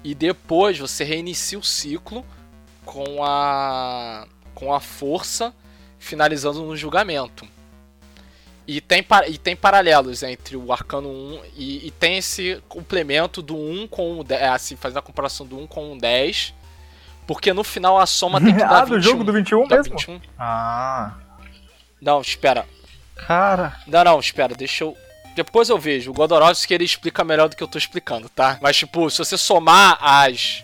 [0.05, 2.23] E depois você reinicia o ciclo
[2.85, 5.51] com a, com a força
[5.97, 7.43] finalizando no julgamento.
[8.67, 13.57] E tem, e tem paralelos entre o Arcano 1 e, e tem esse complemento do
[13.57, 16.53] 1 com o 10, assim, fazendo a comparação do 1 com o 10.
[17.25, 19.97] Porque no final a soma tem que dar ah, do jogo do 21 Dá mesmo?
[19.97, 20.21] 21.
[20.37, 21.15] Ah,
[21.99, 22.67] Não, espera.
[23.25, 23.81] cara.
[23.87, 24.95] Não, não, espera, deixa eu.
[25.35, 26.11] Depois eu vejo.
[26.11, 28.57] O Godorovski ele explica melhor do que eu tô explicando, tá?
[28.61, 30.63] Mas, tipo, se você somar as.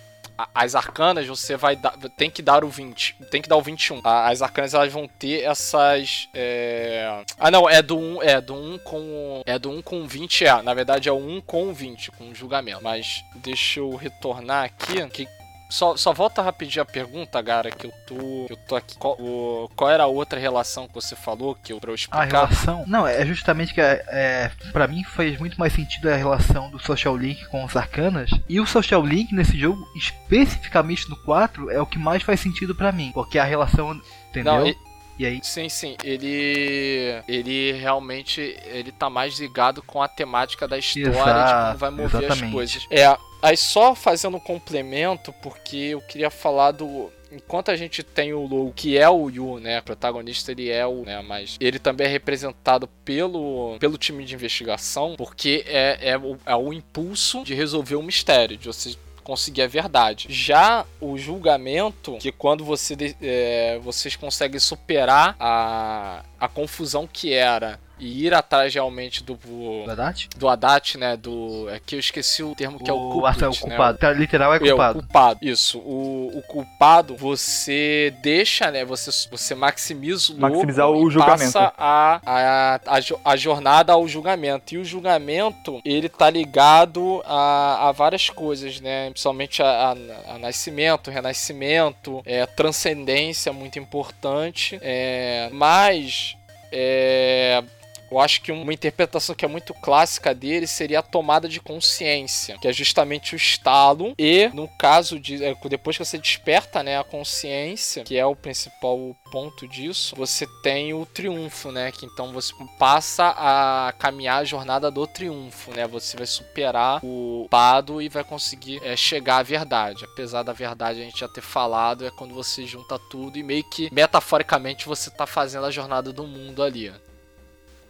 [0.55, 1.91] As arcanas, você vai dar.
[2.17, 3.15] Tem que dar o 20.
[3.29, 4.01] Tem que dar o 21.
[4.03, 6.27] A- As arcanas elas vão ter essas.
[6.33, 8.23] é, Ah, não, é do 1.
[8.23, 9.43] É do 1 com.
[9.45, 10.61] É do 1 com 20, é.
[10.63, 12.81] Na verdade é o 1 com 20, com julgamento.
[12.81, 15.07] Mas deixa eu retornar aqui.
[15.09, 15.27] Que
[15.71, 18.45] só, só volta rapidinho a pergunta, Gara, que eu tô.
[18.47, 18.97] que eu tô aqui.
[18.97, 21.95] Qual, o- qual era a outra relação que você falou que eu, pra eu A
[21.95, 22.25] explicar?
[22.25, 22.83] relação.
[22.87, 26.77] Não, é justamente que é, é, para mim faz muito mais sentido a relação do
[26.77, 28.29] Social Link com os Arcanas.
[28.49, 32.75] E o Social Link nesse jogo, especificamente no 4, é o que mais faz sentido
[32.75, 33.11] pra mim.
[33.13, 33.99] Porque a relação.
[34.29, 34.53] Entendeu?
[34.53, 35.39] Não, e- aí?
[35.43, 41.17] Sim, sim, ele ele realmente ele tá mais ligado com a temática da história de
[41.17, 42.51] como Exato, vai mover as exatamente.
[42.53, 42.87] coisas.
[42.89, 48.33] É, aí só fazendo um complemento, porque eu queria falar do Enquanto a gente tem
[48.33, 52.05] o Lou, que é o Yu, né, protagonista, ele é o, né, mas ele também
[52.05, 57.53] é representado pelo, pelo time de investigação, porque é, é, o, é o impulso de
[57.53, 60.27] resolver o mistério, de você conseguir a verdade.
[60.29, 67.79] Já o julgamento, que quando você é, vocês conseguem superar a, a confusão que era
[68.01, 70.27] e ir atrás realmente do Do Haddad?
[70.35, 73.43] do Haddad, né, do é que eu esqueci o termo que é o O, culprit,
[73.43, 73.97] ah, o né, culpado.
[73.99, 74.99] Tá, literal é é, o culpado.
[74.99, 75.39] culpado.
[75.41, 75.77] Isso.
[75.79, 78.83] O, o culpado, você deixa, né?
[78.83, 81.53] Você, você maximiza o lucro Maximizar o julgamento.
[81.53, 84.73] Passa a, a, a, a jornada ao julgamento.
[84.73, 89.09] E o julgamento, ele tá ligado a, a várias coisas, né?
[89.11, 94.79] Principalmente a, a- a nascimento, renascimento, é, transcendência, muito importante.
[94.81, 96.35] É, mas.
[96.71, 97.63] É,
[98.11, 102.57] eu acho que uma interpretação que é muito clássica dele seria a tomada de consciência,
[102.59, 106.99] que é justamente o estalo e no caso de é, depois que você desperta, né,
[106.99, 112.33] a consciência, que é o principal ponto disso, você tem o triunfo, né, que então
[112.33, 115.87] você passa a caminhar a jornada do triunfo, né?
[115.87, 120.03] Você vai superar o pado e vai conseguir é, chegar à verdade.
[120.05, 123.63] Apesar da verdade a gente já ter falado, é quando você junta tudo e meio
[123.63, 126.91] que metaforicamente você tá fazendo a jornada do mundo ali.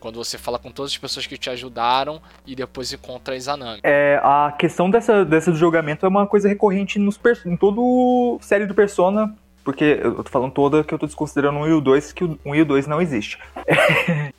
[0.02, 3.80] Quando você fala com todas as pessoas que te ajudaram e depois encontra a Izanami.
[3.84, 8.66] É, a questão dessa, dessa do julgamento é uma coisa recorrente nos em todo série
[8.66, 9.34] do Persona,
[9.64, 12.24] porque eu tô falando toda que eu tô desconsiderando o 1 e o 2, que
[12.24, 13.38] o 1 e o 2 não existe.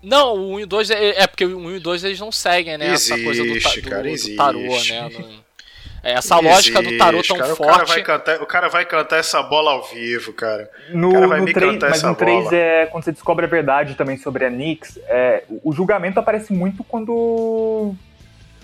[0.00, 2.20] Não, o 1 e o 2 é, é porque o 1 e o 2 eles
[2.20, 2.86] não seguem, né?
[2.92, 4.36] essa coisa do, ta- Existe, do, cara, do existe.
[4.36, 5.10] tarô, né?
[5.18, 5.47] Não-
[6.08, 7.88] é, essa lógica do tarô tão cara, O cara, forte.
[7.88, 10.70] vai cantar, o cara vai cantar essa bola ao vivo, cara.
[10.90, 12.56] No, o cara vai no me 3, cantar mas essa no 3 bola.
[12.56, 16.82] é quando você descobre a verdade também sobre a Nyx, é, o julgamento aparece muito
[16.84, 17.94] quando.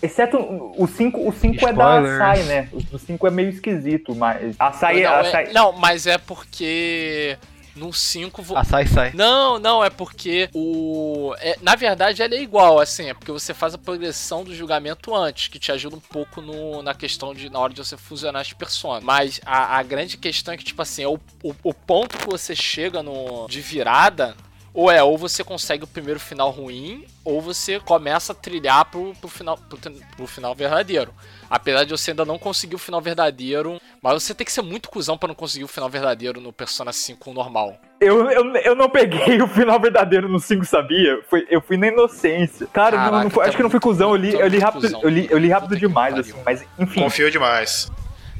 [0.02, 0.36] Exceto
[0.76, 2.18] o 5, o 5 é da Spoilers.
[2.18, 2.68] Sai, né?
[2.92, 4.54] O 5 é meio esquisito, mas.
[4.58, 7.38] A Sai, não, a é- não, mas é porque
[7.76, 9.12] no 5 vo- Ah, sai, sai.
[9.14, 11.34] Não, não, é porque o.
[11.38, 15.14] é- na verdade, ela é igual, assim, é porque você faz a progressão do julgamento
[15.14, 17.50] antes, que te ajuda um pouco no, na questão de.
[17.50, 19.02] na hora de você fusionar as personas.
[19.02, 22.26] Mas a, a grande questão é que, tipo assim, é o, o, o ponto que
[22.26, 23.46] você chega no.
[23.48, 24.36] de virada.
[24.76, 29.14] Ou é, ou você consegue o primeiro final ruim, ou você começa a trilhar pro,
[29.20, 31.14] pro, final, pro, pro final verdadeiro.
[31.48, 33.80] Apesar de você ainda não conseguir o final verdadeiro.
[34.02, 36.92] Mas você tem que ser muito cuzão pra não conseguir o final verdadeiro no Persona
[36.92, 37.76] 5 normal.
[38.00, 41.20] Eu, eu, eu não peguei o final verdadeiro no 5, sabia?
[41.28, 42.66] Foi, eu fui na inocência.
[42.72, 44.58] Cara, não- não, Caraca, foi- tá acho que não fui cuzão, eu li, eu li
[44.58, 47.00] rápido, eu li, eu li rápido que demais, assim, mas enfim.
[47.00, 47.90] Confio demais.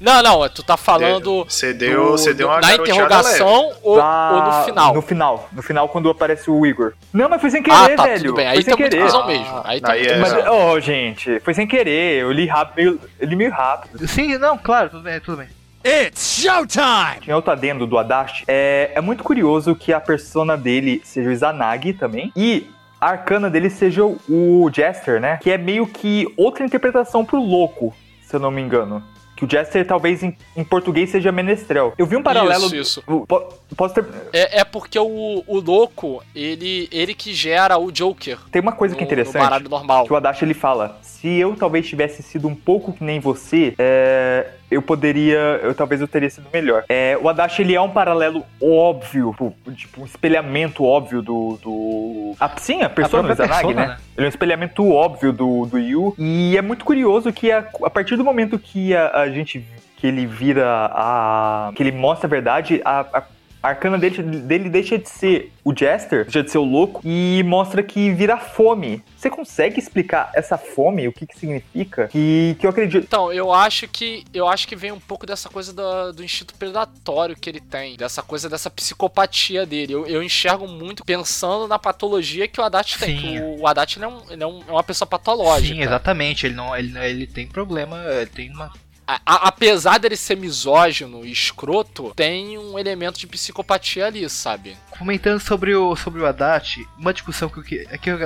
[0.00, 1.44] Não, não, tu tá falando.
[1.44, 4.94] Você deu, do- você deu uma na interrogação ou, Tá ou no final?
[4.94, 5.48] No final.
[5.52, 6.92] No final, quando aparece o Igor.
[7.12, 8.18] Não, mas foi sem ah, querer, tá, velho.
[8.24, 8.46] tudo bem.
[8.46, 9.02] Foi Aí sem tem querer.
[9.02, 9.60] cuzão mesmo.
[9.64, 12.22] Aí tem muito é- Mas, oh, gente, foi sem querer.
[12.22, 14.06] Eu li rápido, meio, eu li meio rápido.
[14.08, 15.48] Sim, não, claro, tudo bem, tudo bem.
[15.86, 17.20] It's showtime!
[17.20, 18.44] Tinha outro adendo do Adachi.
[18.48, 22.32] É, é muito curioso que a persona dele seja o Izanagi também.
[22.34, 22.66] E
[23.00, 25.38] a arcana dele seja o Jester, né?
[25.42, 29.02] Que é meio que outra interpretação pro louco, se eu não me engano.
[29.36, 31.92] Que o Jester talvez em, em português seja menestrel.
[31.98, 32.66] Eu vi um paralelo.
[32.66, 33.02] Isso, isso.
[33.26, 34.04] po- Posso ter.
[34.32, 38.38] É, é porque o, o louco, ele, ele que gera o Joker.
[38.52, 39.42] Tem uma coisa que é no- No interessante.
[39.42, 40.04] baralho normal.
[40.06, 43.74] que o Adachi ele fala: se eu talvez tivesse sido um pouco que nem você,
[43.78, 46.84] é, eu poderia, eu talvez eu teria sido melhor.
[46.88, 49.34] É, o Adachi ele é um paralelo óbvio,
[49.74, 52.34] tipo, um espelhamento óbvio do, do...
[52.40, 53.86] Ah, sim, a persona do Izanagi, persona, né?
[53.88, 53.96] né?
[54.16, 57.90] Ele é um espelhamento óbvio do, do Yu e é muito curioso que a, a
[57.90, 59.64] partir do momento que a, a gente
[59.96, 63.22] que ele vira a que ele mostra a verdade, a, a
[63.64, 67.42] A arcana dele, dele deixa de ser o Jester, deixa de ser o louco, e
[67.46, 69.02] mostra que vira fome.
[69.16, 72.08] Você consegue explicar essa fome, o que que significa?
[72.08, 73.04] Que, que eu acredito.
[73.04, 76.54] Então, eu acho que eu acho que vem um pouco dessa coisa do, do instinto
[76.56, 79.94] predatório que ele tem, dessa coisa dessa psicopatia dele.
[79.94, 83.18] Eu, eu enxergo muito pensando na patologia que o Haddad tem.
[83.18, 83.22] Sim.
[83.22, 85.74] que O, o Haddad ele é, um, ele é um- é uma pessoa patológica.
[85.74, 86.44] Sim, exatamente.
[86.44, 88.70] Ele não, ele, ele tem problema, ele tem uma
[89.06, 94.76] A- apesar dele ser misógino e escroto, tem um elemento de psicopatia ali, sabe?
[94.90, 98.18] Comentando sobre o, sobre o Haddad, uma discussão que eu que, é que eu,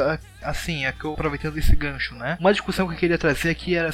[0.42, 2.36] assim, é que eu aproveitando esse gancho, né?
[2.40, 3.90] Uma discussão que eu queria trazer aqui era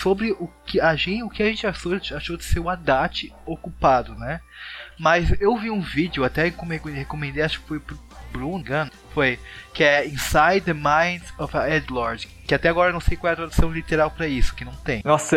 [0.00, 3.32] sobre o que a gente, o que a gente achou, achou de ser o Haddad
[3.44, 4.40] ocupado, né?
[4.98, 7.98] Mas eu vi um vídeo, até recomendei, acho que foi pro
[8.32, 9.38] Bruno, engano, foi
[9.72, 13.30] que é Inside the Mind of a Edgelord, que até agora eu não sei qual
[13.30, 15.02] é a tradução literal pra isso, que não tem.
[15.04, 15.36] Nossa,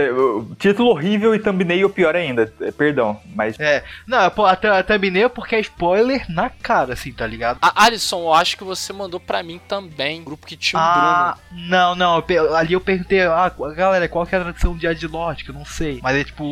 [0.58, 2.54] título horrível e thumbnail pior ainda.
[2.62, 3.60] É, Perdão, mas.
[3.60, 7.60] É, não, até, até thumbnail porque é spoiler na cara, assim, tá ligado?
[7.62, 11.38] A Alisson, eu acho que você mandou pra mim também, grupo que tinha um Ah,
[11.52, 15.44] não, não, eu ali eu perguntei, ah, galera, qual que é a tradução de Adlord,
[15.44, 16.00] que eu não sei.
[16.02, 16.44] Mas é tipo.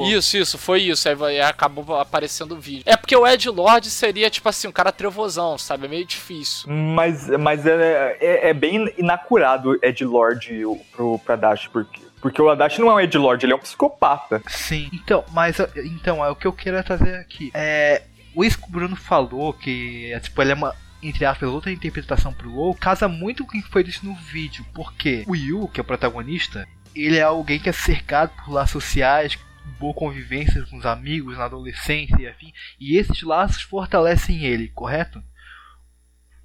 [0.00, 0.10] Bruno.
[0.10, 1.08] Isso, isso, foi isso.
[1.08, 2.82] Aí acabou aparecendo o vídeo.
[2.86, 5.86] É porque o Ed Lord seria, tipo assim, um cara trevosão, sabe?
[5.86, 6.49] É meio difícil.
[6.68, 12.40] Mas, mas é, é, é bem inacurado Ed Lord o- pro, pra Dash, porque, porque
[12.42, 14.42] o Adachi não é um Ed Lord, ele é um psicopata.
[14.48, 14.88] Sim.
[14.92, 17.50] Então, mas então, é o que eu quero trazer aqui.
[17.54, 18.02] É.
[18.34, 20.74] O isso que o Bruno falou, que é, tipo, ele é uma.
[21.02, 24.64] Entre aspas, outra interpretação pro WoW, casa muito com o que foi dito no vídeo.
[24.74, 28.82] Porque o Yu, que é o protagonista, ele é alguém que é cercado por laços
[28.84, 29.38] sociais,
[29.78, 32.52] boa convivência com os amigos na adolescência e afim.
[32.78, 35.22] E esses laços fortalecem ele, correto?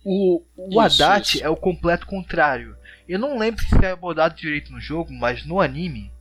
[0.06, 1.44] O, o Isso, Haddad isso.
[1.44, 2.78] é o completo contrário.
[3.10, 6.12] Eu não lembro se isso é abordado direito no jogo, mas no anime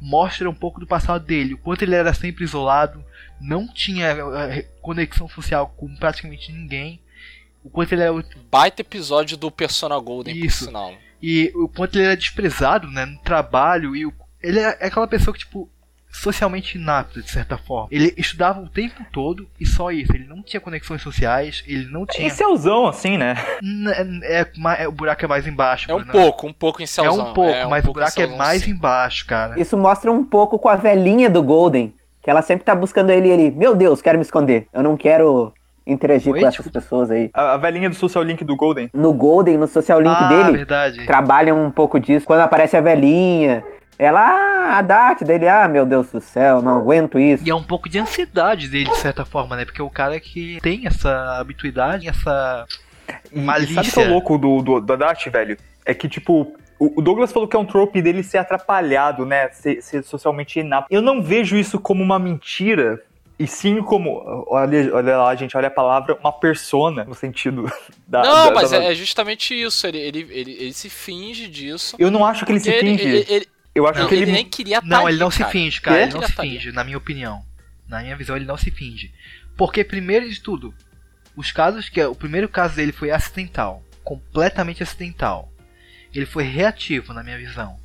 [0.00, 3.02] mostra um pouco do passado dele, o quanto ele era sempre isolado,
[3.40, 7.00] não tinha eh, conexão social com praticamente ninguém,
[7.64, 8.12] o quanto ele era
[8.50, 10.64] Baita episódio do Persona Golden, Isso.
[10.64, 10.94] por sinal.
[11.22, 14.12] e o quanto ele era desprezado, né, no trabalho e o-
[14.42, 15.68] ele é aquela pessoa que tipo
[16.16, 17.88] socialmente inapta de certa forma.
[17.90, 20.14] Ele estudava o tempo todo e só isso.
[20.14, 22.26] Ele não tinha conexões sociais, ele não tinha.
[22.26, 22.56] Esse é o
[22.88, 23.36] assim, né?
[23.62, 24.46] N- É, é
[24.84, 25.90] é- o buraco é mais embaixo.
[25.90, 26.12] É um Bruno.
[26.12, 27.30] pouco, um pouco em É Celzão.
[27.30, 28.70] um pouco, um mas pouco o buraco em é mais sim.
[28.70, 29.60] embaixo, cara.
[29.60, 33.28] Isso mostra um pouco com a velhinha do Golden, que ela sempre tá buscando ele
[33.28, 34.66] e ele, meu Deus, quero me esconder.
[34.72, 35.52] Eu não quero
[35.86, 37.30] interagir Oi, com essas pessoas aí.
[37.32, 38.90] A, a velhinha do social link do Golden.
[38.92, 41.06] No Golden, no social link ah, dele, verdade.
[41.06, 42.26] trabalham um pouco disso.
[42.26, 43.62] Quando aparece a velhinha,
[43.98, 47.42] ela, ah, a Dart dele, ah, meu Deus do céu, não aguento isso.
[47.46, 49.64] E é um pouco de ansiedade dele, de certa forma, né?
[49.64, 52.66] Porque o cara que tem essa habituidade, essa
[53.32, 53.74] E, e malícia.
[53.74, 55.56] sabe o que é louco do, do, do Adachi, velho?
[55.84, 59.48] É que, tipo, o, Douglas falou que é um trope dele ser atrapalhado, né?
[59.50, 60.92] Ser, ser socialmente inapto.
[60.92, 63.02] Eu não vejo isso como uma mentira.
[63.38, 67.70] E sim como, olha, olha lá, gente, olha a palavra, uma persona, no sentido
[68.08, 68.22] da.
[68.22, 69.86] Não, da- mas da- é, é justamente isso.
[69.86, 71.96] Ele, ele, ele, ele se finge disso.
[71.98, 73.02] Eu não acho que ele se finge.
[73.06, 74.32] Ele, ele, Eu acho Não, que ele ele.
[74.32, 75.50] nem queria tá Não, ali, ele não se cara.
[75.50, 76.02] finge, cara.
[76.02, 76.50] Ele não se ali.
[76.50, 77.44] finge, na minha opinião.
[77.86, 79.12] Na minha visão, ele não se finge.
[79.54, 80.74] Porque, primeiro de tudo,
[81.36, 82.02] os casos que.
[82.02, 83.84] O primeiro caso dele foi acidental.
[84.02, 85.52] Completamente acidental.
[86.14, 87.78] Ele foi reativo, na minha visão.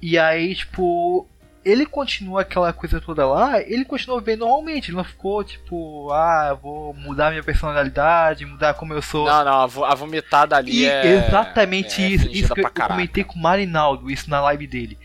[0.00, 1.28] E aí, tipo.
[1.68, 6.56] Ele continua aquela coisa toda lá, ele continuou vivendo normalmente, ele não ficou tipo, ah,
[6.62, 9.26] vou mudar minha personalidade, mudar como eu sou.
[9.26, 11.06] Não, não, a vo- a vomitada ali E é.
[11.26, 12.28] exatamente é isso.
[12.28, 12.94] Isso que eu, caraca.
[12.94, 14.96] comentei com o Marinaldo, isso na live dele.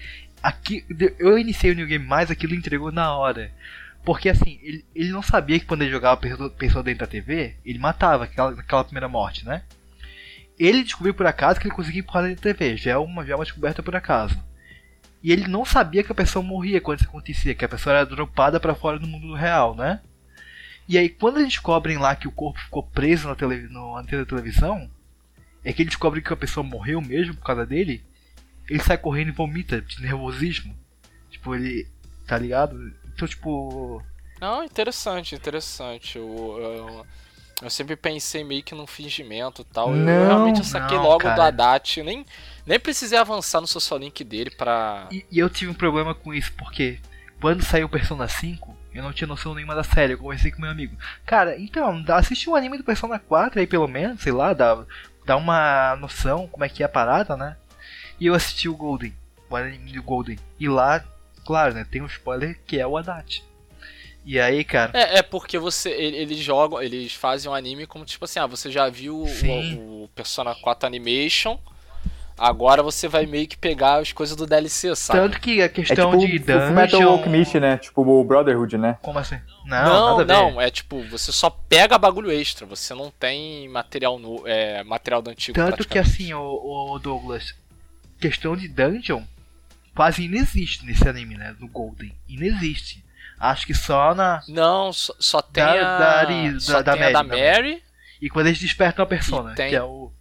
[0.44, 0.86] Aqui,
[1.18, 3.52] eu iniciei o New Game Mais, aquilo entregou na hora.
[4.06, 7.56] Porque assim, ele, ele não sabia que quando ele jogava pessoa, pessoa dentro da TV,
[7.66, 9.64] ele matava aquela, aquela primeira morte, né?
[10.60, 13.34] Ele descobriu por acaso que ele conseguia empurrar dentro da TV, já é uma, já
[13.34, 14.38] é uma descoberta por acaso.
[15.23, 18.06] E ele não sabia que a pessoa morria quando isso acontecia, que a pessoa era
[18.06, 20.02] dropada pra fora do mundo real, né?
[20.88, 24.03] E aí, quando eles descobrem lá que o corpo ficou preso na, tele, no, na
[24.03, 24.89] tele- televisão,
[25.64, 28.03] é que ele descobre que a pessoa morreu mesmo por causa dele,
[28.68, 30.76] ele sai correndo e vomita de nervosismo.
[31.30, 31.88] Tipo, ele.
[32.27, 32.91] Tá ligado?
[33.14, 34.02] Então, tipo.
[34.39, 36.18] Não, interessante, interessante.
[36.18, 37.06] Eu, eu,
[37.61, 39.91] eu sempre pensei meio que num fingimento e tal.
[39.91, 41.35] eu Não, realmente saquei não, logo cara.
[41.35, 41.99] do Haddad.
[41.99, 42.26] eu Nem,
[42.66, 45.08] nem precisei avançar no social link dele pra.
[45.12, 47.00] E, e eu tive um problema com isso, porque
[47.40, 50.14] quando saiu Persona 5, eu não tinha noção nenhuma da série.
[50.14, 50.96] Eu conversei com meu amigo.
[51.26, 54.84] Cara, então, assiste um anime do Persona 4 aí, pelo menos, sei lá, dá,
[55.26, 57.56] dá uma noção como é que é a parada, né?
[58.20, 59.14] E eu assisti o Golden,
[59.50, 60.38] o anime do Golden.
[60.60, 61.04] E lá,
[61.46, 63.44] claro, né, tem um spoiler que é o Haddad.
[64.24, 64.92] E aí, cara.
[64.94, 65.90] É, é porque você.
[65.90, 70.04] ele- Eles jogam, eles fazem um anime como tipo assim, ah, você já viu o,
[70.04, 71.58] o Persona 4 Animation.
[72.42, 75.20] Agora você vai meio que pegar as coisas do DLC, sabe?
[75.20, 77.12] Tanto que a É questão tipo de o Fullmetal dungeon...
[77.12, 77.78] Alchemist, né?
[77.78, 78.98] Tipo o Brotherhood, né?
[79.02, 79.40] Como assim?
[79.66, 84.42] Não, Não, não, é tipo, você só pega bagulho extra, você não tem material no,
[84.48, 85.56] é, material do antigo.
[85.56, 87.54] Tanto que assim, o, Douglas,
[88.20, 89.22] questão de dungeon
[89.96, 91.56] quase inexiste nesse anime, né?
[91.60, 92.12] Do Golden.
[92.28, 93.04] Inexiste.
[93.40, 94.42] Acho que só na.
[94.48, 96.00] Não, só, só tem Da- a.
[96.00, 97.84] da Ari- só da- da tem a da Mary, da Mary.
[98.22, 100.12] E quando eles despertam a persona, tem- que é o.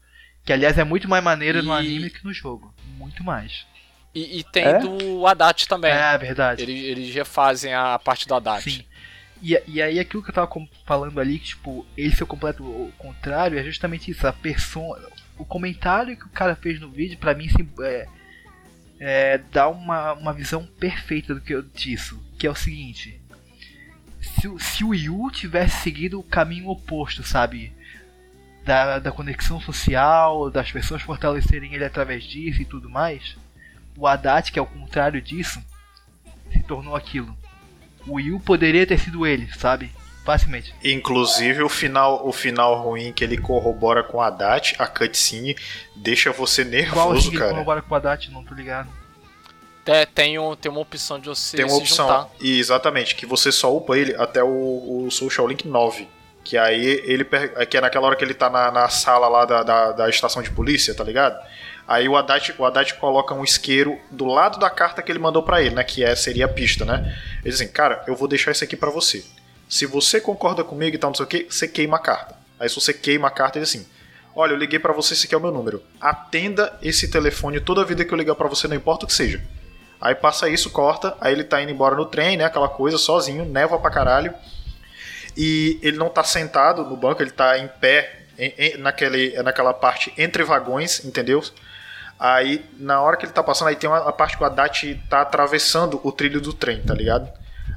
[0.50, 2.74] Que aliás é muito mais maneiro no E- anime que no jogo.
[2.98, 3.64] Muito mais.
[4.12, 4.80] E, e tem É?
[4.80, 5.92] do Haddad também.
[5.92, 6.60] É, verdade.
[6.62, 8.60] Eles, eles refazem a parte do Haddad.
[8.64, 8.84] Sim.
[9.40, 10.50] E, e aí aquilo que eu tava
[10.84, 15.06] falando ali, que tipo, ele ser o completo contrário, é justamente isso, a persona.
[15.38, 18.08] O comentário que o cara fez no vídeo, pra mim, sim, é,
[18.98, 22.20] é, dá uma, uma visão perfeita do que eu disso.
[22.36, 23.20] Que é o seguinte.
[24.20, 27.72] Se, o- se o Yu tivesse seguido o caminho oposto, sabe?
[28.64, 33.36] Da, da conexão social, das pessoas fortalecerem ele através disso e tudo mais,
[33.96, 35.60] o Haddad, que é o contrário disso,
[36.52, 37.36] se tornou aquilo.
[38.06, 39.90] O Yu poderia ter sido ele, sabe?
[40.24, 40.74] Facilmente.
[40.84, 45.56] Inclusive o final, o final ruim que ele corrobora com a Haddad, a cutscene,
[45.96, 47.50] deixa você Qual nervoso, assim que ele cara.
[47.52, 48.30] corrobora com o Haddad?
[48.30, 48.88] Não tô ligado.
[49.84, 52.28] Tem, tem, um, tem uma opção de você Tem uma se opção, juntar.
[52.40, 56.06] e exatamente, que você só upa ele até o, o Social Link 9.
[56.50, 57.22] Que aí ele.
[57.22, 60.08] per- Que é naquela hora que ele tá na, na sala lá da, da, da
[60.10, 61.38] estação de polícia, tá ligado?
[61.86, 65.44] Aí o Haddad, o Haddad coloca um isqueiro do lado da carta que ele mandou
[65.44, 65.84] pra ele, né?
[65.84, 67.16] Que é, seria a pista, né?
[67.42, 69.24] Ele diz assim, cara, eu vou deixar isso aqui pra você.
[69.68, 72.34] Se você concorda comigo e tal, não sei o que, você queima a carta.
[72.58, 73.86] Aí se você queima a carta, ele diz assim.
[74.34, 75.80] Olha, eu liguei pra você, esse aqui é o meu número.
[76.00, 79.40] Atenda esse telefone toda vida que eu ligar pra você, não importa o que seja.
[80.00, 82.44] Aí passa isso, corta, aí ele tá indo embora no trem, né?
[82.44, 84.32] Aquela coisa, sozinho, neva pra caralho.
[85.36, 89.72] E ele não tá sentado no banco, ele tá em pé em- em- naquele, naquela
[89.74, 91.42] parte entre vagões, entendeu?
[92.18, 95.22] Aí, na hora que ele tá passando, aí tem uma parte que o Haddad tá
[95.22, 97.30] atravessando o trilho do trem, tá ligado?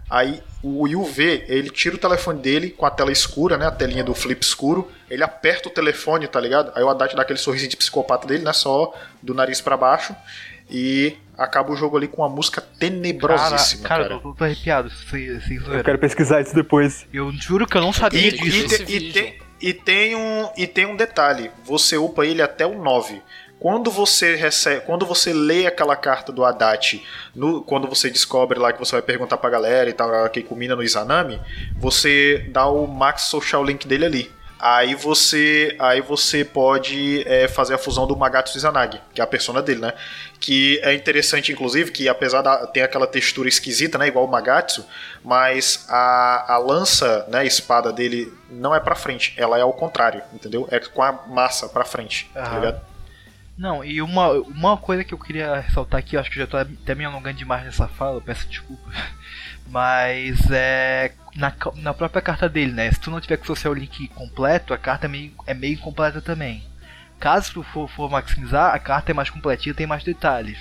[0.10, 3.66] Aí o Will vê, ele tira o telefone dele com a tela escura, né?
[3.66, 4.92] A telinha do flip escuro.
[5.10, 6.72] Ele aperta o telefone, tá ligado?
[6.76, 8.52] Aí o Haddad dá aquele sorrisinho de psicopata dele, né?
[8.54, 10.14] Só do nariz pra baixo.
[10.74, 14.16] E acaba o jogo ali com uma música tenebrosíssima, cara, cara.
[14.16, 14.90] eu tô, arrepiado.
[14.90, 15.58] Sem, sem.
[15.58, 17.06] Eu quero pesquisar isso depois.
[17.14, 18.58] Eu juro que eu não sabia E, disso.
[18.58, 22.66] e te- e tem, e tem um, e tem um detalhe: você upa ele até
[22.66, 23.22] o 9.
[23.60, 27.02] Quando você recebe, quando você lê aquela carta do Haddad,
[27.34, 30.76] no, quando você descobre lá que você vai perguntar pra galera e tal, que culmina
[30.76, 31.40] no Izanami,
[31.78, 34.32] você dá o max social link dele ali.
[34.66, 39.28] Aí você, aí você pode é, fazer a fusão do Magatsu Izanagi, que é a
[39.28, 39.94] persona dele, né?
[40.40, 44.08] Que é interessante, inclusive, que apesar da ter aquela textura esquisita, né?
[44.08, 44.86] Igual o Magatsu,
[45.22, 47.40] mas a, a lança, né?
[47.40, 50.66] A espada dele não é pra frente, ela é ao contrário, entendeu?
[50.72, 52.56] É com a massa pra frente, tá Aham.
[52.56, 52.82] ligado?
[53.58, 56.48] Não, e uma, uma coisa que eu queria ressaltar aqui, eu acho que eu já
[56.48, 58.90] tô até me alongando demais nessa fala, eu peço desculpa.
[59.68, 61.14] Mas é.
[61.36, 62.92] Na, na própria carta dele, né?
[62.92, 65.74] Se tu não tiver com o social link completo, a carta é meio, é meio
[65.74, 66.64] incompleta também.
[67.20, 70.60] Caso tu for, for maximizar, a carta é mais completinha tem mais detalhes.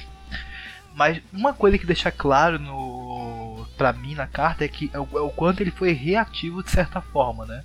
[0.95, 5.09] Mas uma coisa que deixa claro no pra mim na carta é que é o,
[5.15, 7.65] é o quanto ele foi reativo de certa forma, né?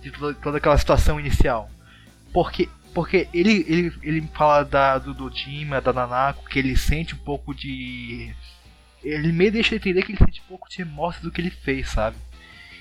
[0.00, 1.70] De toda, toda aquela situação inicial.
[2.32, 7.18] Porque, porque ele, ele, ele fala da, do Dojima, da Nanako, que ele sente um
[7.18, 8.34] pouco de.
[9.08, 11.90] Ele meio deixa entender que ele sente um pouco de remorso do que ele fez,
[11.90, 12.16] sabe?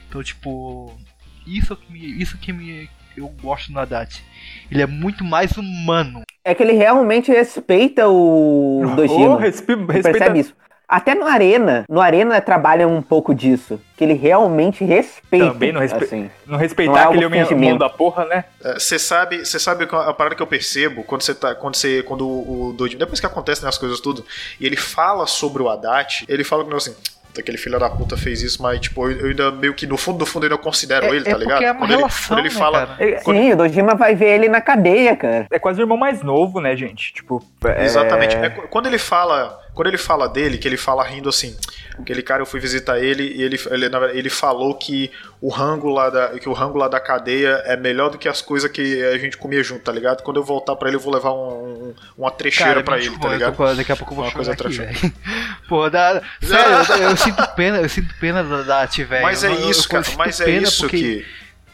[0.10, 0.91] Então, tipo.
[1.45, 2.22] Isso que me.
[2.22, 2.89] Isso que me.
[3.15, 4.22] Eu gosto do Haddad.
[4.69, 6.23] Ele é muito mais humano.
[6.43, 9.35] É que ele realmente respeita o Dojima.
[9.35, 10.56] Oh, respe- respeita- percebe isso?
[10.87, 13.79] Até no Arena, no Arena trabalha um pouco disso.
[13.97, 15.47] Que ele realmente respeita.
[15.47, 16.03] Também não, respe...
[16.03, 16.29] assim.
[16.45, 18.45] não respeitar Não é aquele homem mão da porra, né?
[18.73, 22.27] Você sabe, você sabe a parada que eu percebo quando você tá, quando você, quando
[22.27, 24.25] o Dojima, depois que acontecem as coisas tudo,
[24.59, 26.93] e ele fala sobre o Haddad, ele fala com assim,
[27.39, 30.25] aquele filho da puta fez isso, mas tipo, eu ainda meio que no fundo do
[30.25, 31.51] fundo eu ainda considero É- ele, é tá ligado?
[31.53, 33.21] porque é uma quando ele, relação, quando ele né, fala, cara?
[33.23, 35.47] quando- Sim, o Dojima vai ver ele na cadeia, cara.
[35.51, 37.13] É quase o irmão mais novo, né, gente?
[37.13, 38.35] Tipo, é- Exatamente.
[38.35, 41.56] É qu- quando ele fala, quando ele fala dele, que ele fala rindo assim,
[41.99, 43.85] aquele cara eu fui visitar ele e ele, ele,
[44.18, 45.11] ele falou que
[45.41, 48.41] o rango lá da que o rango lá da cadeia é melhor do que as
[48.41, 50.23] coisas que a gente comia junto, tá ligado?
[50.23, 53.19] Quando eu voltar pra ele eu vou levar um, um- uma trecheira pra me ele,
[53.19, 53.76] tá ligado?
[53.76, 55.14] daqui a pouco eu vou Uma coisa aqui.
[55.68, 56.73] Pô, dá, sério,
[57.03, 58.64] eu, eu sinto pena, eu sinto pena da
[59.03, 59.23] velho.
[59.23, 61.26] Mas é Eu- isso, eu cara, mas é isso porque que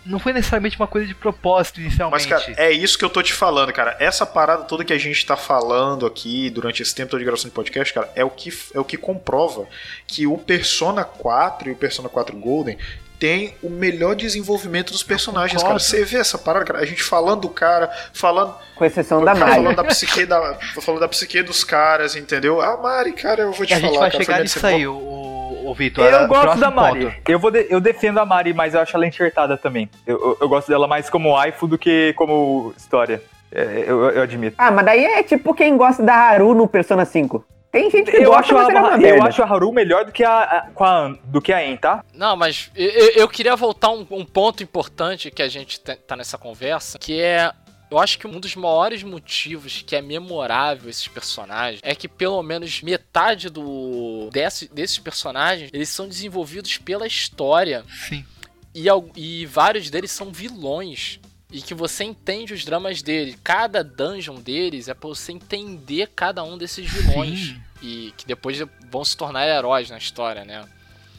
[0.05, 2.27] Não foi necessariamente uma coisa de propósito Mas, inicialmente.
[2.27, 3.95] cara, é isso que eu tô te falando, cara.
[3.99, 7.49] Essa parada toda que a gente tá falando aqui durante esse tempo todo de gravação
[7.49, 9.67] de podcast, cara, é o que, é o que comprova
[10.07, 12.77] que o Persona 4 e o Persona 4 Golden
[13.21, 15.77] tem o melhor desenvolvimento dos personagens, cara.
[15.77, 16.79] Você vê essa parada, cara.
[16.79, 18.55] A gente falando do cara, falando.
[18.75, 19.51] Com exceção da Mari.
[19.51, 22.59] Falando da psique da, falando da psique dos caras, entendeu?
[22.59, 24.23] A Mari, cara, eu vou te E a falar, gente vai cara.
[24.23, 26.03] chegar nisso aí, o, o, Vitor.
[26.03, 27.05] Eu gosto da Mari.
[27.05, 27.31] ponto.
[27.31, 29.87] Eu, vou de- eu defendo a Mari, mas eu acho ela enxertada também.
[30.07, 33.21] Eu, eu- eu gosto dela mais como waifu do que como história.
[33.51, 34.55] É, eu, eu admito.
[34.57, 37.45] Ah, mas daí é tipo quem gosta da Haru no Persona 5.
[37.71, 40.23] Tem gente que Eu gosta, acho, a, é eu acho a Haru melhor do que
[40.23, 42.03] a, a- com a, do que a En, tá?
[42.13, 46.15] Não, mas eu, eu- queria voltar um, um ponto importante que a gente te- tá
[46.17, 47.51] nessa conversa, que é.
[47.89, 52.41] Eu acho que um dos maiores motivos que é memorável esses personagens é que pelo
[52.41, 58.25] menos metade do desse, desses personagens eles são desenvolvidos pela história Sim.
[58.73, 58.85] e,
[59.17, 61.19] e vários deles são vilões.
[61.51, 63.37] E que você entende os dramas deles.
[63.43, 67.39] Cada dungeon deles é pra você entender cada um desses vilões.
[67.39, 67.61] Sim.
[67.81, 70.63] E que depois vão se tornar heróis na história, né?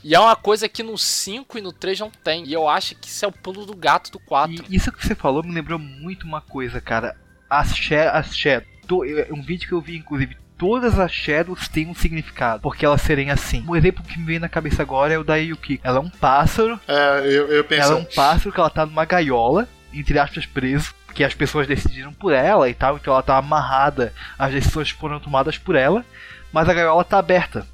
[0.04, 2.44] E é uma coisa que no 5 e no 3 não tem.
[2.44, 4.64] E eu acho que isso é o pulo do gato do 4.
[4.68, 7.14] E isso que você falou me lembrou muito uma coisa, cara.
[7.48, 8.66] As, sha as shadows.
[9.06, 10.36] é Um vídeo que eu vi, inclusive.
[10.58, 13.64] Todas as shadows têm um significado, porque elas serem assim.
[13.68, 15.80] Um exemplo que me vem na cabeça agora é o da Yuki.
[15.82, 17.82] Ela é um pássaro, É, eu, eu penso.
[17.82, 21.66] ela é um pássaro que ela tá numa gaiola, entre aspas, preso, que as pessoas
[21.66, 26.04] decidiram por ela e tal, então ela tá amarrada, as decisões foram tomadas por ela,
[26.52, 27.66] mas a gaiola tá aberta,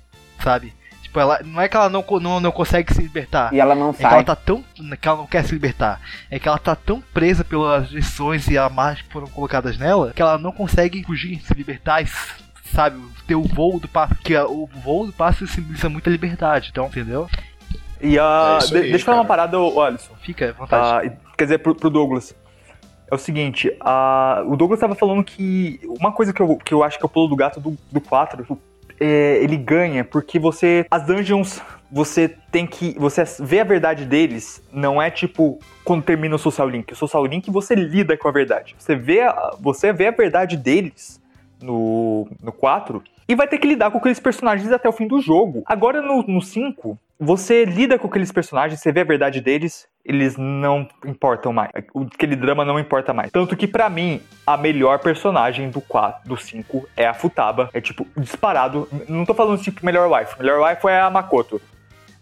[0.42, 0.72] sabe?
[1.02, 3.52] Tipo, ela, não é que ela não, não, não consegue se libertar.
[3.54, 4.24] E ela não É que ela sai.
[4.24, 4.62] tá tão.
[5.00, 6.00] que ela não quer se libertar.
[6.30, 10.20] É que ela tá tão presa pelas lições e amarras que foram colocadas nela que
[10.20, 12.06] ela não consegue fugir, se libertar e,
[12.74, 14.20] sabe, ter o voo do pássaro.
[14.22, 17.26] Que a- o voo do pássaro simboliza muita liberdade, então, entendeu?
[18.02, 18.56] E a.
[18.56, 20.14] É isso de- deixa eu falar uma parada, Alisson.
[20.20, 21.08] Fica à vontade.
[21.08, 22.34] Ah, quer dizer, pro, pro Douglas.
[23.10, 26.82] É o seguinte, a- o Douglas tava falando que uma coisa que eu, que eu
[26.84, 28.46] acho que é o pulo do gato do, do 4,
[29.00, 30.84] é, ele ganha porque você.
[30.90, 32.94] As dungeons, você tem que.
[32.98, 36.92] Você vê a verdade deles, não é tipo quando termina o Social Link.
[36.92, 38.74] O Social Link você lida com a verdade.
[38.78, 41.18] Você vê a, você vê a verdade deles
[41.62, 45.20] no, no 4 e vai ter que lidar com aqueles personagens até o fim do
[45.20, 45.62] jogo.
[45.64, 50.36] Agora no, no 5, você lida com aqueles personagens, você vê a verdade deles, eles
[50.36, 51.70] não importam mais.
[52.14, 53.30] Aquele drama não importa mais.
[53.30, 57.70] Tanto que pra mim, a melhor personagem do 4, do 5 é a Futaba.
[57.72, 58.88] É tipo, disparado.
[59.08, 60.38] Não tô falando tipo melhor wife.
[60.38, 61.60] Melhor wife é a Makoto.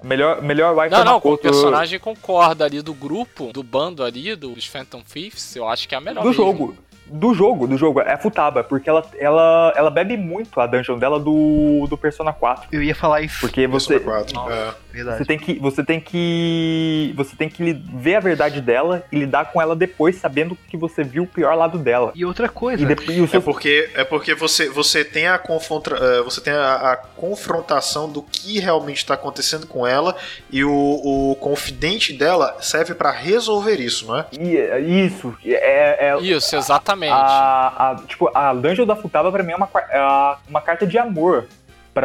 [0.03, 1.43] Melhor, melhor wife é Não, a não, com o Makoto.
[1.51, 5.99] personagem concorda ali do grupo, do bando ali, dos Phantom Thieves, eu acho que é
[5.99, 6.45] a melhor do mesmo.
[6.45, 6.77] jogo.
[7.11, 8.01] Do jogo, do jogo.
[8.01, 12.33] É a Futaba, porque ela, ela, ela bebe muito a dungeon dela do, do Persona
[12.33, 12.69] 4.
[12.73, 13.41] Eu ia falar isso.
[13.41, 13.99] Porque você.
[14.01, 14.75] Persona 4, é.
[14.93, 15.19] Verdade.
[15.19, 15.59] Você tem que.
[15.61, 17.13] Você tem que.
[17.17, 21.05] Você tem que ver a verdade dela e lidar com ela depois, sabendo que você
[21.05, 22.13] viu o pior lado dela.
[22.15, 22.83] E outra coisa.
[22.83, 26.41] E, depois, e É seu- porque, é porque você, você tem, a, confronta, eh, você
[26.41, 30.17] tem a, a confrontação do que realmente está acontecendo com ela
[30.51, 30.71] e o,
[31.33, 34.27] o confidente dela serve pra resolver isso, não é?
[34.33, 36.96] E- Isso, é, é- Isso, exatamente.
[37.13, 40.99] A, a- tipo, a Dungeon da Futaba pra mim é uma, é uma carta de
[40.99, 41.47] amor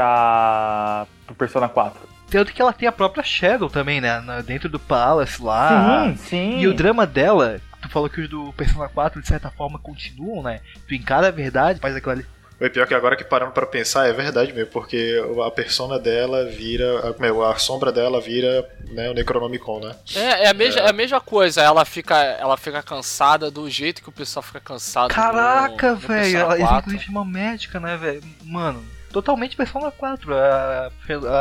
[0.06, 2.00] pra pro Persona 4.
[2.30, 4.22] Tanto que ela tem a própria Shadow também, né?
[4.46, 6.06] Dentro do Palace lá.
[6.06, 6.60] sim, sim.
[6.60, 10.42] E o drama dela, tu falou que os do Persona 4 de certa forma continuam,
[10.44, 10.62] né?
[10.88, 12.26] Tu encara a verdade, faz aquilo ali.
[12.62, 16.46] O pior que agora que parando pra pensar é verdade mesmo, porque a persona dela
[16.46, 19.96] vira, a, meu, a sombra dela vira né, o Necronomicon, né?
[20.16, 20.90] É, é, a mesma, é.
[20.90, 25.12] a mesma coisa, ela fica, ela fica cansada do jeito que o pessoal fica cansado.
[25.12, 26.38] Caraca, velho.
[26.38, 26.78] Ela 4.
[26.78, 28.22] inclusive uma médica, né, velho?
[28.44, 28.86] Mano.
[29.12, 30.92] Totalmente Persona 4, a,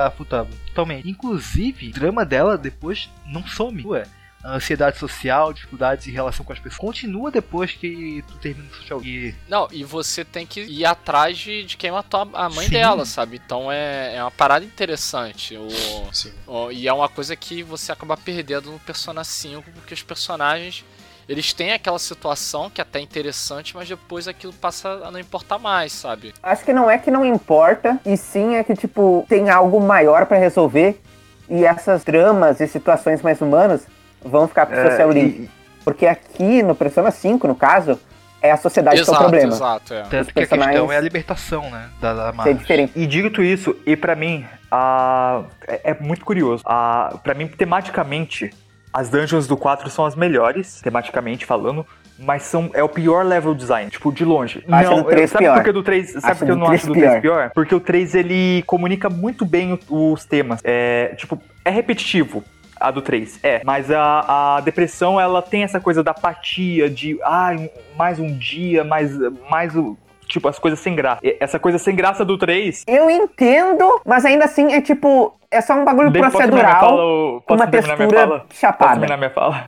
[0.06, 0.50] a Futaba.
[0.68, 1.08] Totalmente.
[1.08, 3.86] Inclusive, o drama dela depois não some.
[3.86, 4.04] Ué,
[4.42, 6.78] a ansiedade social, dificuldades em relação com as pessoas.
[6.78, 9.02] Continua depois que tu termina o social.
[9.02, 12.66] E Não, e você tem que ir atrás de, de quem matou a a mãe
[12.66, 12.72] Sim.
[12.72, 13.40] dela, sabe?
[13.44, 15.56] Então é, é uma parada interessante.
[15.56, 15.68] O,
[16.12, 16.32] Sim.
[16.46, 20.84] o- e é uma coisa que você acaba perdendo no Persona 5, porque os personagens.
[21.28, 25.58] Eles têm aquela situação que é até interessante, mas depois aquilo passa a não importar
[25.60, 26.34] mais, sabe?
[26.42, 30.26] Acho que não é que não importa, e sim é que, tipo, tem algo maior
[30.26, 31.00] pra resolver,
[31.48, 33.86] e essas dramas e situações mais humanas
[34.24, 35.50] vão ficar pro É, Social e- Link.
[35.84, 37.98] Porque aqui, no Persona 5, no caso,
[38.42, 39.52] é a sociedade que é o problema.
[39.54, 40.02] exato, é.
[40.02, 41.88] tanto Os que a questão personagens- é a libertação, né?
[42.00, 42.54] Da, da Ser Mara.
[42.54, 42.92] diferente.
[42.96, 46.62] E dito isso, e pra mim, a, é, é muito curioso.
[46.66, 48.50] A, pra mim, tematicamente,
[48.92, 51.84] as dungeons do 4 são as melhores, tematicamente falando.
[52.22, 54.62] Mas são, é o pior level design, tipo, de longe.
[54.70, 55.54] Acho não, do três sabe pior.
[55.54, 57.20] por que do 3, sabe Acho por que eu não acho do 3 pior.
[57.22, 57.50] pior?
[57.54, 60.60] Porque o 3 ele comunica muito bem o- os temas.
[60.62, 62.44] É, tipo, é repetitivo.
[62.80, 63.60] A do 3, é.
[63.64, 67.50] Mas a, a depressão, ela tem essa coisa da apatia, de, ah,
[67.94, 69.12] mais um dia, mais,
[69.50, 69.98] mais o.
[70.26, 71.20] tipo, as coisas sem graça.
[71.38, 72.84] Essa coisa sem graça do 3.
[72.88, 75.36] Eu entendo, mas ainda assim é tipo.
[75.50, 78.20] É só um bagulho Deixa- posso terminar minha procedural fala, ou- uma terminar minha textura
[78.20, 78.40] fala?
[78.48, 78.90] Posso chapada.
[78.92, 79.64] terminar minha fala?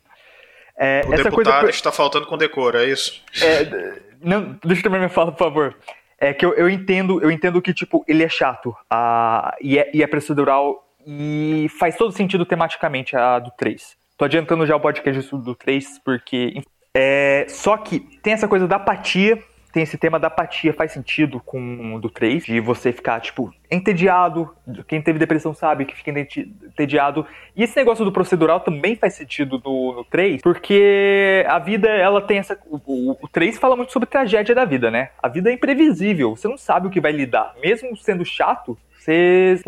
[0.78, 1.70] É, O essa deputado coisa.
[1.70, 3.20] está faltando com decoro, é isso?
[3.42, 5.76] É, não, deixa eu terminar minha fala, por favor.
[6.18, 8.74] É que eu, eu entendo, eu entendo que, tipo, ele é chato.
[8.88, 10.88] ah, e, é, e é procedural.
[11.06, 13.96] E faz todo sentido tematicamente a do 3.
[14.16, 16.62] Tô adiantando já o podcast do 3, porque.
[16.94, 19.42] É, só que tem essa coisa da apatia.
[19.72, 23.50] Tem esse tema da apatia, faz sentido com o do 3, de você ficar, tipo,
[23.70, 24.54] entediado.
[24.86, 27.26] Quem teve depressão sabe que fica ente- entediado.
[27.56, 32.20] E esse negócio do procedural também faz sentido no, no 3, porque a vida, ela
[32.20, 32.58] tem essa.
[32.66, 35.08] O, o, o 3 fala muito sobre tragédia da vida, né?
[35.22, 37.54] A vida é imprevisível, você não sabe o que vai lidar.
[37.62, 39.58] Mesmo sendo chato, você.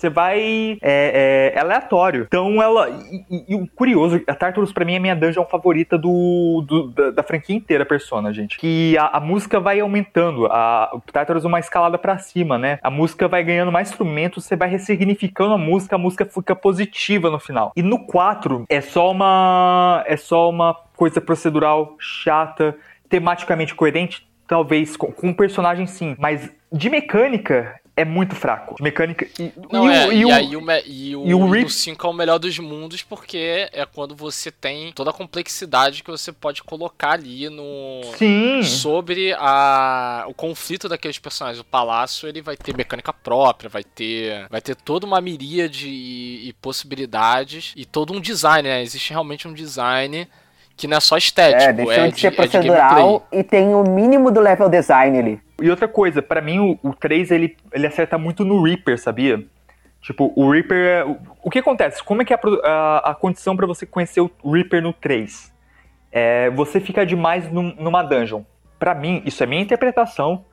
[0.00, 0.78] Você vai.
[0.80, 2.24] É, é, aleatório.
[2.26, 2.88] Então ela.
[3.48, 7.22] E, o curioso, a Tartarus pra mim é minha dungeon favorita do, do- da, da
[7.22, 8.56] franquia inteira, Persona, gente.
[8.58, 10.46] Que a, a música vai aumentando.
[10.46, 12.78] A, o Tartarus é uma escalada pra cima, né?
[12.82, 17.28] A música vai ganhando mais instrumentos, você vai ressignificando a música, a música fica positiva
[17.30, 17.72] no final.
[17.76, 20.02] E no 4 é só uma.
[20.06, 22.74] É só uma coisa procedural chata,
[23.08, 24.26] tematicamente coerente.
[24.46, 28.76] Talvez com, com um personagem sim, mas de mecânica é muito fraco.
[28.80, 29.26] Mecânica.
[29.38, 31.70] E, Não, e o- é, e e, o- aí o, e o, e o o
[31.70, 36.10] 5 é o melhor dos mundos porque é quando você tem toda a complexidade que
[36.10, 38.62] você pode colocar ali no Sim.
[38.62, 41.60] sobre a, o conflito daqueles personagens.
[41.60, 46.48] O palácio ele vai ter mecânica própria, vai ter vai ter toda uma miríade e,
[46.48, 48.82] e possibilidades e todo um design, né?
[48.82, 50.26] Existe realmente um design
[50.80, 53.82] que não é só estético, É, deixou de ser é de procedural e tem o
[53.84, 55.40] mínimo do level design ali.
[55.60, 59.44] E outra coisa, pra mim o, o 3 ele, ele acerta muito no Reaper, sabia?
[60.00, 60.76] Tipo, o Reaper.
[60.78, 62.02] é- O, o que acontece?
[62.02, 65.52] Como é que é a, a, a condição pra você conhecer o Reaper no 3?
[66.10, 68.42] É, você fica demais num- numa dungeon.
[68.78, 70.44] Pra mim, isso é minha interpretação.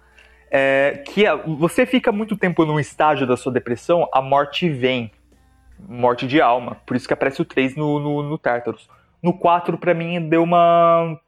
[0.52, 5.10] É, que a- você fica muito tempo num estágio da sua depressão, a morte vem.
[5.88, 6.76] Morte de alma.
[6.86, 8.90] Por isso que aparece o 3 no, no, no Tartarus.
[9.22, 11.20] No 4, pra mim, deu uma.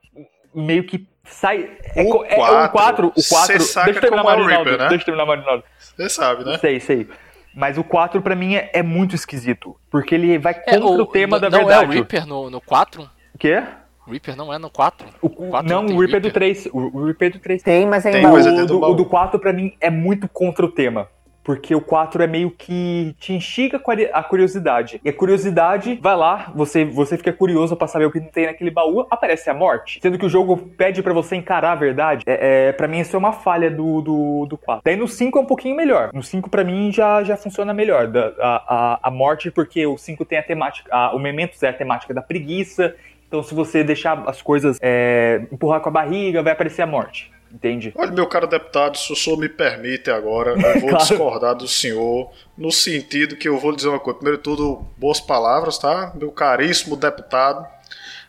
[0.53, 1.69] Meio que sai.
[1.95, 3.07] É, O é, quatro, o 4.
[3.07, 3.23] O 4.
[3.45, 4.69] cê saca Deixa eu terminar, é o Marinaldo.
[4.69, 4.89] Reaper, né?
[4.89, 5.63] Deixa eu terminar, Marinaldo.
[5.77, 6.57] Você sabe, né?
[6.59, 7.07] Sei, sei.
[7.55, 9.75] Mas o 4 pra mim é, é muito esquisito.
[9.89, 11.83] Porque ele vai É, contra o, tema da não verdade.
[11.83, 13.09] é o Reaper no, no 4?
[13.33, 13.63] O quê?
[14.07, 15.07] Reaper não é no 4?
[15.21, 16.67] O, quatro não, tem o Reaper do 3.
[16.67, 17.61] O, o Reaper do 3.
[17.63, 19.89] Tem, mas é Tem, mas é o, dentro do o do 4 pra mim é
[19.89, 21.07] muito contra o tema.
[21.49, 25.01] Porque o 4 é meio que te instiga a curi- a curiosidade.
[25.03, 28.69] E a curiosidade, vai lá, você, você fica curioso pra saber o que tem naquele
[28.69, 29.97] baú, aparece a morte.
[29.99, 32.23] Sendo que o jogo pede pra você encarar a verdade.
[32.27, 34.83] É, é, pra mim, isso é uma falha do, do, do 4.
[34.85, 36.11] Daí no 5 é um pouquinho melhor.
[36.13, 38.05] No 5, pra mim, já, já funciona melhor.
[38.05, 40.87] Da, a, a, a morte, porque o 5 tem a temática.
[40.95, 42.93] A, o Mementos é a temática da preguiça.
[43.27, 47.31] Então, se você deixar as coisas é, empurrar com a barriga, vai aparecer a morte.
[47.51, 47.91] Entende?
[47.95, 51.05] Olha, meu caro deputado, se o senhor me permite agora, eu vou Claro.
[51.05, 54.17] discordar do senhor, no sentido que eu vou lhe dizer uma coisa.
[54.19, 56.11] Primeiro de tudo, boas palavras, tá?
[56.15, 57.65] Meu caríssimo deputado,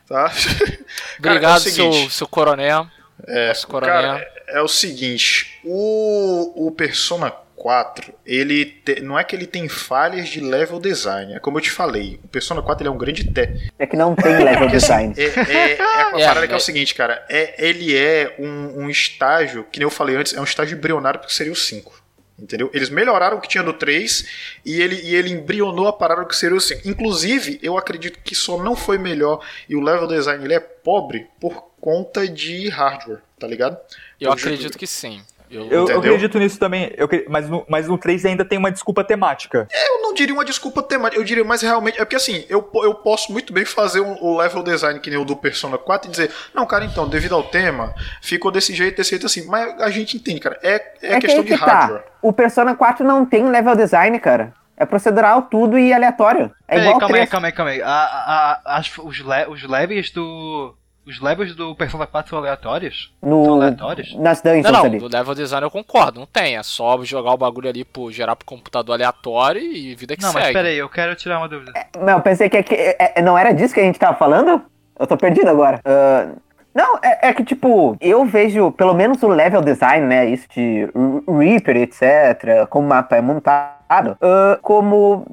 [0.07, 0.29] tá?
[1.21, 2.87] Cara, Obrigado, é o seguinte, seu, seu coronel.
[3.27, 3.93] É, coronel.
[3.93, 7.31] cara, é o seguinte, o, o Persona
[7.61, 11.61] 4, ele te- não é que ele tem falhas de level design, é como eu
[11.61, 13.55] te falei, o Persona 4 ele é um grande té.
[13.77, 15.13] É que não tem level assim, design.
[15.15, 15.81] É, é, é
[16.15, 16.57] a É, parada que é é.
[16.57, 17.23] o seguinte, cara.
[17.29, 21.19] É, ele é um, um estágio, que nem eu falei antes, é um estágio embrionário
[21.19, 22.01] porque seria o 5.
[22.39, 22.71] Entendeu?
[22.73, 24.25] Eles melhoraram o que tinha no 3
[24.65, 26.87] e ele, e ele embrionou a parada que seria o 5.
[26.89, 31.27] Inclusive, eu acredito que só não foi melhor e o level design ele é pobre
[31.39, 33.77] por conta de hardware, tá ligado?
[34.19, 35.21] Eu acredito que sim.
[35.51, 36.91] Eu, Eu, eu acredito nisso também.
[36.97, 39.67] Eu mas, no, mas no 3 ainda tem uma desculpa temática.
[39.73, 41.95] Eu não diria uma desculpa temática, eu diria mais realmente.
[41.99, 45.19] É porque assim, eu, eu posso muito bem fazer um, o level design que nem
[45.19, 48.97] o do Persona 4 e dizer, não, cara, então, devido ao tema, ficou desse jeito,
[48.97, 49.45] desse jeito assim.
[49.47, 50.57] Mas a gente entende, cara.
[50.63, 52.01] É, é, É que questão aí de que hardware.
[52.03, 52.11] tá.
[52.21, 54.53] O Persona 4 não tem level design, cara.
[54.77, 56.51] É procedural tudo e aleatório.
[56.67, 57.29] É Peraí, igual calma aí, 3.
[57.29, 57.81] calma aí, calma aí.
[57.83, 60.73] A, a, a- as- os, le, os levels do.
[61.05, 63.11] Os levels do Persona 4 são aleatórios?
[63.19, 64.15] São No, aleatórios?
[64.17, 64.99] nas dungeons Não, não, ali.
[64.99, 66.55] do level design eu concordo, não tem.
[66.57, 70.31] É só jogar o bagulho ali, pro, gerar pro computador aleatório e vida que Não,
[70.31, 70.53] mas segue.
[70.53, 71.73] peraí, eu quero tirar uma dúvida.
[71.99, 74.15] Não, eu pensei que, é que- é- é- não era disso que a gente tava
[74.15, 74.61] falando?
[74.99, 75.81] Eu tô perdido agora.
[75.83, 76.33] Ah,
[76.73, 80.25] não, é, é que, tipo, eu vejo, pelo menos o level design, né?
[80.29, 80.87] Isso de
[81.27, 85.25] Reaper, etc., como o mapa é montado, ah, como.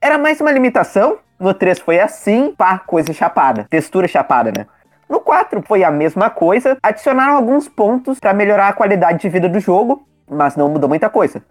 [0.00, 1.18] Era mais uma limitação.
[1.38, 3.66] No 3 foi assim, pá, coisa chapada.
[3.68, 4.66] Textura chapada, né?
[5.08, 9.48] No 4 foi a mesma coisa, adicionaram alguns pontos pra melhorar a qualidade de vida
[9.48, 11.42] do jogo, mas não mudou muita coisa.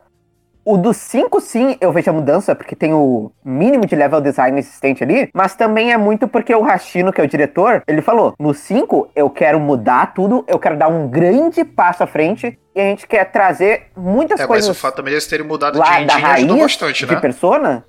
[0.67, 4.57] O do 5, sim, eu vejo a mudança, porque tem o mínimo de level design
[4.57, 8.33] existente ali, mas também é muito porque o Hashino, que é o diretor, ele falou:
[8.39, 12.81] no 5 eu quero mudar tudo, eu quero dar um grande passo à frente e
[12.81, 15.79] a gente quer trazer muitas É, mas coisas o fato também deles terem mudado de
[15.79, 17.21] lá da engine raiz ajudou bastante, de né?
[17.21, 17.85] persona,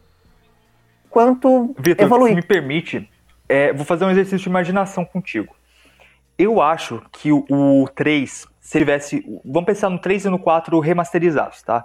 [1.08, 2.30] quanto Vitor, evoluir.
[2.32, 3.10] se me permite,
[3.48, 5.55] é, vou fazer um exercício de imaginação contigo.
[6.38, 9.24] Eu acho que o, o 3, se ele tivesse.
[9.44, 11.84] Vamos pensar no 3 e no 4 remasterizados, tá?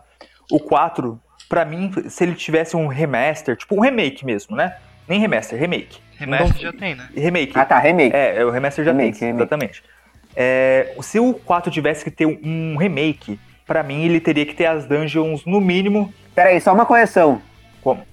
[0.51, 4.75] O 4, pra mim, se ele tivesse um remaster, tipo um remake mesmo, né?
[5.07, 5.99] Nem remaster, remake.
[6.17, 7.07] Remaster Então, já tem, né?
[7.15, 7.53] Remake.
[7.57, 8.15] Ah, tá, remake.
[8.15, 9.43] É, é, o remaster já Remake, tem, remake.
[9.43, 9.83] exatamente.
[10.35, 14.65] É, se o 4 tivesse que ter um, remake, pra mim ele teria que ter
[14.65, 16.13] as dungeons no mínimo.
[16.35, 17.41] Peraí, só uma correção.
[17.81, 18.05] Como?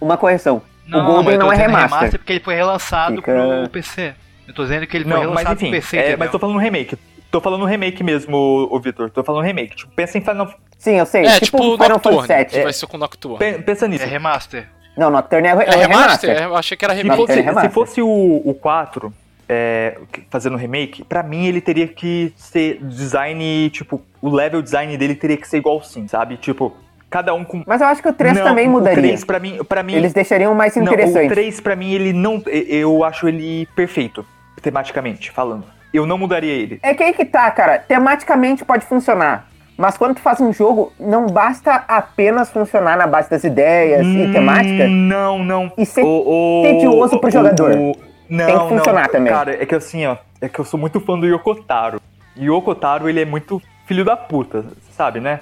[0.00, 0.62] Uma correção.
[0.86, 2.18] Não, o Golden não é dizendo remaster.
[2.18, 4.14] porque ele foi relançado Fica- pro PC.
[4.50, 6.96] Eu tô dizendo que ele foi Não, mas enfim, PC, é, mas tô falando remake.
[7.30, 8.36] Tô falando remake mesmo,
[8.68, 9.08] ô Vitor.
[9.08, 9.76] Tô falando remake.
[9.76, 11.24] Tipo, pensa em Final Sim, eu sei.
[11.24, 12.26] É, tipo, tipo, Final Nocturne.
[12.26, 12.62] Fantasy VII.
[12.64, 13.38] Vai ser com Nocturne.
[13.38, 14.02] Pe- Pensa nisso.
[14.02, 14.68] É remaster.
[14.96, 15.88] Não, Nocturne é, é, É remaster.
[15.88, 16.30] remaster?
[16.30, 17.20] É, Eu achei que era Se remake.
[17.20, 17.70] fosse, é remaster.
[17.70, 19.14] se fosse o, o 4
[19.48, 19.98] é,
[20.28, 25.36] fazendo remake, pra mim ele teria que ser design, tipo, o level design dele teria
[25.36, 26.36] que ser igual sim, sabe?
[26.36, 26.74] Tipo,
[27.08, 27.62] cada um com.
[27.64, 28.96] Mas eu acho que o 3 Não, também o mudaria.
[29.00, 31.28] 3 pra mim, pra mim Eles deixariam mais Não, o interessante.
[31.28, 32.42] 3 pra mim ele não.
[32.46, 34.26] Eu acho ele perfeito,
[34.60, 35.64] tematicamente falando.
[35.92, 36.78] Eu não mudaria ele.
[36.82, 37.78] É que aí que tá, cara.
[37.78, 39.48] Tematicamente pode funcionar.
[39.76, 44.30] Mas quando tu faz um jogo, não basta apenas funcionar na base das ideias e
[44.30, 44.84] temática.
[44.84, 45.72] Hum, Não, não.
[45.76, 47.70] E ser O- o- tedioso pro o- jogador.
[47.72, 47.96] o-
[48.28, 49.08] não, Tem que funcionar não.
[49.12, 49.32] também.
[49.32, 50.16] Cara, é que assim, ó.
[50.40, 52.00] É que eu sou muito fã do Yokotaro.
[52.36, 55.40] E o Yokotaro, ele é muito filho da puta, sabe, né?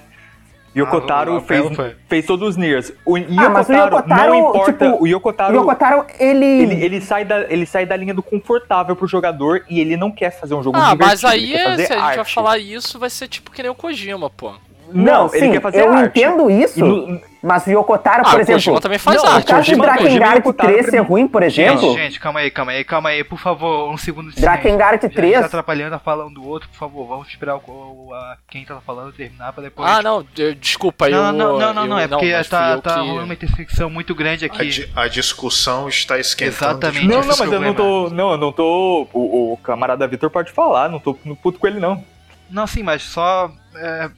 [0.78, 1.66] Yokotaro Ah, o fez,
[2.08, 2.92] fez todos os Niers.
[3.04, 4.72] O Ah, mas o Yokotaro, Yokotaro, não importa.
[4.72, 6.44] tipo, o Yokotaro, ele.
[6.46, 10.10] ele, ele, sai da, ele sai da linha do confortável pro jogador e ele não
[10.10, 12.16] quer fazer um jogo Ah, mas divertido, aí, ele quer é- fazer se a gente
[12.16, 14.52] vai falar isso, vai ser tipo que nem o Kojima, pô.
[14.92, 16.18] Não, ele sim, quer fazer eu arte.
[16.18, 16.84] entendo isso.
[16.84, 18.54] No- mas o Yokotaro, Ah, por o exemplo.
[18.60, 19.44] Kojima também faz Não, arte.
[19.44, 21.80] O caso do Kojima- Kojima e Drakengard Yokotaro 3 pra ser mim- ruim, por exemplo.
[21.92, 23.22] Gente, gente, calma aí, calma aí, calma aí.
[23.24, 24.60] Por favor, um segundo de silêncio.
[24.62, 25.32] Drakengard Já- 3.
[25.34, 27.06] Já tá atrapalhando a fala um do outro, por favor.
[27.06, 29.88] Vamos esperar o, o- a, quem tá falando terminar pra depois.
[29.88, 31.12] Ah, não, eu- desculpa, eu.
[31.12, 34.14] Não, não, não, não, não, é porque fui tá, tá que- rolando uma intersecção muito
[34.16, 34.66] grande A, aqui.
[34.68, 36.72] di- a discussão está esquentando.
[36.72, 37.02] Exatamente.
[37.02, 38.10] de Não, não, mas eu não tô.
[38.10, 39.06] Não, eu não tô.
[39.12, 42.02] O, o camarada Vitor pode falar, não tô no puto com ele, não.
[42.50, 43.50] Não, sim, mas só.
[43.76, 44.10] É,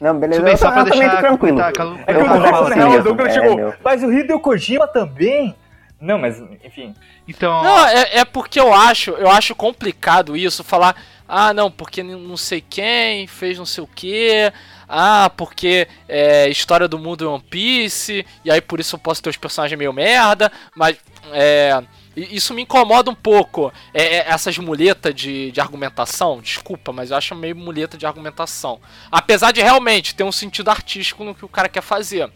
[0.00, 0.40] Não, beleza.
[0.40, 1.58] Tudo bem, Eu, só pra eu deixar- tranquilo.
[1.58, 3.56] tá, calu- É que Eu eu assim real, o Douglas é, chegou.
[3.56, 3.74] meu.
[3.84, 5.54] Mas o Hideo Kojima também?
[6.00, 6.94] Não, mas, enfim.
[7.26, 7.62] então.
[7.64, 10.94] Não, é, é porque eu acho, eu acho complicado isso, falar,
[11.28, 14.52] ah, não, porque não sei quem fez não sei o que,
[14.88, 19.30] ah, porque é história do mundo One Piece, e aí por isso eu posso ter
[19.30, 20.96] os personagens meio merda, mas
[21.32, 21.82] é.
[22.18, 23.72] Isso me incomoda um pouco.
[23.94, 28.80] É, é, essas muletas de, de argumentação, desculpa, mas eu acho meio muleta de argumentação.
[29.10, 32.30] Apesar de realmente ter um sentido artístico no que o cara quer fazer.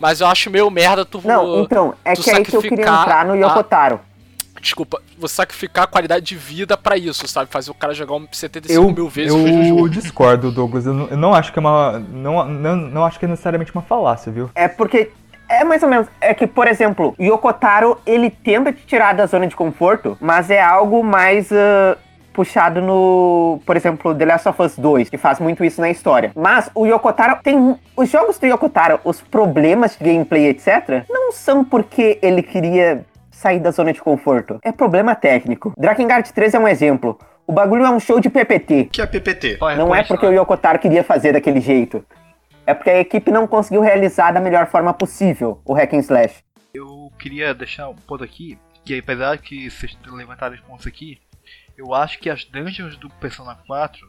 [0.00, 1.20] Mas eu acho meio merda tu.
[1.24, 4.00] Não, então, é tu que é aí que eu queria sacrificar entrar no a- Yokotaro.
[4.60, 7.48] Desculpa, você sacrificar a qualidade de vida pra isso, sabe?
[7.50, 9.88] Fazer o cara jogar um 75 mil vezes o eu jogo.
[9.88, 10.84] discordo, Douglas.
[10.84, 11.98] Eu não, eu não acho que é uma.
[12.00, 14.50] Não, não, não acho que é necessariamente uma falácia, viu?
[14.56, 15.12] É porque.
[15.48, 16.06] É mais ou menos.
[16.20, 20.50] É que, por exemplo, o Yokotaro, ele tenta te tirar da zona de conforto, mas
[20.50, 21.50] é algo mais.
[21.52, 21.96] ah,
[22.38, 26.30] puxado no, por exemplo, The Last of Us 2, que faz muito isso na história.
[26.36, 31.64] Mas o Yokotaro tem os jogos do Yokotaro, os problemas de gameplay, etc, não são
[31.64, 34.60] porque ele queria sair da zona de conforto.
[34.62, 35.72] É problema técnico.
[35.76, 37.18] Drakengard 3 é um exemplo.
[37.44, 38.90] O bagulho é um show de PPT.
[38.92, 39.58] Que é PPT.
[39.76, 42.04] Não é porque o Yokotaro queria fazer daquele jeito.
[42.68, 46.44] É porque a equipe não conseguiu realizar da melhor forma possível o hack and slash.
[46.74, 51.18] Eu queria deixar um ponto aqui, que apesar que vocês levantaram os pontos aqui,
[51.78, 54.06] eu acho que as dungeons do Persona 4,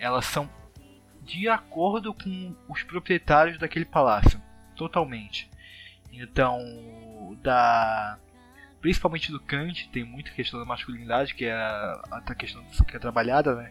[0.00, 0.50] elas são
[1.22, 4.42] de acordo com os proprietários daquele palácio,
[4.74, 5.48] totalmente.
[6.12, 6.58] Então,
[7.40, 8.18] da
[8.80, 12.98] principalmente do Kant, tem muita questão da masculinidade, que é a, a questão que é
[12.98, 13.70] trabalhada, né?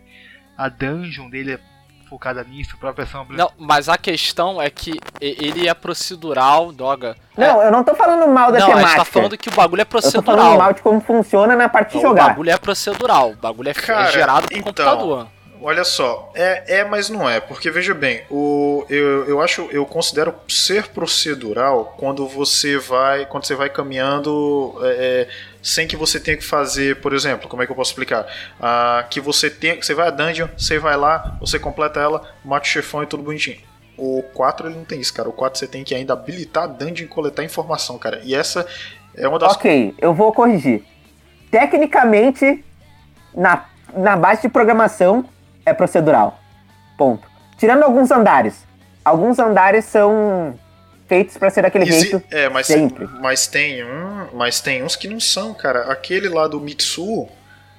[0.56, 1.78] A dungeon dele é
[2.10, 3.38] focada nisso, a própria Sombra.
[3.38, 7.15] Não, mas a questão é que ele é procedural, Doga.
[7.38, 8.99] Não, eu não tô falando mal da Não, a gente temática.
[8.99, 10.57] tá falando que o bagulho é Eu tô falando procedural.
[10.57, 12.30] mal de como funciona na parte de O jogar.
[12.30, 15.27] bagulho é procedural, o bagulho é, é Cara, gerado por então, computador.
[15.61, 19.86] Olha só, é, é, mas não é, porque veja bem, o, eu, eu acho, eu
[19.86, 25.27] considero ser procedural quando você vai, quando você vai caminhando é, é,
[25.61, 28.26] sem que você tenha que fazer, por exemplo, como é que eu posso explicar?
[28.60, 32.65] Ah, que você tem, você vai a dungeon, você vai lá, você completa ela, mata
[32.65, 33.57] o chefão e tudo bonitinho.
[33.98, 35.27] O 4 ele não tem isso, cara.
[35.27, 38.22] O 4 você tem que ainda habilitar a dungeon e coletar informação, cara.
[38.23, 38.65] E essa
[39.15, 40.84] é uma das Ok, eu vou corrigir.
[41.52, 42.64] Tecnicamente,
[43.36, 45.26] na, na base de programação,
[45.65, 46.40] é procedural.
[46.98, 47.27] Ponto.
[47.57, 48.65] Tirando alguns andares.
[49.03, 50.57] alguns andares são
[51.10, 53.06] feitos pra ser daquele Exi- jeito é, mas, sempre.
[53.19, 55.91] mas tem um, mas tem uns que não são, cara.
[55.91, 57.27] Aquele lá do Mitsu,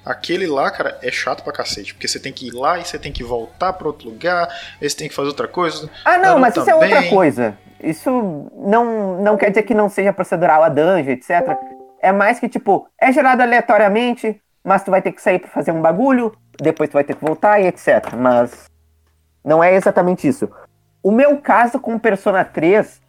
[0.05, 2.99] aquele lá, cara, é chato pra cacete, porque você tem que ir lá e você
[2.99, 4.47] tem que voltar pra outro lugar,
[4.81, 5.89] aí você tem que fazer outra coisa.
[6.05, 6.93] Ah, não, mas isso é também.
[6.93, 7.57] outra coisa.
[7.81, 8.11] Isso
[8.55, 11.57] não, não quer dizer que não seja procedural a dungeon, etc.
[12.01, 15.71] É mais que, tipo, é gerado aleatoriamente, mas tu vai ter que sair pra fazer
[15.71, 18.13] um bagulho, depois tu vai ter que voltar e etc.
[18.15, 18.65] Mas
[19.43, 20.47] não é exatamente isso.
[21.01, 23.00] O meu caso com Persona 3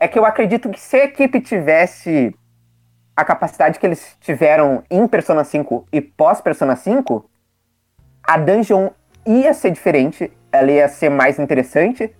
[0.00, 2.34] é que eu acredito que se a equipe tivesse
[3.16, 7.28] a capacidade que eles tiveram em Persona 5 e pós Persona 5,
[8.22, 8.90] a dungeon
[9.26, 12.14] ia ser diferente, ela ia ser mais interessante,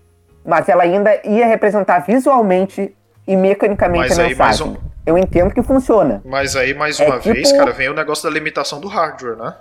[0.44, 2.94] mas ela ainda ia representar visualmente
[3.26, 4.76] e mecanicamente Mas a mensagem.
[5.06, 6.20] Eu entendo que funciona.
[6.24, 9.36] Mas aí, mais É uma tipo- vez, cara, vem o negócio da limitação do hardware,
[9.36, 9.54] né?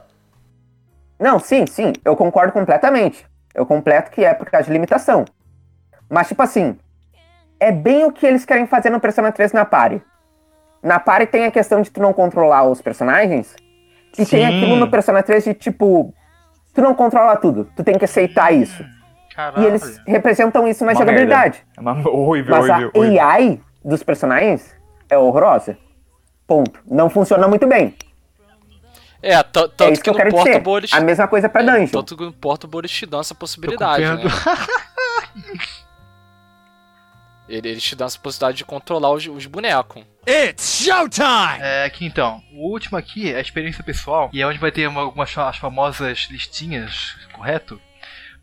[1.19, 3.25] Não, sim, sim, eu concordo completamente.
[3.53, 5.25] Eu completo que é por causa de limitação.
[6.09, 6.77] Mas, tipo assim,
[7.59, 10.01] é bem o que eles querem fazer no Persona 3 na Party.
[10.81, 13.55] Na Party tem a questão de tu não controlar os personagens.
[14.13, 14.45] E tem Sim.
[14.45, 16.13] aquilo no Persona 3 de, tipo,
[16.73, 17.69] tu não controla tudo.
[17.75, 18.83] Tu tem que aceitar isso.
[19.35, 19.63] Caralho.
[19.63, 21.65] E eles representam isso na Uma jogabilidade.
[21.75, 23.21] É uma horrível, Mas horrível, a horrível.
[23.21, 24.75] AI dos personagens
[25.09, 25.77] é horrorosa.
[26.45, 26.79] Ponto.
[26.89, 27.95] Não funciona muito bem.
[29.21, 30.43] É, é tanto isso que que eu no quero dizer.
[30.43, 30.93] Portable eles.
[30.93, 31.87] A mesma coisa pra é, Dungeon.
[31.87, 34.23] Tanto que no Portable eles te dão essa possibilidade, né?
[37.47, 40.03] Ele- Eles te dão essa possibilidade de controlar os, os bonecos.
[40.27, 41.61] It's showtime!
[41.61, 44.87] É, aqui então, o último aqui é a experiência pessoal, e é onde vai ter
[44.87, 47.79] uma- algumas as famosas listinhas, correto?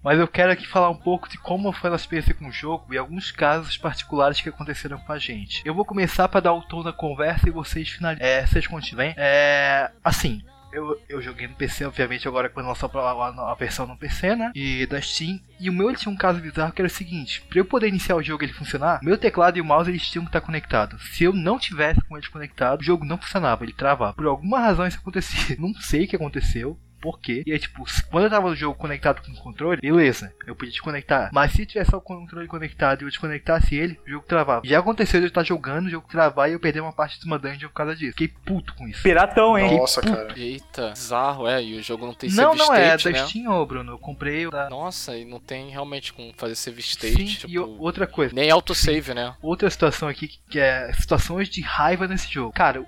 [0.02, 2.52] Mas eu quero aqui falar um pouco de como foi a nossa experiência com o
[2.52, 5.62] jogo e alguns casos particulares que aconteceram com a gente.
[5.64, 8.26] Eu vou começar para dar o tom da conversa e vocês finalizam.
[8.26, 9.14] É, vocês continuem.
[9.16, 10.42] É, assim,
[10.74, 14.34] eu, eu joguei no PC, obviamente, agora quando lançou a, a, a versão no PC,
[14.34, 14.50] né?
[14.54, 15.40] E da Steam.
[15.60, 17.88] E o meu ele tinha um caso bizarro que era o seguinte: pra eu poder
[17.88, 20.40] iniciar o jogo e ele funcionar, meu teclado e o mouse eles tinham que estar
[20.40, 21.02] conectados.
[21.16, 24.14] Se eu não tivesse com eles conectados, o jogo não funcionava, ele travava.
[24.14, 25.56] Por alguma razão isso acontecia.
[25.64, 26.78] Não sei o que aconteceu.
[27.04, 27.42] Por quê?
[27.44, 30.72] E aí, tipo, quando eu tava no jogo conectado com o controle, beleza, eu podia
[30.72, 31.28] desconectar.
[31.34, 34.62] Mas se tivesse só o controle conectado e eu desconectasse ele, o jogo travava.
[34.64, 37.26] Já aconteceu de eu estar jogando, o jogo travar e eu perder uma parte de
[37.26, 38.12] uma dungeon por causa disso.
[38.12, 39.02] Fiquei puto com isso.
[39.02, 39.76] Piratão, hein?
[39.76, 40.32] Nossa, cara.
[40.34, 41.62] Eita, bizarro, é.
[41.62, 43.26] E o jogo não tem não, save não, é state, da né?
[43.26, 43.92] Steam, ô Bruno.
[43.92, 44.70] Eu comprei o da.
[44.70, 47.16] Nossa, e não tem realmente como fazer save state.
[47.16, 48.34] Sim, tipo, e outra coisa.
[48.34, 49.34] Nem autosave, né?
[49.42, 52.52] Outra situação aqui que é situações de raiva nesse jogo.
[52.54, 52.82] Cara,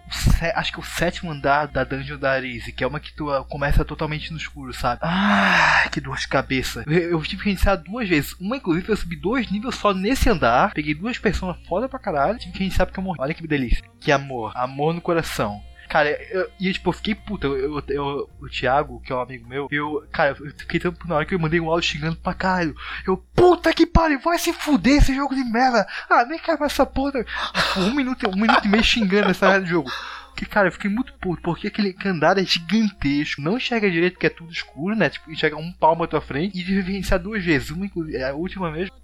[0.54, 3.44] acho que o sétimo andar da Dungeon da Arise, que é uma que tu ah,
[3.44, 5.00] começa totalmente no escuro, sabe?
[5.02, 6.84] Ah, que dor de cabeça.
[6.86, 8.32] Eu, eu tive que iniciar duas vezes.
[8.40, 10.72] Uma, inclusive, eu subi dois níveis só nesse andar.
[10.72, 12.38] Peguei duas pessoas foda pra caralho.
[12.38, 13.18] Tive que iniciar porque eu morri.
[13.20, 13.84] Olha que delícia.
[14.00, 14.52] Que amor.
[14.54, 15.60] Amor no coração.
[15.88, 17.46] Cara, eu, e tipo, eu fiquei puta.
[17.46, 21.06] Eu, eu- eu- o Thiago, que é um amigo meu, eu, cara, eu fiquei puto
[21.06, 22.74] na hora que eu mandei um áudio xingando pra caralho.
[23.06, 25.86] Eu, puta que pariu, vai se fuder esse jogo de merda.
[26.10, 27.12] Ah, nem quero mais essa porra.
[27.22, 29.88] Tipo, um minuto, um minuto e meio xingando essa área do jogo.
[30.36, 34.26] Porque, cara, eu fiquei muito puto, porque aquele andar é gigantesco, não enxerga direito porque
[34.26, 35.08] é tudo escuro, né?
[35.08, 38.70] Tipo, enxerga um palmo à tua frente e vivenciar duas vezes, uma inclusive, a última
[38.70, 38.94] mesmo.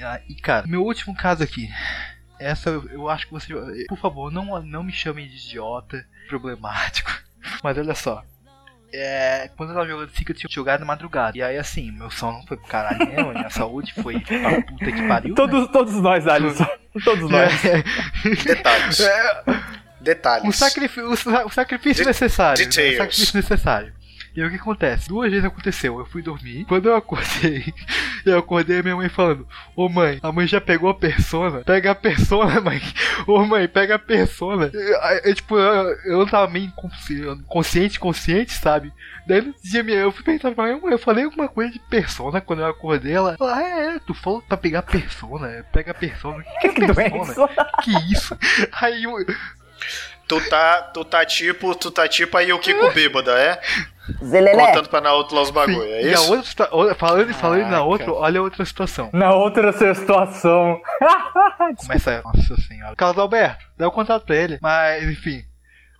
[0.00, 1.68] Ah, E, cara, meu último caso aqui.
[2.38, 3.52] Essa eu, eu acho que você.
[3.88, 7.10] Por favor, não, não me chamem de idiota, problemático.
[7.60, 8.22] Mas olha só.
[8.94, 11.36] É, quando eu tava jogando Secret, eu tinha jogado na madrugada.
[11.36, 15.08] E aí, assim, meu sono foi pro caralho mesmo, minha saúde foi pra puta que
[15.08, 15.30] pariu.
[15.30, 15.34] né?
[15.34, 16.66] Todos, todos nós, Alisson.
[17.02, 17.52] Todos nós.
[18.44, 19.00] Detalhes.
[19.00, 19.42] É,
[20.02, 20.48] Detalhes.
[20.48, 22.62] o, sacrifício, o, sa- o sacrifício De- necessário.
[22.64, 22.68] né?
[22.70, 23.92] O sacrifício necessário.
[24.34, 25.08] E aí o que acontece?
[25.10, 25.98] Duas vezes aconteceu.
[25.98, 26.64] Eu fui dormir.
[26.64, 27.66] Quando eu acordei,
[28.24, 29.46] eu acordei a minha mãe falando:
[29.76, 31.60] Ô mãe, a mãe já pegou a persona.
[31.60, 32.80] Pega a persona, mãe.
[33.26, 34.70] Ô mãe, pega a persona.
[34.72, 34.80] Eu,
[35.24, 36.72] eu, tipo, eu, eu não tava meio
[37.46, 38.90] consciente, consciente, sabe?
[39.26, 41.78] Daí no dia minha- eu fui perguntar pra minha mãe, eu falei alguma coisa de
[41.78, 43.12] persona quando eu acordei.
[43.12, 45.62] Ela falou: Ah, é, tu falou pra pegar persona.
[45.72, 46.38] Pega a persona.
[46.38, 47.48] O que, que é persona?
[47.82, 48.34] que isso?
[48.80, 49.12] Aí eu,
[50.28, 53.60] Tu tá, tu tá tipo, tu tá tipo aí o Kiko bêbada, é?
[54.24, 54.66] Zelelé.
[54.68, 56.42] Contando pra Naoto lá os bagulho, é E a isso?
[56.44, 59.10] situa- outra- falando e falando na outra, olha a outra situação.
[59.12, 60.80] Na outra situação.
[61.78, 62.22] Começa.
[62.24, 62.96] Nossa senhora.
[62.96, 64.58] Carlos Alberto, dá o contato pra ele.
[64.60, 65.44] Mas, enfim.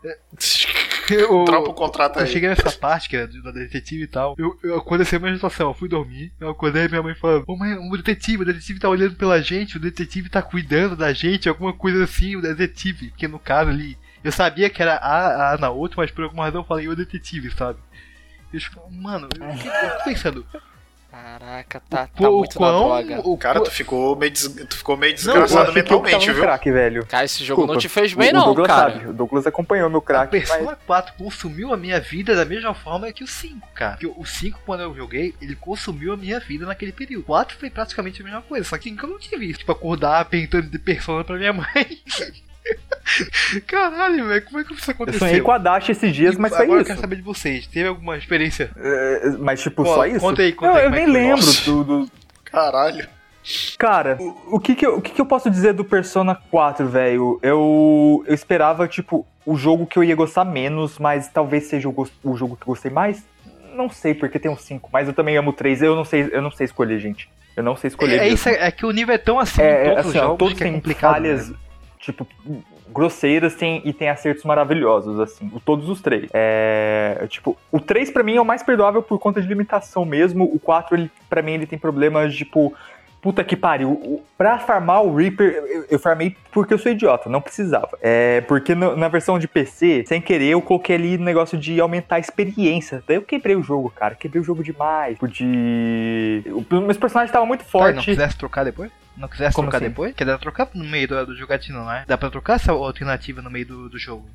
[1.10, 2.28] Eu, Troca o contrato eu aí.
[2.30, 4.34] cheguei nessa parte que é da detetive e tal.
[4.38, 5.68] Eu, eu aconteceu a mesma situação.
[5.68, 6.32] Eu fui dormir.
[6.40, 9.76] Eu acordei minha mãe falando: Ô mãe, o detetive, o detetive tá olhando pela gente.
[9.76, 11.48] O detetive tá cuidando da gente.
[11.48, 12.36] Alguma coisa assim.
[12.36, 13.08] O detetive.
[13.10, 13.98] Porque no caso ali.
[14.22, 16.94] Eu sabia que era a, a na outra, mas por alguma razão eu falei o
[16.94, 17.80] detetive, sabe?
[18.52, 20.46] Eu, tipo, mano, eu, eu tô pensando.
[21.12, 23.20] Caraca, tá, tá o muito na quão- droga.
[23.28, 24.48] o Cara, tu ficou meio, des...
[24.48, 26.40] tu ficou meio desgraçado que eu mentalmente, viu?
[26.42, 27.04] crack, velho.
[27.06, 27.80] Cara, esse jogo não Desculpa.
[27.82, 28.92] te fez O- bem, o não, Douglas cara.
[28.94, 30.30] sabe, o Douglas acompanhou meu A crack.
[30.30, 33.92] Persona mas- 4 consumiu a minha vida da mesma forma que o 5, cara.
[33.98, 37.20] Porque o 5, quando eu joguei, ele consumiu a minha vida naquele período.
[37.20, 39.58] O 4 foi praticamente a mesma coisa, só que eu não tive isso.
[39.58, 41.66] Tipo, acordar perguntando de Persona pra minha mãe.
[43.66, 45.18] Caralho, velho, como é que isso Eu aconteceu?
[45.20, 46.88] sonhei com a Dash esses dias, mas foi Agora eu isso.
[46.88, 47.66] quero saber de vocês.
[47.66, 48.70] Teve alguma experiência?
[48.76, 50.20] É, Mas, tipo, Pô, só isso?
[50.20, 51.64] conta aí, conta Não, aí eu é nem lembro Nossa.
[51.70, 52.10] do, do-
[52.44, 53.06] Caralho.
[53.76, 56.86] Cara, o, o que que eu, o que que eu posso dizer do Persona 4,
[56.86, 57.40] velho?
[57.42, 62.08] Eu, eu esperava, tipo, o jogo que eu ia gostar menos, mas talvez seja o,
[62.22, 63.24] o jogo que eu gostei mais.
[63.74, 65.82] Não sei, porque tem um 5, mas eu também amo o 3.
[65.82, 67.28] Eu não sei, eu não sei escolher, gente.
[67.56, 68.20] Eu não sei escolher.
[68.20, 70.14] É, é isso, é que o nível é tão assim É, em todos assim, os
[70.14, 71.12] jogos todos que é têm complicado.
[71.14, 71.56] falhas, né?
[72.02, 72.26] Tipo,
[72.92, 75.50] grosseiras tem, e tem acertos maravilhosos, assim.
[75.54, 76.28] o- Todos os três.
[76.34, 80.44] É, tipo, o 3 pra mim é o mais perdoável por conta de limitação mesmo.
[80.44, 82.74] O 4, ele, pra mim, ele tem problemas, tipo.
[83.22, 83.92] Puta que pariu.
[83.92, 87.96] O- Pra farmar o Reaper, eu, eu farmei porque eu sou idiota, não precisava.
[88.02, 92.16] É, porque no- na versão de PC, sem querer, eu coloquei ali negócio de aumentar
[92.16, 93.00] a experiência.
[93.06, 94.16] Daí eu quebrei o jogo, cara.
[94.16, 95.16] Quebrei o jogo demais.
[95.18, 95.44] Pude.
[96.48, 97.94] O, meus personagens estavam muito Tá, fortes.
[97.98, 98.90] não quisesse trocar depois?
[99.16, 99.90] Não quisesse Como trocar assim?
[99.90, 100.14] depois?
[100.14, 102.04] Quer dar trocar no meio do, do jogatino, não é?
[102.06, 104.26] Dá pra trocar essa alternativa no meio do, do jogo?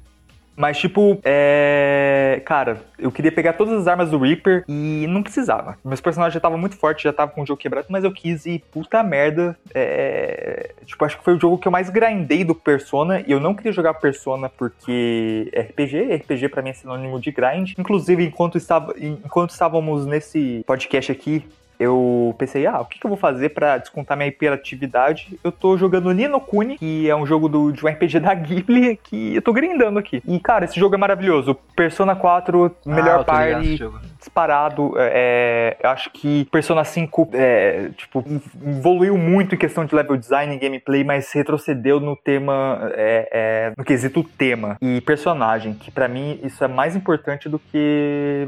[0.57, 2.41] Mas, tipo, é.
[2.43, 5.77] Cara, eu queria pegar todas as armas do Reaper e não precisava.
[5.85, 8.47] Meus personagens já estavam muito fortes, já tava com o jogo quebrado, mas eu quis
[8.47, 9.55] e puta merda.
[9.71, 10.71] É...
[10.83, 13.23] Tipo, acho que foi o jogo que eu mais grindei do Persona.
[13.27, 16.15] E eu não queria jogar Persona porque RPG.
[16.15, 17.73] RPG pra mim é sinônimo de grind.
[17.77, 18.95] Inclusive, enquanto, estava...
[18.97, 21.45] enquanto estávamos nesse podcast aqui.
[21.79, 25.39] Eu pensei, ah, o que, que eu vou fazer pra descontar minha hiperatividade?
[25.43, 28.97] Eu tô jogando Nino Kuni, que é um jogo do, de um RPG da Ghibli,
[28.97, 30.21] que eu tô grindando aqui.
[30.27, 31.55] E, cara, esse jogo é maravilhoso.
[31.75, 33.79] Persona 4, Ah, melhor ligado party,
[34.17, 34.93] disparado.
[34.97, 38.23] É, eu acho que Persona 5 é, tipo,
[38.65, 43.73] evoluiu muito em questão de level design e gameplay, mas retrocedeu no tema, é, é,
[43.77, 48.47] no quesito tema e personagem, que pra mim isso é mais importante do que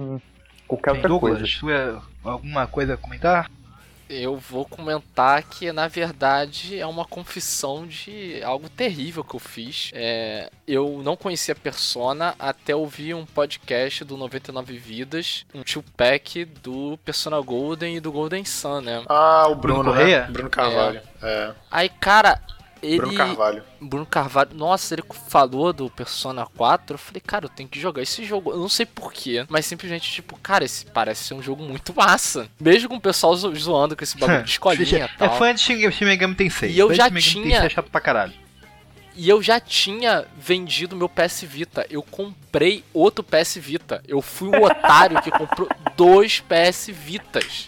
[0.70, 1.58] qualquer outra Douglas, coisa.
[1.60, 3.50] tu é alguma coisa a comentar?
[4.10, 9.91] Eu vou comentar que, na verdade, é uma confissão de algo terrível que eu fiz.
[9.94, 16.44] É, eu não conhecia Persona até ouvir um podcast do 99 Vidas, um tio pack
[16.44, 19.04] do Persona Golden e do Golden Sun, né?
[19.08, 20.22] Ah, o Bruno, Bruno né?
[20.24, 21.02] Bruno Carvalho.
[21.22, 21.52] É.
[21.70, 22.41] Aí, cara,
[22.81, 22.97] ele.
[22.97, 23.64] Bruno Carvalho.
[23.81, 26.93] Bruno Carvalho, nossa, ele falou do Persona 4.
[26.95, 28.51] Eu falei, cara, eu tenho que jogar esse jogo.
[28.51, 32.49] Eu não sei porquê, mas simplesmente, tipo, cara, esse parece ser um jogo muito massa.
[32.60, 35.38] Mesmo com o pessoal zo- zoando com esse bagulho de escolinha e é tal.
[35.38, 36.72] fã de Shin Megami Tensei.
[36.72, 38.34] E eu já tinha- Tensei é chato pra caralho.
[39.15, 41.85] E eu já tinha vendido meu PS Vita.
[41.89, 44.01] Eu comprei outro PS Vita.
[44.07, 47.68] Eu fui o otário que comprou dois PS Vitas.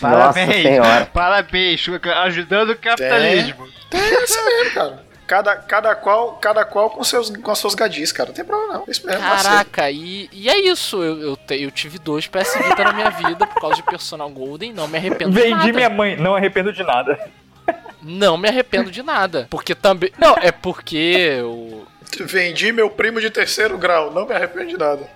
[0.00, 1.06] Parabéns, Senhora.
[1.12, 1.86] parabéns,
[2.24, 3.68] ajudando o capitalismo.
[3.92, 5.08] É isso mesmo, cara.
[5.26, 8.28] Cada, cada, qual, cada qual com, seus, com as suas gadis, cara.
[8.28, 8.84] Não tem problema não.
[8.88, 9.20] Isso mesmo.
[9.20, 11.02] Caraca, e, e é isso.
[11.02, 14.30] Eu, eu, te- eu tive dois PS Vita na minha vida por causa de Personal
[14.30, 14.72] Golden.
[14.72, 15.60] Não me arrependo de nada.
[15.62, 17.18] Vendi minha mãe, não arrependo de nada.
[18.00, 19.46] Não me arrependo de nada.
[19.50, 20.10] Porque também.
[20.18, 20.96] Não, é porque
[21.40, 21.86] eu.
[22.20, 24.12] Vendi meu primo de terceiro grau.
[24.12, 25.08] Não me arrependo de nada.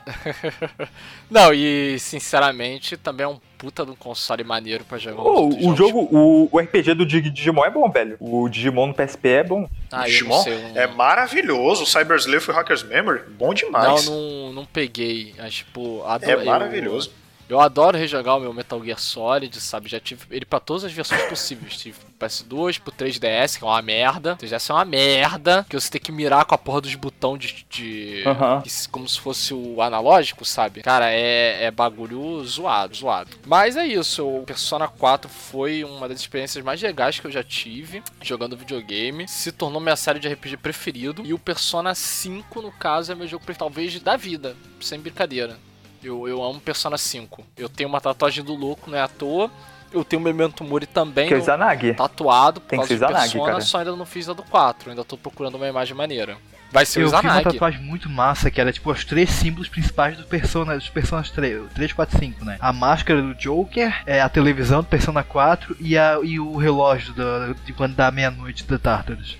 [1.30, 5.22] Não, e sinceramente também é um puta de um console maneiro pra jogar.
[5.22, 8.16] Outros o jogo, o, o RPG do Dig- Digimon é bom, velho.
[8.20, 9.68] O Digimon no PSP é bom.
[9.90, 11.84] Ah, eu não Digimon sei, eu não- é maravilhoso.
[11.84, 14.06] O Cyber Sleuth e Hacker's Memory, bom Não, demais.
[14.06, 15.34] não, não peguei.
[15.38, 17.12] Mas, tipo, É eu- maravilhoso.
[17.52, 19.88] Eu, adoro rejogar o meu Metal Gear Solid, sabe?
[19.88, 21.76] Já tive ele pra todas as versões possíveis.
[21.76, 24.36] Tive pro PS2, pro 3DS, que é uma merda.
[24.36, 25.66] 3DS é uma merda.
[25.68, 27.66] Que você tem que mirar com a porra dos botões de.
[27.68, 28.22] de-
[28.70, 30.82] se- como se fosse o analógico, sabe?
[30.82, 33.30] Cara, é, é bagulho zoado, zoado.
[33.46, 34.26] Mas é isso.
[34.26, 39.26] O Persona 4 foi uma das experiências mais legais que eu já tive jogando videogame.
[39.28, 41.22] Se tornou minha série de RPG preferido.
[41.24, 44.56] E o Persona 5, no caso, é meu jogo preferido, talvez da vida.
[44.80, 45.58] Sem brincadeira.
[46.02, 47.44] Eu, eu amo Persona 5.
[47.56, 49.50] Eu tenho uma tatuagem do louco, não é à toa.
[49.92, 51.28] Eu tenho o Memento Mori também.
[51.28, 51.94] Que é Izanagi.
[51.94, 53.60] Tatuado por Tem que causa ser de Izanagi, Persona, cara.
[53.64, 54.90] só ainda não fiz a do 4.
[54.90, 56.36] Ainda tô procurando uma imagem maneira.
[56.72, 59.68] Vai ser o Eu fiz uma tatuagem muito massa, que era tipo os três símbolos
[59.68, 62.56] principais do Persona, dos Personas 3, 3, 4, 5, né?
[62.58, 67.12] A máscara do Joker, é, a televisão do Persona 4 e, a, e o relógio
[67.12, 69.36] do- de quando dá meia-noite da Tartarus.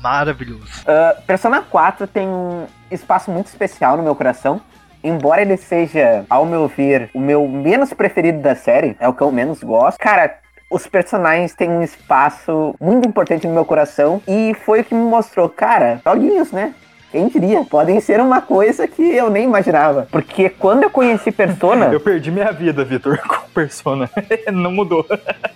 [0.00, 0.82] Maravilhoso.
[0.86, 4.60] Ah, Persona 4 tem um espaço muito especial no meu coração.
[5.06, 9.22] Embora ele seja, ao meu ver, o meu menos preferido da série, é o que
[9.22, 9.98] eu menos gosto.
[9.98, 10.38] Cara,
[10.68, 15.08] os personagens têm um espaço muito importante no meu coração e foi o que me
[15.08, 16.74] mostrou, cara, joguinhos, né?
[17.12, 17.64] Quem diria?
[17.64, 20.08] Podem ser uma coisa que eu nem imaginava.
[20.10, 21.86] Porque quando eu conheci Persona.
[21.86, 23.20] Eu perdi minha vida, Vitor.
[23.54, 24.10] Persona.
[24.52, 25.06] não mudou.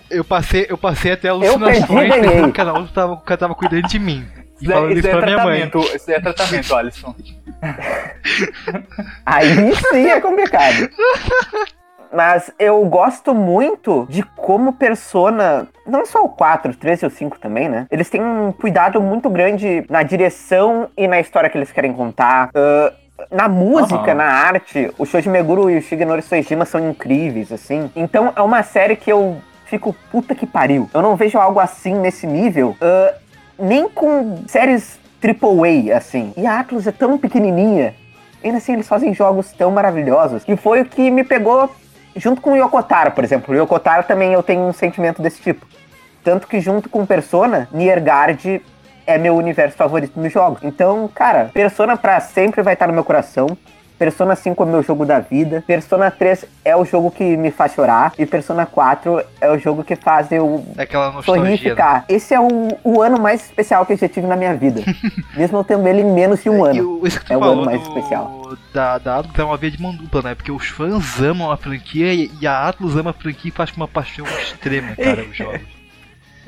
[0.09, 2.23] Eu passei, eu passei até perdi, alucinações ganhei.
[2.23, 4.25] pensando que cada um tava, tava cuidando de mim.
[4.61, 5.61] E Isso, falando é, isso isso é pra minha mãe.
[5.69, 7.15] tratamento, isso é tratamento, Alisson.
[9.25, 10.89] Aí sim é complicado.
[12.13, 17.11] Mas eu gosto muito de como Persona, não só o 4, o 3 e o
[17.11, 17.87] 5 também, né?
[17.91, 22.51] Eles têm um cuidado muito grande na direção e na história que eles querem contar.
[22.53, 22.93] Ah,
[23.31, 24.15] na música, Aham.
[24.15, 27.89] na arte, o Shoji Meguro e o Shigenori Soejima são incríveis, assim.
[27.95, 30.91] Então é uma série que eu fico puta que pariu.
[30.93, 33.15] Eu não vejo algo assim nesse nível, ah,
[33.61, 36.33] nem com séries AAA, assim.
[36.37, 37.95] E a Atlas é tão pequenininha.
[38.43, 40.43] Ainda assim, eles fazem jogos tão maravilhosos.
[40.49, 41.71] E foi o que me pegou
[42.17, 42.57] junto com o
[43.13, 43.55] por exemplo.
[43.55, 43.57] O
[44.05, 45.67] também eu tenho um sentimento desse tipo.
[46.25, 48.63] Tanto que junto com Persona, Niergard
[49.07, 50.63] é meu universo favorito nos jogos.
[50.63, 53.57] Então, cara, Persona pra sempre vai estar no meu coração.
[54.01, 55.63] Persona 5 é meu jogo da vida.
[55.67, 58.15] Persona 3 é o jogo que me faz chorar.
[58.19, 61.69] E Persona 4 é o jogo que faz eu Daquela sorrir e nostalgia.
[61.69, 61.77] né?
[61.77, 62.05] ficar.
[62.09, 62.49] Esse é o,
[62.83, 64.81] o ano mais especial que eu já tive na minha vida.
[65.37, 67.01] Mesmo eu tendo ele em menos de um E ano.
[67.03, 68.41] o, isso que tu É o ano mais do- especial.
[68.73, 70.35] Da, da Atlus é uma via de mão dupla, né?
[70.35, 73.71] Porque os fãs amam a franquia e, e a Atlus ama a franquia e faz
[73.71, 75.61] com uma paixão extrema, cara, os jogos.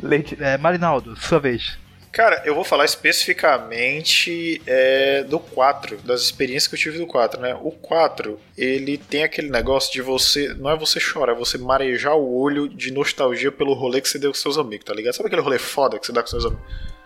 [0.02, 0.38] Leite.
[0.40, 1.78] É, Marinaldo, sua vez.
[2.12, 7.40] Cara, eu vou falar especificamente é, do 4, das experiências que eu tive do 4,
[7.40, 7.59] né?
[7.62, 10.48] O 4, ele tem aquele negócio de você.
[10.48, 14.18] Não é você chorar, é você marejar o olho de nostalgia pelo rolê que você
[14.18, 15.14] deu com seus amigos, tá ligado?
[15.14, 16.62] Sabe aquele rolê foda que você dá com seus amigos?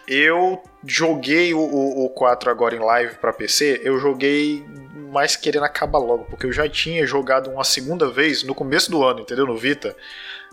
[0.08, 4.64] Eu joguei o, o, o 4 agora em live pra PC, eu joguei
[5.12, 9.04] mais querendo acabar logo, porque eu já tinha jogado uma segunda vez no começo do
[9.04, 9.46] ano, entendeu?
[9.46, 9.94] No Vita.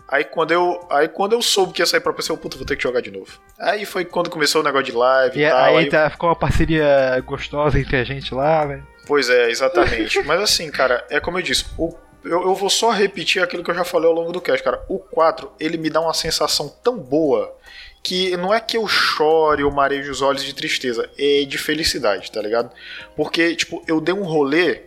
[0.08, 2.66] Aí quando eu, aí quando eu soube que ia sair pra PC, eu, puta, vou
[2.66, 3.38] ter que jogar de novo.
[3.58, 5.64] Aí foi quando começou o negócio de live e, E tal.
[5.64, 8.86] aí aí- tá, ficou uma parceria gostosa entre a gente lá, velho.
[9.06, 10.22] Pois é, exatamente.
[10.24, 13.70] Mas assim, cara, é como eu disse, o- eu, eu vou só repetir aquilo que
[13.70, 14.82] eu já falei ao longo do cast, cara.
[14.88, 17.54] O 4, ele me dá uma sensação tão boa
[18.02, 22.30] que não é que eu chore ou marejo os olhos de tristeza, é de felicidade,
[22.30, 22.70] tá ligado?
[23.16, 24.82] Porque, tipo, eu dei um rolê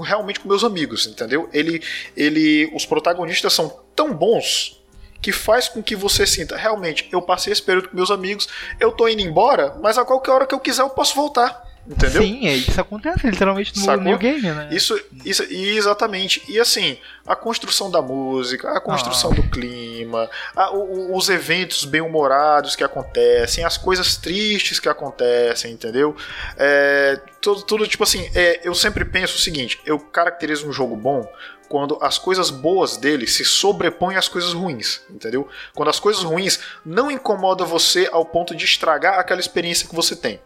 [0.00, 1.48] realmente com meus amigos, entendeu?
[1.52, 1.82] Ele,
[2.16, 4.82] ele, os protagonistas são tão bons
[5.20, 8.48] que faz com que você sinta, realmente, eu passei esse período com meus amigos,
[8.78, 12.22] eu tô indo embora, mas a qualquer hora que eu quiser eu posso voltar, entendeu?
[12.22, 14.02] Sim, é, isso acontece literalmente no Sacou?
[14.04, 14.68] New Game, né?
[14.70, 16.42] Isso, isso, exatamente.
[16.48, 22.74] E assim, a construção da música, a construção do clima, a- o- os eventos bem-humorados
[22.76, 26.16] que acontecem, as coisas tristes que acontecem, entendeu?
[26.56, 30.96] É, tudo, tudo, tipo assim, é, eu sempre penso o seguinte: eu caracterizo um jogo
[30.96, 31.28] bom
[31.68, 35.48] quando as coisas boas dele se sobrepõem às coisas ruins, entendeu?
[35.74, 40.14] Quando as coisas ruins não incomodam você ao ponto de estragar aquela experiência que você
[40.14, 40.40] tem.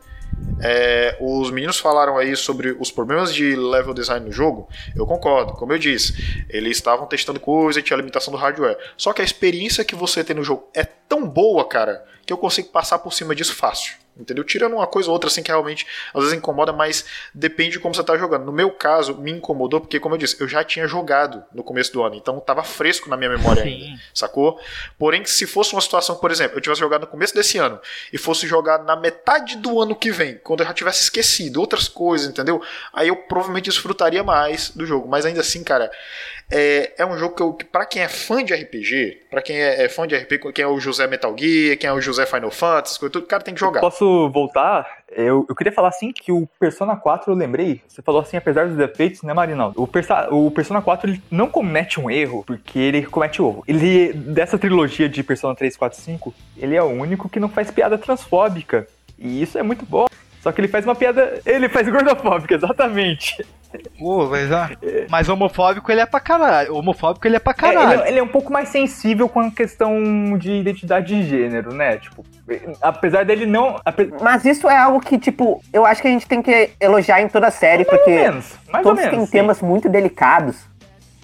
[0.62, 4.68] É, os meninos falaram aí sobre os problemas de level design no jogo.
[4.94, 8.78] Eu concordo, como eu disse, eles estavam testando coisa tinha limitação do hardware.
[8.96, 12.38] Só que a experiência que você tem no jogo é tão boa, cara, que eu
[12.38, 13.99] consigo passar por cima disso fácil.
[14.20, 14.44] Entendeu?
[14.44, 17.94] Tirando uma coisa ou outra assim que realmente às vezes incomoda, mas depende de como
[17.94, 18.44] você tá jogando.
[18.44, 21.92] No meu caso, me incomodou porque, como eu disse, eu já tinha jogado no começo
[21.92, 24.60] do ano, então tava fresco na minha memória ainda, sacou?
[24.98, 27.80] Porém, se fosse uma situação, por exemplo, eu tivesse jogado no começo desse ano
[28.12, 31.88] e fosse jogar na metade do ano que vem, quando eu já tivesse esquecido outras
[31.88, 32.62] coisas, entendeu?
[32.92, 35.08] Aí eu provavelmente desfrutaria mais do jogo.
[35.08, 35.90] Mas ainda assim, cara,
[36.50, 39.56] é, é um jogo que, eu, que para quem é fã de RPG, pra quem
[39.56, 42.26] é, é fã de RPG, quem é o José Metal Gear, quem é o José
[42.26, 43.80] Final Fantasy, tudo, cara tem que jogar.
[43.80, 45.00] Posso voltar?
[45.10, 48.66] Eu, eu queria falar assim que o Persona 4, eu lembrei, você falou assim, apesar
[48.66, 49.80] dos defeitos, né, Marinaldo?
[49.80, 53.62] O, Persa, o Persona 4 ele não comete um erro, porque ele comete ovo.
[53.66, 57.70] Ele, dessa trilogia de Persona 3, 4 5, ele é o único que não faz
[57.70, 58.86] piada transfóbica.
[59.18, 60.06] E isso é muito bom.
[60.42, 61.40] Só que ele faz uma piada.
[61.44, 63.44] Ele faz gordofóbica, exatamente.
[63.98, 64.70] Pô, mas, ah,
[65.08, 66.74] mas homofóbico ele é pra caralho.
[66.74, 67.92] Homofóbico ele é pra É, caralho.
[67.92, 71.72] ele, é- ele é um pouco mais sensível com a questão de identidade de gênero,
[71.72, 71.96] né?
[71.98, 72.24] Tipo,
[72.82, 73.76] apesar dele não.
[73.84, 77.20] ape- Mas isso é algo que, tipo, eu acho que a gente tem que elogiar
[77.20, 79.32] em toda a série, Mais ou porque menos, mais ou todos têm menos, sim.
[79.32, 80.69] temas muito delicados.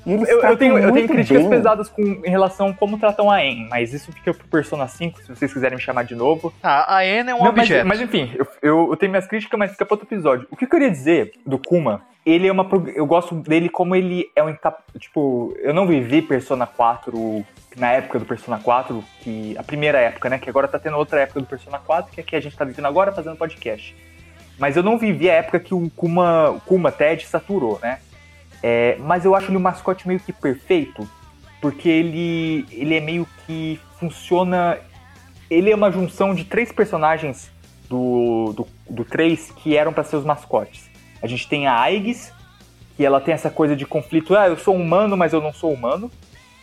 [0.07, 1.51] Eles Eu, eu tenho, eu tenho críticas bem.
[1.51, 5.21] pesadas com, em relação a como tratam a En, mas isso fica pro Persona 5,
[5.23, 6.53] se vocês quiserem me chamar de novo.
[6.63, 7.87] Ah, a Ana é um Não, mas, objeto.
[7.87, 10.47] mas enfim, eu, eu, eu tenho minhas críticas, mas fica para outro episódio.
[10.51, 12.67] O que eu queria dizer do Kuma, ele é uma.
[12.95, 14.49] Eu gosto dele como ele é um.
[14.49, 17.45] encap- Tipo, eu não vivi Persona 4
[17.77, 19.55] na época do Persona 4, que.
[19.59, 20.39] A primeira época, né?
[20.39, 22.65] Que agora tá tendo outra época do Persona 4, que é que a gente tá
[22.65, 23.95] vivendo agora fazendo podcast.
[24.59, 27.99] Mas eu não vivi a época que o Kuma, o Kuma Ted saturou, né?
[28.63, 31.09] É, mas eu acho ele um mascote meio que perfeito,
[31.61, 34.79] porque ele, ele é meio que funciona.
[35.49, 37.51] Ele é uma junção de três personagens
[37.89, 40.91] do, do, do 3 que eram para ser os mascotes.
[41.23, 42.33] A gente tem a Aigis,
[42.97, 45.73] que ela tem essa coisa de conflito, ah, eu sou humano, mas eu não sou
[45.73, 46.11] humano.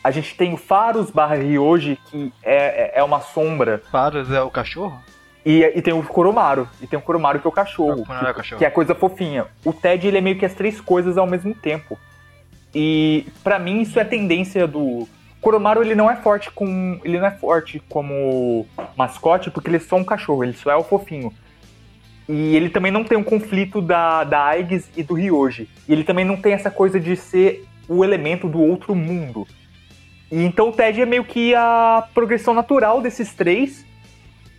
[0.04, 3.82] A gente tem o Faros barra Ryoji, que é, é- é uma sombra.
[3.90, 5.02] Faros é o cachorro?
[5.46, 6.68] E, e tem o Koromaru.
[6.82, 8.00] E tem o Koromaru que é o cachorro.
[8.00, 8.60] É o que, cachorro.
[8.60, 9.46] que é a coisa fofinha.
[9.66, 11.98] O Ted, ele é meio que as três coisas ao mesmo tempo.
[12.74, 15.08] E pra mim isso é tendência do.
[15.42, 17.00] Koromaru ele não é forte com.
[17.04, 18.66] Ele não é forte como
[18.96, 21.32] mascote, porque ele é só um cachorro, ele só é o fofinho.
[22.28, 25.70] E ele também não tem um conflito da, da Aigis e do Ryoji.
[25.88, 29.46] E ele também não tem essa coisa de ser o elemento do outro mundo.
[30.32, 33.86] E então o Ted é meio que a progressão natural desses três.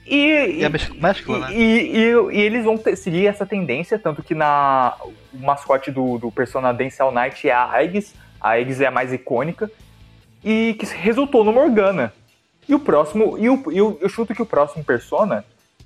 [0.06, 1.55] E, E a mes- mescla, né?
[1.55, 4.94] e, e- e eles vão ter- seguir essa tendência, tanto que na,
[5.32, 8.14] o mascote do, do Persona Dance All Night é a Aegis.
[8.40, 9.70] A Aegis é a mais icônica.
[10.44, 12.12] E que resultou no Morgana.
[12.68, 13.39] E o próximo.
[13.39, 15.43] E o, e o- eu chuto que o próximo Persona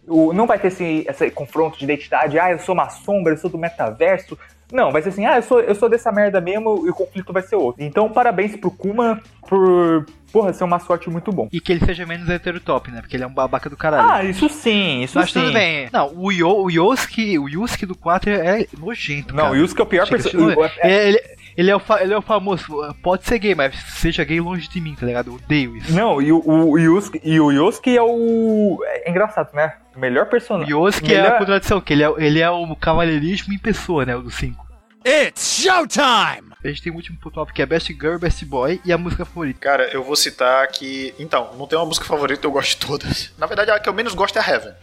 [0.07, 2.39] o- não vai ter esse, esse confronto de identidade.
[2.41, 4.37] Ah, eu sou uma sombra, eu sou do metaverso.
[4.73, 7.33] Não, vai ser assim, ah, eu sou, eu sou dessa merda mesmo e o conflito
[7.33, 7.83] vai ser outro.
[7.83, 11.49] Então, parabéns pro Kuma por, porra, ser um mascote muito bom.
[11.51, 13.01] E que ele seja menos heterotop, né?
[13.01, 14.09] Porque ele é um babaca do caralho.
[14.11, 15.41] Ah, isso sim, isso Mas sim.
[15.41, 15.89] tudo bem.
[15.91, 17.49] Não, o, Yo, o Yosuke, o
[17.87, 19.55] do 4 é nojento, Não, cara.
[19.55, 20.55] o Yusuke é o pior personagem.
[20.55, 21.21] chega- Ele,
[21.59, 22.65] ele, é o ele é o famoso,
[23.03, 25.31] pode ser gay, mas seja gay longe de mim, tá ligado?
[25.31, 25.93] Eu odeio isso.
[25.93, 28.79] Não, e o, o Yusuke, e o Yosuke é o.
[28.85, 29.75] É engraçado, né?
[29.97, 30.73] O melhor O personagem.
[30.73, 31.39] Yosuke é a melhor...
[31.39, 34.15] contradição, que ele é, ele é o cavalheirismo em pessoa, né?
[34.15, 34.69] O do 5.
[35.05, 36.53] It's showtime!
[36.63, 38.99] A gente tem o último ponto top que é Best Girl, Best Boy e a
[38.99, 39.59] música favorita.
[39.59, 41.13] Cara, eu vou citar que.
[41.19, 43.33] Então, não tem uma música favorita, eu gosto de todas.
[43.37, 44.75] Na verdade, a que eu menos gosto é a Heaven.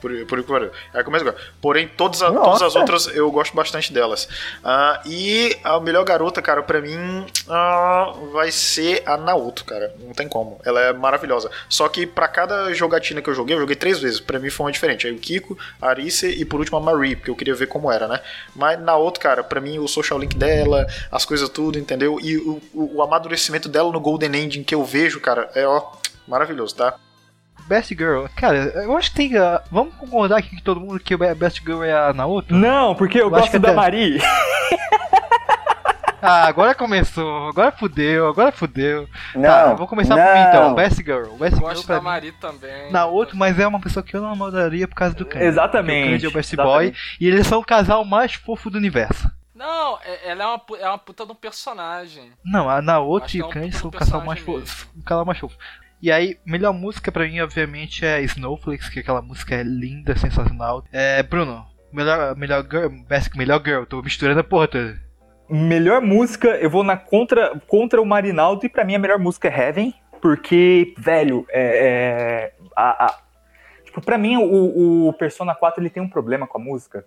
[0.00, 0.70] Por, por que pariu.
[0.94, 1.34] É a que gosto.
[1.60, 4.28] Porém, todas, a- todas as outras eu gosto bastante delas.
[4.64, 9.94] Ah, e a melhor garota, cara, pra mim, ah, vai ser a Naoto, cara.
[10.00, 10.60] Não tem como.
[10.64, 11.50] Ela é maravilhosa.
[11.68, 14.20] Só que pra cada jogatina que eu joguei, eu joguei três vezes.
[14.20, 15.06] Pra mim foi uma diferente.
[15.06, 17.90] Aí o Kiko, a Arice e por último a Marie, porque eu queria ver como
[17.92, 18.20] era, né?
[18.56, 22.18] Mas Naoto, cara, pra mim o social link dela, as coisas tudo, entendeu?
[22.22, 25.82] E o, o, o amadurecimento dela no Golden Ending que eu vejo, cara, é ó,
[26.26, 26.94] maravilhoso, tá?
[27.70, 29.38] Best Girl, cara, eu acho que tem.
[29.38, 32.52] ah, vamos concordar aqui que todo mundo que o Best Girl é a Naoto?
[32.52, 34.18] Não, porque eu, Eu acho gosto que da até- Mari.
[36.22, 39.08] Ah, agora começou, agora fudeu, agora fudeu.
[39.34, 40.74] Não, tá, vou começar por mim então.
[40.74, 41.34] Best Girl.
[41.36, 41.98] Best Girl Gosto da.
[41.98, 42.92] Mari também.
[42.92, 45.46] Na outra, mas é uma pessoa que eu não namoraria por causa do Kanji.
[45.46, 46.90] Exatamente, O Kanji é o Best exatamente.
[46.92, 49.30] Boy e eles são o casal mais fofo do universo.
[49.54, 52.30] Não, é- ela é uma, é uma puta de um personagem.
[52.44, 54.88] Não, a Naoto e o é puta são o casal mais fofo.
[54.98, 55.56] O casal mais fofo.
[56.02, 60.82] E aí, melhor música pra mim, obviamente, é Snowflakes, que aquela música é linda, sensacional.
[60.92, 64.98] É, Bruno, melhor, melhor girl, best, melhor girl, tô misturando a porra toda.
[65.48, 69.48] Melhor música, eu vou na contra, contra o Marinaldo e pra mim a melhor música
[69.48, 72.52] é Heaven, porque, velho, é.
[72.52, 73.18] é a, a-
[73.84, 77.04] tipo, pra mim o, o Persona 4 ele tem um problema com a música,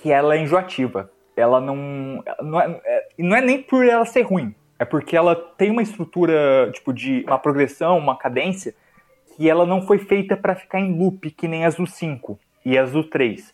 [0.00, 1.10] que ela é enjoativa.
[1.36, 2.22] Ela não.
[2.42, 5.82] Não é, é- não é nem por ela ser ruim, é porque ela tem uma
[5.82, 8.74] estrutura, tipo, de uma progressão, uma cadência,
[9.36, 12.78] que ela não foi feita pra ficar em loop, que nem as do 5 e
[12.78, 13.52] as do 3.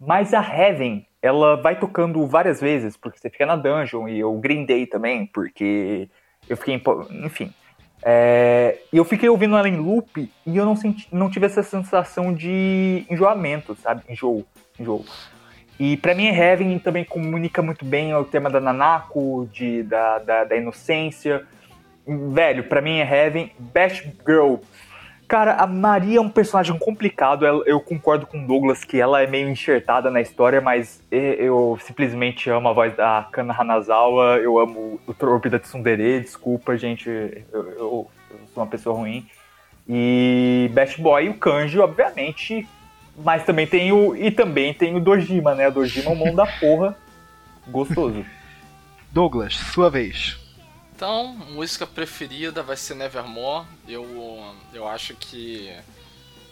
[0.00, 4.32] Mas a Heaven, ela vai tocando várias vezes, porque você fica na dungeon, e eu
[4.34, 6.08] grindei também, porque
[6.48, 6.80] eu fiquei.
[7.24, 7.52] Enfim.
[8.00, 12.32] É, eu fiquei ouvindo ela em loop e eu não, senti, não tive essa sensação
[12.32, 14.04] de enjoamento, sabe?
[14.08, 14.46] Enjoo.
[14.78, 15.04] enjoo.
[15.78, 20.44] E pra mim, Heaven também comunica muito bem o tema da Nanako, de, da, da,
[20.44, 21.44] da inocência.
[22.06, 23.52] Velho, pra mim é Heaven.
[24.26, 24.56] Girl.
[25.28, 27.44] Cara, a Maria é um personagem complicado.
[27.44, 31.78] Eu concordo com o Douglas que ela é meio enxertada na história, mas e- eu
[31.82, 34.38] simplesmente amo a voz da Kana Hanazawa.
[34.38, 36.20] Eu amo o Trope da Tsundere.
[36.20, 37.08] Desculpa, gente.
[37.10, 38.10] Eu, eu- eu
[38.54, 39.26] sou uma pessoa ruim.
[39.86, 42.66] E Best Boy, o Kanji, obviamente.
[43.24, 44.14] Mas também tem o.
[44.14, 45.68] E também tem o Dojima, né?
[45.68, 46.96] O Dojima é um mão da porra.
[47.66, 48.24] Gostoso.
[49.10, 50.36] Douglas, sua vez.
[50.94, 53.66] Então, música preferida vai ser Nevermore.
[53.86, 54.04] Eu,
[54.72, 55.72] eu acho que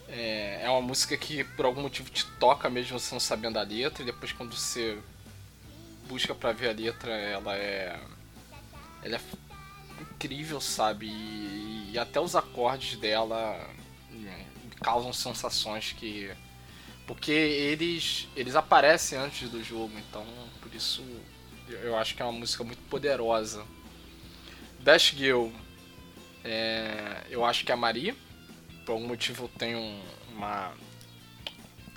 [0.09, 3.63] é, é uma música que por algum motivo te toca mesmo você não sabendo a
[3.63, 4.03] letra.
[4.03, 4.99] E depois quando você
[6.09, 7.99] busca pra ver a letra, ela é.
[9.03, 9.21] Ela é
[10.01, 11.07] incrível, sabe?
[11.07, 13.59] E, e até os acordes dela
[14.11, 14.27] hum,
[14.81, 16.31] causam sensações que.
[17.07, 20.25] Porque eles, eles aparecem antes do jogo, então
[20.61, 21.05] por isso
[21.69, 23.65] eu- acho que é uma música muito poderosa.
[24.81, 25.49] Dash Girl,
[26.45, 28.15] é, eu acho que é a Marie.
[28.85, 30.01] Por algum motivo eu tenho
[30.33, 30.73] uma.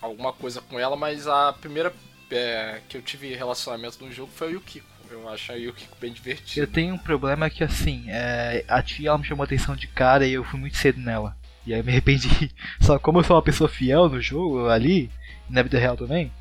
[0.02, 1.94] alguma coisa com ela, mas a primeira
[2.32, 4.88] é, que eu tive relacionamento no jogo foi a Yukiko.
[5.10, 6.62] Eu acho a Yukiko bem divertida.
[6.62, 10.26] Eu tenho um problema que assim, é, a tia ela me chamou atenção de cara
[10.28, 11.36] e eu fui muito cedo nela.
[11.66, 12.52] E aí eu me arrependi.
[12.82, 15.10] Só como eu sou uma pessoa fiel no jogo ali,
[15.50, 16.32] e na vida real também.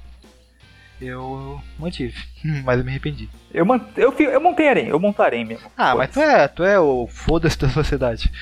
[1.00, 2.16] Eu mantive,
[2.64, 3.28] mas eu me arrependi.
[3.52, 3.80] Eu, man...
[3.96, 5.70] eu, eu montei harém, eu monto harém mesmo.
[5.76, 8.32] Ah, mas tu é, tu é o foda-se da sociedade.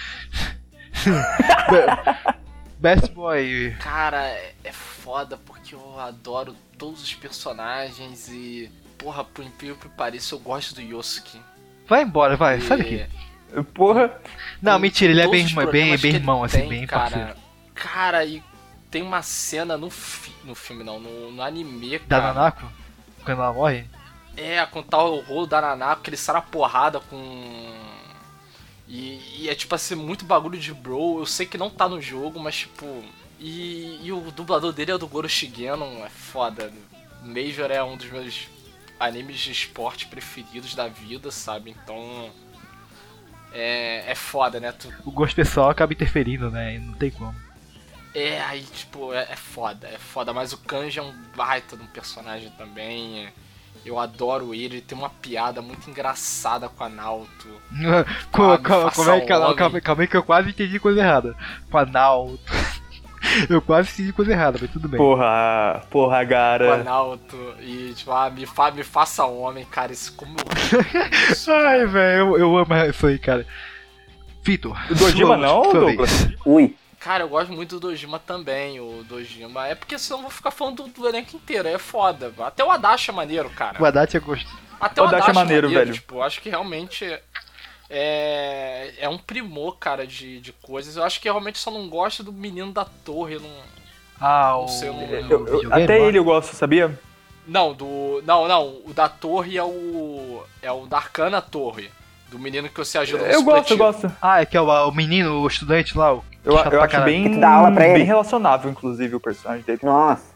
[1.05, 2.35] Be-
[2.79, 3.75] Best Boy.
[3.81, 8.71] Cara, é é foda porque eu adoro todos os personagens e.
[8.99, 11.39] Porra, pro incrível que pareça, eu gosto do Yosuke.
[11.87, 13.07] Vai embora, vai, E- sai daqui.
[13.75, 14.21] Porra.
[14.61, 17.11] Não, mentira, ele é bem, irmão- bem, problemas bem irmão, assim, tem, bem cara.
[17.11, 17.35] parceiro.
[17.75, 18.43] Cara, e
[18.91, 22.35] tem uma cena no, fi no filme, não, no, no anime, Da cara.
[22.35, 22.67] Nanako?
[23.25, 23.85] Quando ela morre?
[24.37, 27.73] É, a contar o rolo da Nanako, que ele sai na porrada com.
[28.89, 31.19] E, e é tipo assim, muito bagulho de bro.
[31.21, 33.03] Eu sei que não tá no jogo, mas tipo.
[33.39, 36.73] E, e o dublador dele é o do Goro Shigenon, é foda.
[37.23, 38.47] Major é um dos meus
[38.99, 41.71] animes de esporte preferidos da vida, sabe?
[41.71, 42.31] Então.
[43.59, 44.73] É, é foda, né?
[44.73, 46.75] Tu, O gosto pessoal acaba interferindo, né?
[46.75, 47.35] e Não tem como.
[48.15, 50.33] É, aí, tipo, é, é foda, é foda.
[50.33, 53.27] Mas o Kanji é um baita de um personagem também.
[53.27, 53.33] é-
[53.85, 57.49] Eu adoro ele, ele tem uma piada muito engraçada com a Naoto.
[58.33, 60.51] Co- Ah, me calma, faça calma aí, calma, calma, aí, calma aí que eu quase
[60.51, 61.37] entendi coisa errada.
[61.71, 62.37] Panal.
[63.49, 64.99] Eu quase entendi coisa errada, mas tudo bem.
[64.99, 66.83] Porra, porra, cara.
[66.83, 67.55] Naoto.
[67.61, 69.93] E, tipo, ah, me, fa me faça homem, cara.
[69.93, 70.37] Isso como
[71.67, 73.47] Ai, velho, eu, eu amo isso aí, cara.
[74.43, 74.77] Vitor.
[74.91, 76.29] O Dojima não, Douglas?
[76.45, 76.75] Ui.
[77.01, 79.69] Cara, eu gosto muito do Dojima também, o Dojima.
[79.69, 82.33] É porque senão eu vou ficar falando do, do elenco inteiro, é foda.
[82.41, 83.81] Até o Adachi é maneiro, cara.
[83.81, 84.51] O Haddad eu gosto.
[84.81, 85.93] Até O o Adachi Adachi é maneiro, velho.
[85.93, 87.05] Tipo, acho que realmente
[87.89, 90.97] é, é um primor, cara, de, de coisas.
[90.97, 93.35] Eu acho que realmente só não gosto do menino da torre.
[93.35, 93.51] eu Não,
[94.21, 94.69] Ah, não o.
[94.69, 96.99] sei, eu não- Eu- eu- videogame, até ele eu gosto, sabia?
[97.47, 98.23] não, do.
[98.25, 98.81] Não, não.
[98.85, 100.43] O da torre é o.
[100.63, 101.91] É o da Arcana Torre.
[102.29, 104.13] Do menino que você ajuda no Eu gosto, eu gosto.
[104.21, 106.13] Ah, é que é o, o menino, o estudante lá.
[106.13, 107.13] O Eu, chato eu acho caralho.
[107.13, 108.03] bem, dá aula pra bem ele.
[108.03, 109.79] relacionável, inclusive, o personagem dele.
[109.85, 110.35] Nossa.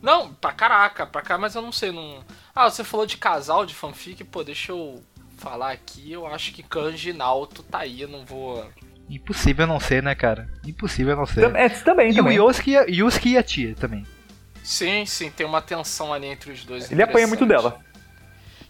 [0.00, 2.18] Não, pra caraca, pra cá, mas eu não sei, não.
[2.54, 5.02] Ah, você falou de casal, de fanfic, pô, deixa eu
[5.36, 6.12] falar aqui.
[6.12, 8.66] Eu acho que Kanji e Naoto tá aí, eu não vou.
[9.08, 10.48] Impossível não ser, né, cara?
[10.66, 11.54] Impossível não ser.
[11.54, 12.38] É, também, E o também.
[12.38, 14.06] Yosuke, e a- e tia também.
[14.62, 16.90] Sim, sim, tem uma tensão ali entre os dois.
[16.90, 17.78] Ele apanha muito dela.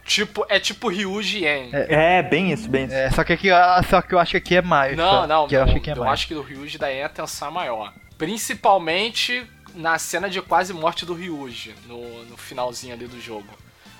[0.04, 1.70] Tipo, é tipo Ryuji e En.
[1.72, 2.94] É, bem isso, bem isso.
[2.94, 4.96] É, só que aqui, ah, só que eu acho que aqui é mais.
[4.96, 5.26] Não, só.
[5.26, 6.12] não, que eu não, acho que é eu mais.
[6.12, 7.94] acho que do Ryuji da En a tensão é maior.
[8.18, 13.48] Principalmente na cena de quase morte do Ryuji, no, no finalzinho ali do jogo.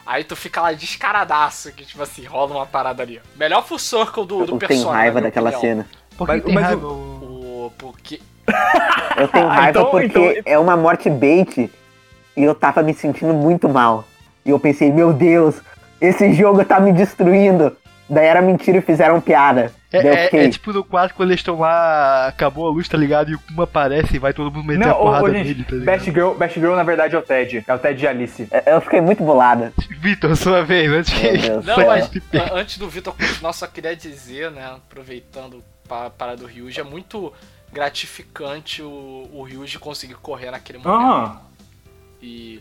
[0.07, 3.21] Aí tu fica lá descaradaço, que tipo assim, rola uma parada ali.
[3.37, 4.93] Melhor full circle do, do Eu tenho personagem.
[4.93, 5.61] raiva daquela opinião.
[5.61, 5.87] cena.
[6.17, 6.87] Por que Mas- tem mas raiva?
[6.87, 6.93] o-
[7.67, 8.21] o- porque.
[9.17, 11.71] Eu tenho Ah, raiva então- porque então- é uma morte bait
[12.37, 14.05] e eu tava me sentindo muito mal.
[14.45, 15.57] E eu pensei, meu Deus,
[16.01, 17.75] esse jogo tá me destruindo.
[18.11, 19.73] Daí era mentira e fizeram piada.
[19.97, 22.97] É, é- fiquei, é tipo no 4 quando eles estão lá, acabou a luz, tá
[22.99, 23.31] ligado?
[23.31, 25.65] E o Kuma aparece e vai todo mundo meter Não, a porrada ô, nele, gente,
[25.65, 25.85] tá ligado?
[25.87, 27.65] Best Girl, Best Girl na verdade é o Ted.
[27.67, 28.49] É o Ted e a Alice.
[28.67, 29.73] eu fiquei muito bolada.
[30.01, 31.49] Vitor, sua vez, antes que.
[31.65, 32.11] Não, mas
[32.53, 37.33] antes do Vitor continuar, só queria dizer, né, aproveitando a parada do Ryuji, é muito
[37.73, 41.01] gratificante o, o Ryuji conseguir correr naquele momento.
[41.05, 41.41] Aham.
[42.23, 42.61] E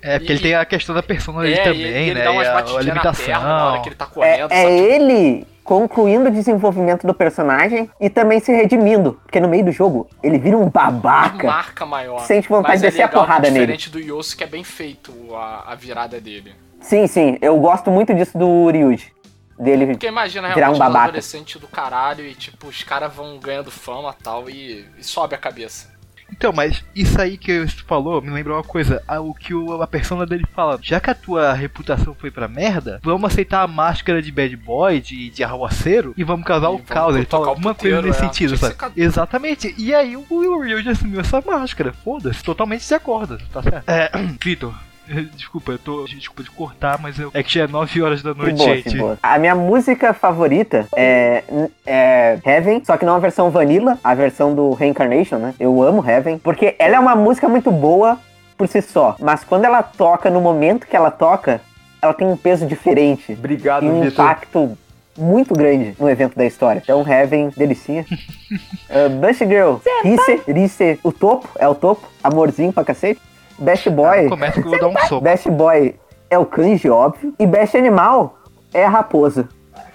[0.00, 2.24] É, porque E- ele tem a questão da persona dele é, também, e ele né?
[2.24, 3.24] dá umas e a, a batidinhas na limitação.
[3.26, 4.72] perna na hora que ele tá É, correndo, é sabe?
[4.72, 9.20] ele concluindo o desenvolvimento do personagem e também se redimindo.
[9.22, 11.46] Porque no meio do jogo, ele vira um babaca.
[11.46, 12.20] marca maior.
[12.20, 13.66] Sente vontade de é descer a porrada que, nele.
[13.76, 16.54] Diferente do Yosu, que é bem feito a, a virada dele.
[16.80, 19.12] Sim, sim, eu gosto muito disso do Ryuji.
[19.58, 21.04] Dele Porque imagina virar um um babaca.
[21.04, 25.36] adolescente do caralho e tipo, os caras vão ganhando fama e tal e, e sobe
[25.36, 25.91] a cabeça.
[26.32, 29.02] Então, mas isso aí que você falou me lembrou uma coisa.
[29.20, 30.78] O que o- a persona dele fala.
[30.82, 35.00] Já que a tua reputação foi pra merda, vamos aceitar a máscara de bad boy,
[35.00, 37.14] de, de arruaceiro, e vamos causar E o caos.
[37.16, 38.22] Ele fala alguma coisa nesse é.
[38.24, 38.74] sentido, sabe?
[38.74, 39.74] ca- Exatamente.
[39.78, 41.92] E aí o Will Ryuji assumiu essa máscara.
[41.92, 43.88] Foda-se, totalmente de acordo, tá certo?
[43.88, 44.10] É,
[44.42, 44.74] Vitor.
[45.34, 46.04] Desculpa, eu tô.
[46.04, 47.30] Desculpa de cortar, mas eu.
[47.34, 49.18] É que já é 9 horas da noite, boa, gente.
[49.22, 51.42] A minha música favorita é,
[51.86, 55.54] é Heaven, só que não a versão Vanilla, a versão do Reincarnation, né?
[55.58, 58.18] Eu amo Heaven, porque ela é uma música muito boa
[58.56, 61.60] por si só, mas quando ela toca, no momento que ela toca,
[62.00, 64.76] ela tem um peso diferente Obrigado, e um impacto
[65.16, 66.80] muito grande no evento da história.
[66.82, 68.04] Então, Heaven, delicinha.
[68.88, 73.20] uh, Best Girl, Rice, Rice, o topo, é o topo, amorzinho pra cacete.
[73.58, 75.20] Best Boy, Começa que eu vou dar um soco.
[75.22, 75.94] Best Boy
[76.30, 77.34] é o kanji, óbvio.
[77.38, 78.38] E Best Animal
[78.74, 79.48] é a raposa.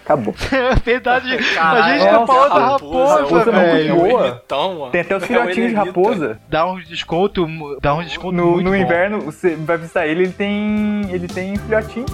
[0.06, 0.34] Acabou.
[0.54, 1.34] É verdade.
[1.36, 3.96] a Caralho, gente tá nossa, falando da raposa, raposa, é velho.
[3.96, 4.28] boa.
[4.28, 4.92] Ermitão, mano.
[4.92, 5.86] Tem até os É o filhotinhos de Eremita.
[5.86, 6.40] raposa.
[6.48, 7.48] Dá um desconto.
[7.82, 8.76] Dá um desconto No, muito no bom.
[8.78, 11.02] inverno, você vai visitar ele, ele tem.
[11.12, 12.06] ele tem filhotinho.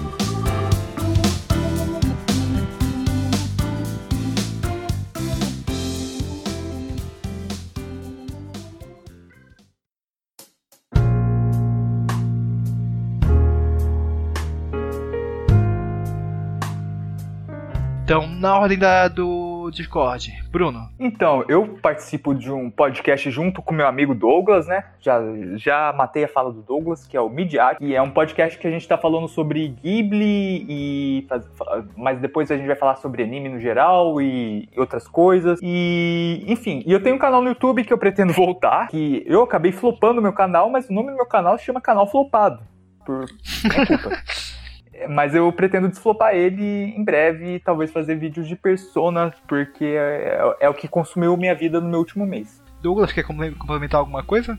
[18.13, 20.87] Então, na ordem da, do Discord, Bruno.
[20.99, 24.83] Então, eu participo de um podcast junto com meu amigo Douglas, né?
[25.01, 25.19] Já,
[25.55, 28.67] já matei a fala do Douglas, que é o Midiat, que é um podcast que
[28.67, 31.27] a gente tá falando sobre Ghibli e.
[31.97, 35.59] Mas depois a gente vai falar sobre anime no geral e outras coisas.
[35.63, 36.43] E.
[36.45, 39.71] Enfim, e eu tenho um canal no YouTube que eu pretendo voltar, que eu acabei
[39.71, 42.59] flopando meu canal, mas o nome do meu canal se chama Canal Flopado.
[43.03, 43.25] Por
[43.63, 44.11] minha culpa.
[45.09, 50.55] Mas eu pretendo desflopar ele em breve e talvez fazer vídeos de persona, porque é,
[50.59, 52.61] é o que consumiu minha vida no meu último mês.
[52.81, 54.57] Douglas, quer comple- complementar alguma coisa?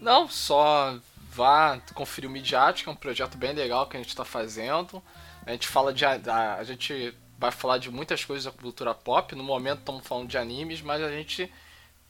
[0.00, 0.98] Não, só
[1.30, 5.02] vá conferir o Midiático, que é um projeto bem legal que a gente está fazendo.
[5.46, 6.04] A gente fala de.
[6.04, 9.34] A, a gente vai falar de muitas coisas da cultura pop.
[9.36, 11.52] No momento estamos falando de animes, mas a gente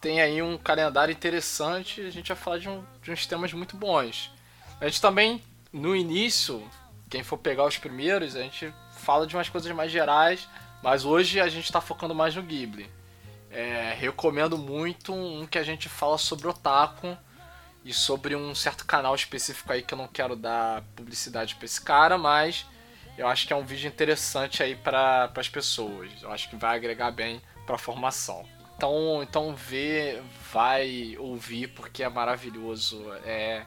[0.01, 3.53] tem aí um calendário interessante e a gente vai falar de, um- de uns temas
[3.53, 4.33] muito bons.
[4.81, 5.43] A gente também,
[5.73, 6.63] no início,
[7.09, 10.49] quem for pegar os primeiros, a gente fala de umas coisas mais gerais,
[10.83, 12.91] mas hoje a gente está focando mais no Ghibli.
[13.51, 17.17] É, recomendo muito um que a gente fala sobre otaku
[17.85, 21.81] e sobre um certo canal específico aí que eu não quero dar publicidade pra esse
[21.81, 22.67] cara, mas
[23.17, 26.11] eu acho que é um vídeo interessante aí para as pessoas.
[26.21, 28.45] Eu acho que vai agregar bem pra formação.
[28.77, 30.21] Então, então vê,
[30.53, 33.03] vai ouvir porque é maravilhoso.
[33.25, 33.65] É,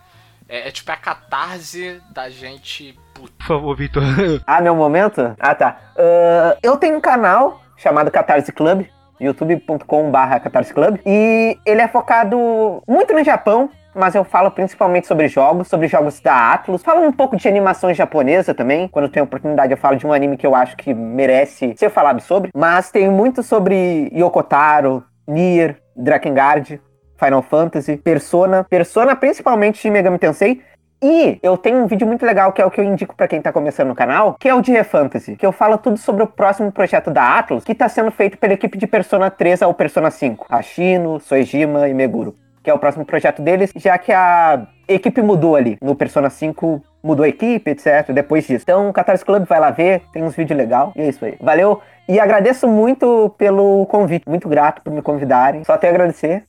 [0.49, 4.03] é, é tipo a catarse da gente Por favor, Vitor.
[4.45, 5.35] Ah, meu momento?
[5.39, 5.77] Ah, tá.
[5.95, 8.85] Ah, eu tenho um canal chamado Catarse Club,
[9.19, 15.27] youtube.com.br Catarse Club, e ele é focado muito no Japão, mas eu falo principalmente sobre
[15.27, 16.83] jogos, sobre jogos da Atlus.
[16.83, 18.87] Falo um pouco de animação japonesa também.
[18.87, 21.89] Quando eu tenho oportunidade, eu falo de um anime que eu acho que merece ser
[21.89, 22.51] falado sobre.
[22.55, 26.79] Mas tem muito sobre Yokotaro, Nier, Drakengard,
[27.19, 28.63] Final Fantasy, Persona.
[28.63, 30.61] Persona, principalmente Shin Megami Tensei.
[31.01, 33.41] E eu tenho um vídeo muito legal que é o que eu indico pra quem
[33.41, 36.27] tá começando no canal, que é o de Refantasy, que eu falo tudo sobre o
[36.27, 40.11] próximo projeto da Atlus, que tá sendo feito pela equipe de Persona 3 ao Persona
[40.11, 45.21] 5, Hashino, Soejima e Meguro, que é o próximo projeto deles, já que a equipe
[45.21, 45.77] mudou ali.
[45.81, 48.63] No Persona 5 mudou a equipe, etc, depois disso.
[48.63, 51.37] Então, o Catarse Club vai lá ver, tem uns vídeos legais, e é isso aí.
[51.39, 56.43] Valeu, e agradeço muito pelo convite, muito grato por me convidarem, só tenho a agradecer.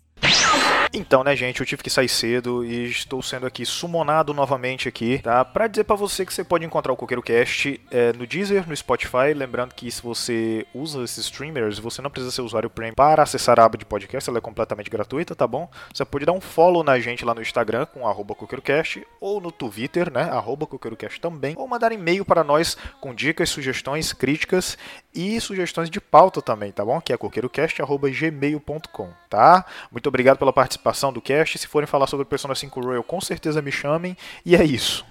[0.92, 5.20] Então, né, gente, eu tive que sair cedo e estou sendo aqui summonado novamente aqui,
[5.22, 5.44] tá?
[5.44, 8.76] Pra dizer pra você que você pode encontrar o Coqueiro Cast é, no Deezer, no
[8.76, 9.32] Spotify.
[9.32, 13.60] Lembrando que se você usa esses streamers, você não precisa ser usuário Premium para acessar
[13.60, 15.70] a aba de podcast, ela é completamente gratuita, tá bom?
[15.94, 18.00] Você pode dar um follow na gente lá no Instagram com
[18.34, 20.28] CoqueiroCast ou no Twitter, né,
[20.66, 24.76] CoqueiroCast também, ou mandar e-mail para nós com dicas, sugestões, críticas
[25.14, 27.00] e sugestões de pauta também, tá bom?
[27.00, 29.64] Que é coqueirocast.gmail.com, tá?
[29.90, 31.58] Muito obrigado pela participação do cast.
[31.58, 34.16] Se forem falar sobre Persona 5 Royal, com certeza me chamem.
[34.44, 35.04] E é isso.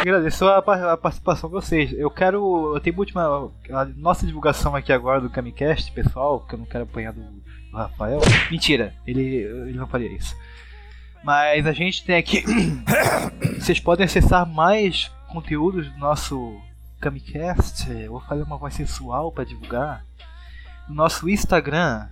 [0.00, 1.92] Agradeço a, a participação de vocês.
[1.92, 2.74] Eu quero.
[2.74, 3.52] Eu tenho uma última.
[3.70, 7.76] A nossa divulgação aqui agora do Camicast, pessoal, que eu não quero apanhar do, do
[7.76, 8.20] Rafael.
[8.50, 10.34] Mentira, ele, ele não faria isso.
[11.22, 12.42] Mas a gente tem aqui.
[13.60, 16.58] Vocês podem acessar mais conteúdos do nosso
[17.00, 17.90] Camicast.
[17.90, 20.04] Eu vou fazer uma voz sensual para divulgar.
[20.88, 22.08] No nosso Instagram,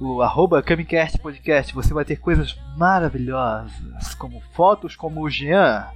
[0.00, 5.86] o arroba Camicast Podcast, você vai ter coisas maravilhosas, como fotos como o Jean,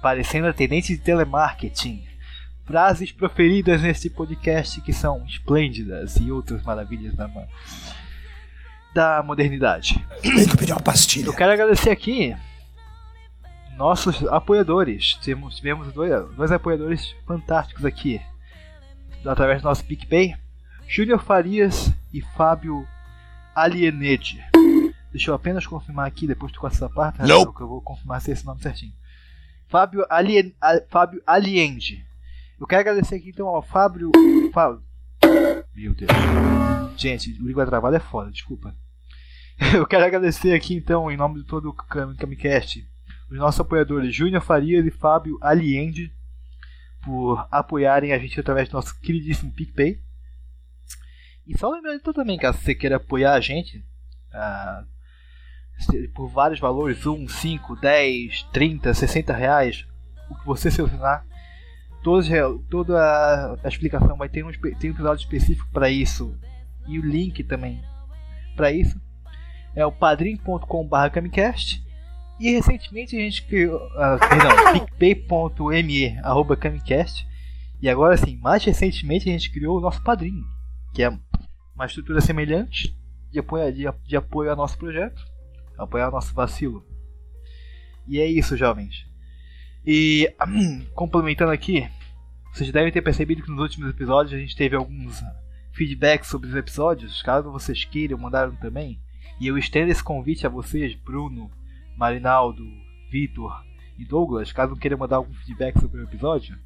[0.00, 2.04] parecendo atendente de telemarketing.
[2.64, 7.28] Frases proferidas neste podcast que são esplêndidas e outras maravilhas da,
[8.94, 10.04] da modernidade.
[10.22, 11.26] Tem que pedir uma pastilha.
[11.26, 12.36] Eu quero agradecer aqui
[13.82, 15.14] nossos apoiadores.
[15.24, 18.20] Temos, tivemos dois, dois apoiadores fantásticos aqui.
[19.26, 20.36] Através do nosso PicPay.
[20.86, 22.86] Júnior Farias e Fábio
[23.54, 24.40] Alienede.
[25.10, 27.18] Deixa eu apenas confirmar aqui, depois tu com essa parte.
[27.18, 28.92] Rafael, que eu vou confirmar se é esse nome certinho.
[29.68, 32.04] Fábio, Alien, a- Fábio Aliende.
[32.60, 34.12] Eu quero agradecer aqui então ao Fábio.
[34.52, 34.82] Fábio.
[35.74, 36.10] Meu Deus.
[36.96, 38.74] Gente, o língua travada é foda, desculpa.
[39.74, 42.86] Eu quero agradecer aqui então, em nome de todo o Cam- Camicast,
[43.32, 46.12] os nossos apoiadores Júnior Farias e Fábio Aliende,
[47.02, 49.98] por apoiarem a gente através do nosso queridíssimo PicPay.
[51.46, 53.82] E só lembrando então também, caso você queira apoiar a gente,
[54.32, 54.84] ah,
[56.14, 59.86] por vários valores, 1, 5, 10, 30, 60 reais,
[60.28, 61.26] o que você selecionar,
[62.02, 62.28] todos,
[62.68, 66.38] toda a, explicação vai ter um, tem um episódio específico para isso
[66.86, 67.82] e o link também
[68.54, 69.00] para isso.
[69.74, 71.82] É o padrim.com.br camicast
[72.40, 77.26] e recentemente a gente criou, ah, perdão, picpay.me arroba camicast
[77.80, 80.44] e agora sim, mais recentemente a gente criou o nosso padrinho,
[80.94, 81.08] que é
[81.74, 82.96] uma estrutura semelhante
[83.30, 85.22] de apoio, de, de apoio ao nosso projeto,
[85.76, 86.86] apoiar o nosso vacilo.
[88.06, 89.06] E é isso, jovens.
[89.84, 90.32] E
[90.94, 91.88] complementando aqui,
[92.52, 95.22] Vocês devem ter percebido que nos últimos episódios a gente teve alguns
[95.72, 97.22] feedbacks sobre os episódios.
[97.22, 99.00] Caso vocês queiram, mandaram também.
[99.40, 101.50] E eu estendo esse convite a vocês, Bruno,
[101.96, 102.62] Marinaldo,
[103.10, 103.52] Vitor
[103.98, 106.56] e Douglas, caso queiram mandar algum feedback sobre o episódio.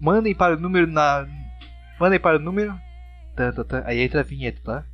[0.00, 1.26] Mandem para o número na.
[2.00, 2.74] Mandem para o número.
[3.86, 4.84] Aí entra a vinheta, tá?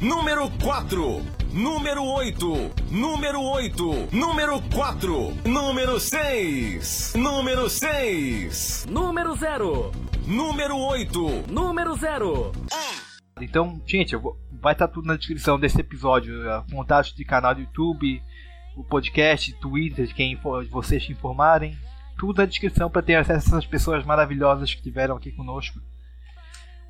[0.00, 1.20] Número 4,
[1.52, 2.46] número 8,
[2.90, 9.90] número 8, número 4, número 6, número 6, número 0,
[10.26, 12.52] número 8, número 0.
[13.42, 16.34] Então, gente, eu vou- vai estar tudo na descrição desse episódio.
[16.70, 18.22] Contatos de canal do YouTube,
[18.76, 21.76] o podcast, Twitter, de quem for- vocês se informarem.
[22.18, 25.80] Tudo na descrição para ter acesso a essas pessoas maravilhosas que estiveram aqui conosco.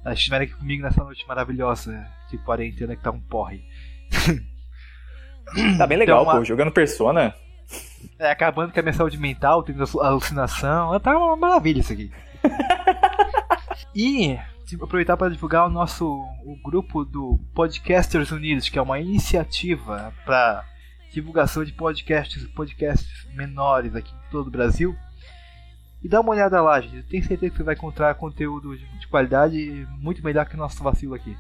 [0.04, 3.64] Elas estiveram aqui comigo nessa noite maravilhosa de quarentena que tá um porre.
[5.78, 6.44] Tá bem legal, Então, pô.
[6.44, 7.34] Jogando Persona.
[8.20, 10.98] É, acabando com a minha saúde mental, tendo alu- alucinação.
[11.00, 12.08] Tá uma maravilha isso aqui.
[13.94, 14.38] e
[14.74, 20.64] aproveitar para divulgar o nosso o grupo do Podcasters Unidos, que é uma iniciativa para
[21.12, 24.96] divulgação de podcasts, podcasts menores aqui em todo o Brasil.
[26.02, 27.02] E dá uma olhada lá, gente.
[27.08, 30.82] Tenho certeza que você vai encontrar conteúdo de de qualidade muito melhor que o nosso
[30.82, 31.36] vacilo aqui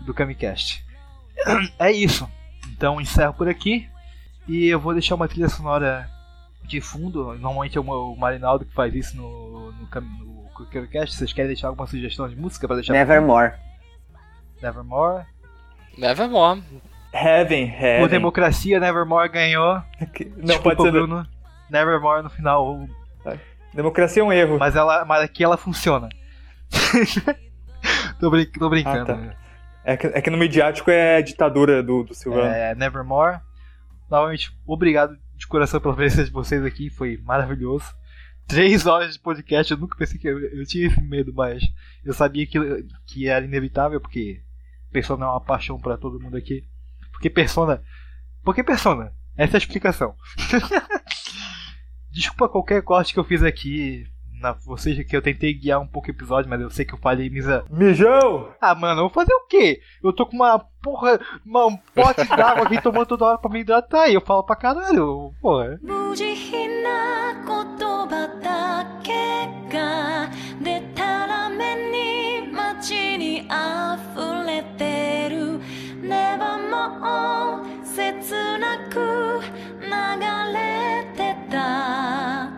[0.00, 0.84] do Camicast.
[1.78, 2.28] É isso.
[2.70, 3.88] Então encerro por aqui.
[4.48, 6.08] E eu vou deixar uma trilha sonora
[6.64, 7.34] de fundo.
[7.34, 11.16] Normalmente é o Marinaldo que faz isso no, no, no CoqueiroCast.
[11.16, 12.92] Vocês querem deixar alguma sugestão de música pra deixar?
[12.92, 13.52] Nevermore.
[14.62, 15.24] Nevermore.
[15.96, 16.62] Nevermore.
[17.12, 18.08] Heaven, Por Heaven.
[18.08, 19.74] democracia, Nevermore ganhou.
[19.74, 20.92] Não, Desculpa, pode ser.
[20.92, 21.26] Bruno.
[21.70, 22.86] Nevermore no final.
[23.74, 24.58] Democracia é um erro.
[24.58, 26.08] Mas, ela, mas aqui ela funciona.
[28.20, 29.12] tô, brin tô brincando.
[29.12, 29.36] Ah, tá.
[29.84, 32.46] É que, é que no midiático é a ditadura do, do Silvano.
[32.46, 33.40] É, Nevermore.
[34.10, 37.86] Novamente, obrigado de coração pela presença de vocês aqui, foi maravilhoso.
[38.46, 41.62] Três horas de podcast, eu nunca pensei que eu, eu tinha esse medo, mas
[42.04, 42.58] eu sabia que,
[43.06, 44.42] que era inevitável, porque
[44.90, 46.64] Persona é uma paixão pra todo mundo aqui.
[47.12, 47.82] Porque Persona.
[48.42, 49.12] Por que Persona?
[49.36, 50.14] Essa é a explicação.
[52.10, 54.06] Desculpa qualquer corte que eu fiz aqui
[54.42, 56.98] na vocês que eu tentei guiar um pouco o episódio, mas eu sei que eu
[56.98, 57.64] falei, Misa.
[57.70, 58.48] Mijão!
[58.60, 59.80] Ah, mano, eu vou fazer o quê?
[60.02, 63.60] Eu tô com uma porra, uma, um pote d'água aqui tomando toda hora pra me
[63.60, 65.78] hidratar e eu falo pra caralho, porra.
[77.94, 79.42] Setsunaku
[79.88, 82.50] nagarete ta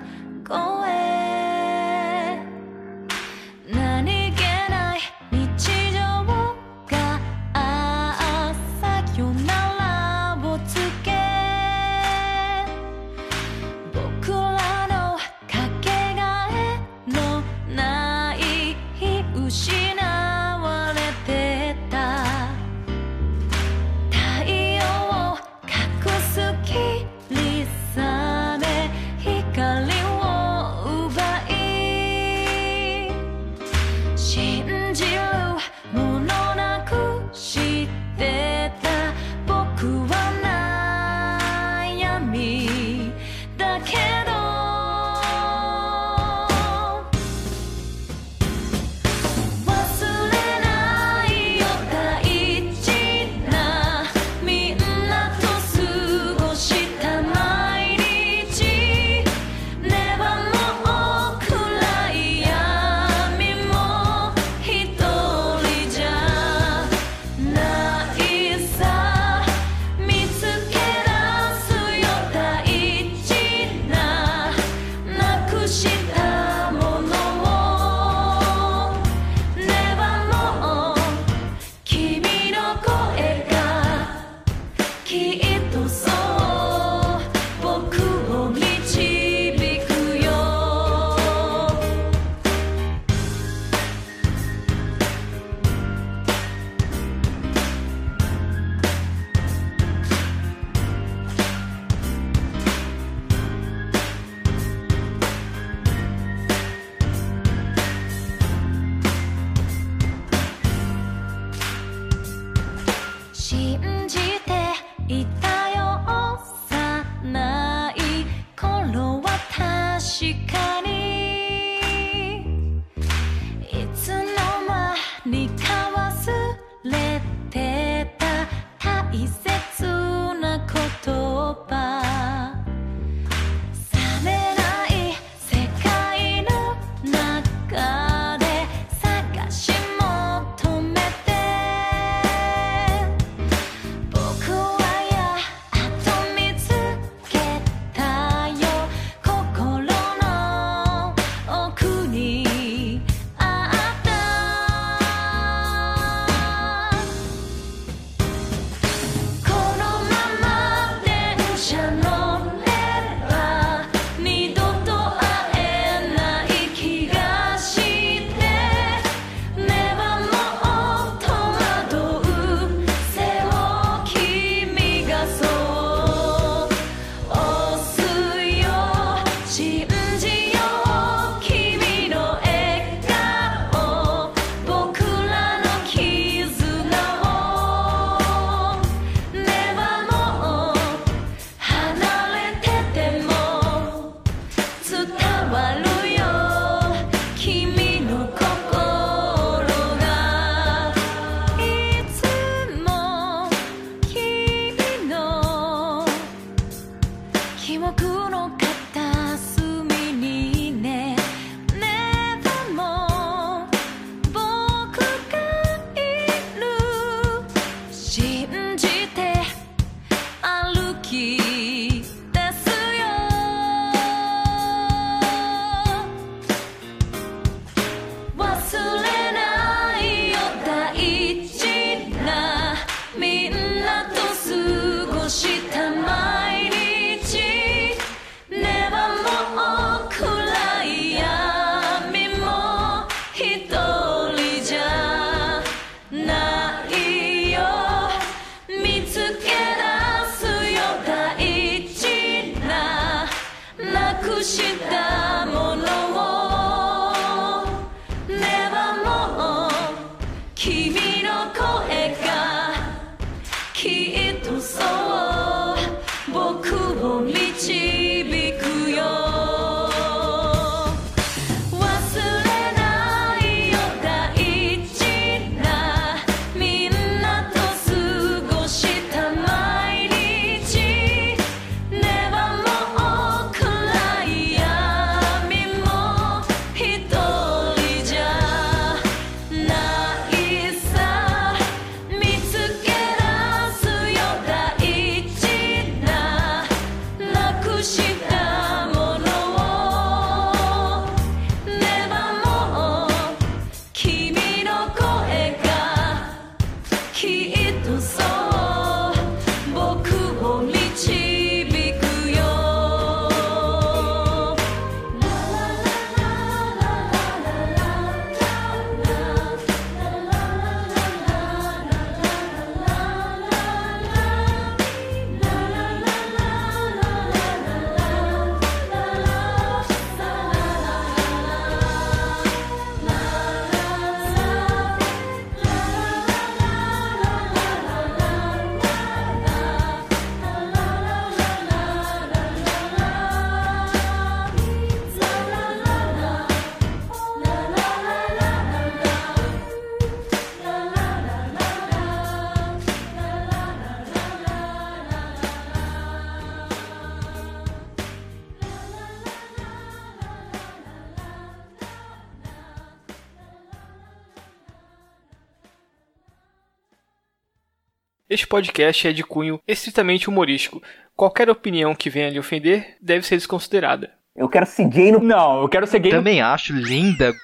[368.54, 370.80] podcast é de cunho estritamente humorístico.
[371.16, 374.12] Qualquer opinião que venha lhe ofender deve ser desconsiderada.
[374.36, 375.18] Eu quero ser gay no.
[375.18, 377.34] Não, eu quero ser gay Também acho linda